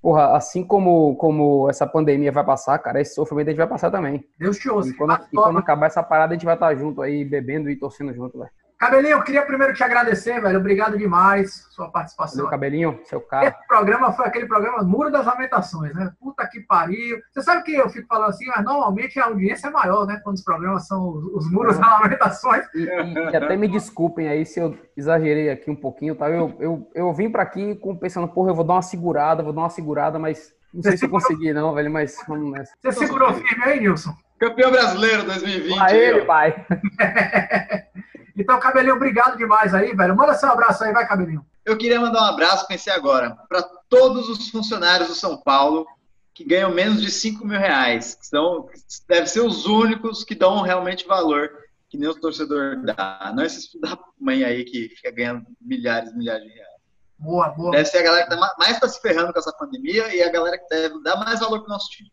Porra, 0.00 0.36
assim 0.36 0.64
como, 0.64 1.16
como 1.16 1.68
essa 1.68 1.84
pandemia 1.84 2.30
vai 2.30 2.44
passar, 2.44 2.78
cara, 2.78 3.00
esse 3.00 3.14
sofrimento 3.14 3.48
a 3.48 3.50
gente 3.50 3.58
vai 3.58 3.66
passar 3.66 3.90
também. 3.90 4.24
Deus 4.38 4.58
te 4.58 4.68
ouça. 4.68 4.90
E 4.90 4.94
quando, 4.94 5.14
e 5.32 5.34
quando 5.34 5.58
acabar 5.58 5.86
essa 5.86 6.02
parada, 6.02 6.32
a 6.32 6.36
gente 6.36 6.44
vai 6.44 6.54
estar 6.54 6.72
junto 6.76 7.02
aí, 7.02 7.24
bebendo 7.24 7.68
e 7.68 7.76
torcendo 7.76 8.14
junto, 8.14 8.38
velho. 8.38 8.50
Cabelinho, 8.78 9.12
eu 9.12 9.22
queria 9.22 9.42
primeiro 9.42 9.72
te 9.72 9.82
agradecer, 9.82 10.38
velho. 10.38 10.58
Obrigado 10.58 10.98
demais 10.98 11.66
sua 11.70 11.90
participação. 11.90 12.42
Meu 12.42 12.50
cabelinho, 12.50 13.00
seu 13.04 13.20
cara. 13.20 13.48
Esse 13.48 13.66
programa 13.66 14.12
foi 14.12 14.26
aquele 14.26 14.46
programa 14.46 14.82
Muro 14.82 15.10
das 15.10 15.24
Lamentações, 15.24 15.94
né? 15.94 16.12
Puta 16.20 16.46
que 16.46 16.60
pariu. 16.60 17.18
Você 17.32 17.42
sabe 17.42 17.62
que 17.62 17.74
eu 17.74 17.88
fico 17.88 18.06
falando 18.06 18.30
assim, 18.30 18.44
mas 18.46 18.62
normalmente 18.62 19.18
a 19.18 19.26
audiência 19.26 19.68
é 19.68 19.70
maior, 19.70 20.06
né? 20.06 20.20
Quando 20.22 20.36
os 20.36 20.44
programas 20.44 20.86
são 20.86 21.08
os, 21.34 21.50
Muros 21.50 21.78
das 21.78 22.00
Lamentações. 22.00 22.66
E, 22.74 22.80
e, 22.80 23.14
e, 23.14 23.36
até 23.36 23.56
me 23.56 23.66
desculpem 23.66 24.28
aí 24.28 24.44
se 24.44 24.60
eu 24.60 24.76
exagerei 24.94 25.48
aqui 25.48 25.70
um 25.70 25.76
pouquinho, 25.76 26.14
tá? 26.14 26.28
Eu, 26.28 26.54
eu, 26.60 26.90
eu 26.94 27.12
vim 27.14 27.30
para 27.30 27.42
aqui 27.42 27.80
pensando, 27.98 28.28
porra, 28.28 28.50
eu 28.50 28.54
vou 28.54 28.64
dar 28.64 28.74
uma 28.74 28.82
segurada, 28.82 29.42
vou 29.42 29.54
dar 29.54 29.62
uma 29.62 29.70
segurada, 29.70 30.18
mas 30.18 30.54
não 30.72 30.82
sei 30.82 30.92
Você 30.92 30.98
se 30.98 31.04
eu 31.06 31.10
consegui, 31.10 31.52
não, 31.54 31.72
velho, 31.72 31.90
mas 31.90 32.22
vamos 32.28 32.52
nessa. 32.52 32.72
Você 32.82 32.92
segurou 32.92 33.32
firme 33.32 33.64
aí, 33.64 33.80
Nilson? 33.80 34.14
Campeão 34.38 34.70
brasileiro 34.70 35.24
2020. 35.24 35.78
Pra 35.78 35.94
ele, 35.94 36.24
pai. 36.26 36.66
Então, 38.36 38.60
Cabelinho, 38.60 38.96
obrigado 38.96 39.36
demais 39.36 39.74
aí, 39.74 39.94
velho. 39.94 40.14
Manda 40.14 40.34
seu 40.34 40.50
abraço 40.50 40.84
aí, 40.84 40.92
vai, 40.92 41.06
Cabelinho. 41.06 41.44
Eu 41.64 41.76
queria 41.76 41.98
mandar 41.98 42.22
um 42.22 42.26
abraço, 42.26 42.68
pensei 42.68 42.92
agora, 42.92 43.36
para 43.48 43.62
todos 43.88 44.28
os 44.28 44.50
funcionários 44.50 45.08
do 45.08 45.14
São 45.14 45.38
Paulo 45.38 45.86
que 46.34 46.44
ganham 46.44 46.70
menos 46.70 47.00
de 47.00 47.10
5 47.10 47.46
mil 47.46 47.58
reais. 47.58 48.14
Que 48.14 48.26
são, 48.26 48.68
devem 49.08 49.26
ser 49.26 49.40
os 49.40 49.64
únicos 49.64 50.22
que 50.22 50.34
dão 50.34 50.60
realmente 50.60 51.06
valor, 51.06 51.50
que 51.88 51.96
nem 51.96 52.10
o 52.10 52.14
torcedor 52.14 52.82
dá. 52.84 53.32
Não 53.34 53.42
esses 53.42 53.70
da 53.80 53.98
mãe 54.20 54.44
aí 54.44 54.64
que 54.64 54.90
fica 54.90 55.10
ganhando 55.10 55.46
milhares 55.58 56.10
e 56.10 56.16
milhares 56.16 56.46
de 56.46 56.52
reais. 56.52 56.76
Boa, 57.18 57.48
boa. 57.48 57.70
Deve 57.70 57.86
ser 57.86 57.98
a 57.98 58.02
galera 58.02 58.24
que 58.24 58.36
tá 58.36 58.54
mais 58.58 58.72
está 58.72 58.86
se 58.86 59.00
ferrando 59.00 59.32
com 59.32 59.38
essa 59.38 59.52
pandemia 59.52 60.14
e 60.14 60.22
a 60.22 60.30
galera 60.30 60.58
que 60.58 60.68
deve 60.68 61.02
dar 61.02 61.16
mais 61.16 61.40
valor 61.40 61.60
pro 61.60 61.70
nosso 61.70 61.88
time. 61.88 62.12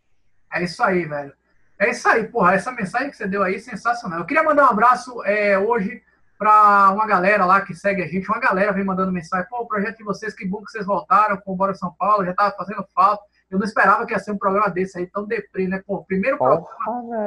É 0.54 0.64
isso 0.64 0.82
aí, 0.82 1.06
velho. 1.06 1.34
É 1.78 1.92
isso 1.92 2.08
aí, 2.08 2.26
porra. 2.26 2.54
Essa 2.54 2.72
mensagem 2.72 3.10
que 3.10 3.18
você 3.18 3.28
deu 3.28 3.44
aí 3.44 3.56
é 3.56 3.60
sensacional. 3.60 4.20
Eu 4.20 4.26
queria 4.26 4.44
mandar 4.44 4.64
um 4.64 4.70
abraço 4.70 5.22
é, 5.26 5.60
hoje 5.60 6.02
para 6.44 6.92
uma 6.92 7.08
galera 7.08 7.46
lá 7.46 7.62
que 7.62 7.74
segue 7.74 8.04
a 8.04 8.08
gente, 8.08 8.28
uma 8.28 8.40
galera 8.40 8.74
vem 8.74 8.84
mandando 8.84 9.14
mensagem, 9.14 9.48
pô, 9.50 9.62
o 9.62 9.66
projeto 9.66 10.00
de 10.00 10.04
vocês, 10.04 10.34
que 10.34 10.46
bom 10.46 10.62
que 10.62 10.72
vocês 10.72 10.86
voltaram 10.86 11.38
com 11.38 11.54
o 11.54 11.56
Bora 11.56 11.74
São 11.74 11.96
Paulo, 11.98 12.26
já 12.26 12.34
tava 12.34 12.54
fazendo 12.58 12.86
falta. 12.94 13.24
Eu 13.50 13.58
não 13.58 13.66
esperava 13.66 14.06
que 14.06 14.12
ia 14.12 14.20
ser 14.20 14.32
um 14.32 14.38
programa 14.38 14.70
desse 14.70 14.98
aí, 14.98 15.08
tão 15.08 15.26
deprê, 15.26 15.70
né? 15.70 15.82
Pô, 15.88 16.04
primeiro 16.04 16.38
programa 16.38 16.68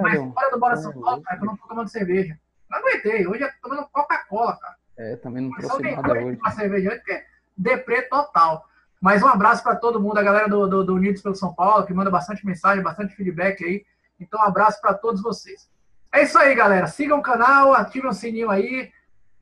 mais 0.02 0.20
fora 0.34 0.50
do 0.50 0.60
Bora 0.60 0.76
São 0.76 0.92
Paulo, 0.92 1.22
cara, 1.22 1.38
que 1.38 1.44
eu 1.44 1.46
não 1.46 1.56
tô 1.56 1.66
tomando 1.66 1.88
cerveja. 1.88 2.38
Não 2.70 2.78
aguentei, 2.78 3.26
hoje 3.26 3.42
eu 3.42 3.48
tô 3.48 3.70
tomando 3.70 3.88
Coca-Cola, 3.90 4.58
cara. 4.58 4.74
É, 4.98 5.16
também 5.16 5.44
não 5.44 5.50
trouxe 5.52 5.82
nada 5.82 6.12
hoje. 6.12 6.38
Uma 6.38 6.50
cerveja 6.50 6.88
hoje, 6.90 6.98
porque 6.98 7.12
é 7.12 7.24
deprê 7.56 8.02
total. 8.02 8.66
Mas 9.00 9.22
um 9.22 9.28
abraço 9.28 9.62
para 9.62 9.76
todo 9.76 10.00
mundo, 10.00 10.18
a 10.18 10.22
galera 10.22 10.46
do, 10.46 10.68
do, 10.68 10.84
do 10.84 10.94
Unidos 10.94 11.22
pelo 11.22 11.34
São 11.34 11.54
Paulo, 11.54 11.86
que 11.86 11.94
manda 11.94 12.10
bastante 12.10 12.44
mensagem, 12.44 12.84
bastante 12.84 13.14
feedback 13.14 13.64
aí. 13.64 13.86
Então, 14.20 14.40
um 14.40 14.42
abraço 14.44 14.78
para 14.78 14.92
todos 14.92 15.22
vocês. 15.22 15.70
É 16.12 16.22
isso 16.22 16.38
aí, 16.38 16.54
galera. 16.54 16.86
Sigam 16.86 17.18
o 17.18 17.22
canal, 17.22 17.72
ativem 17.72 18.10
o 18.10 18.12
sininho 18.12 18.50
aí. 18.50 18.90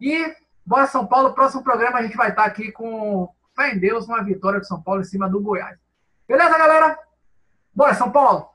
E 0.04 0.36
Bora 0.66 0.86
São 0.86 1.06
Paulo, 1.06 1.32
próximo 1.32 1.64
programa 1.64 1.98
a 1.98 2.02
gente 2.02 2.14
vai 2.14 2.28
estar 2.28 2.44
aqui 2.44 2.70
com 2.70 3.26
fé 3.56 3.72
em 3.72 3.78
Deus, 3.78 4.06
uma 4.06 4.22
vitória 4.22 4.60
de 4.60 4.68
São 4.68 4.82
Paulo 4.82 5.00
em 5.00 5.04
cima 5.04 5.30
do 5.30 5.40
Goiás. 5.40 5.78
Beleza, 6.28 6.58
galera? 6.58 6.98
Bora, 7.74 7.94
São 7.94 8.12
Paulo! 8.12 8.50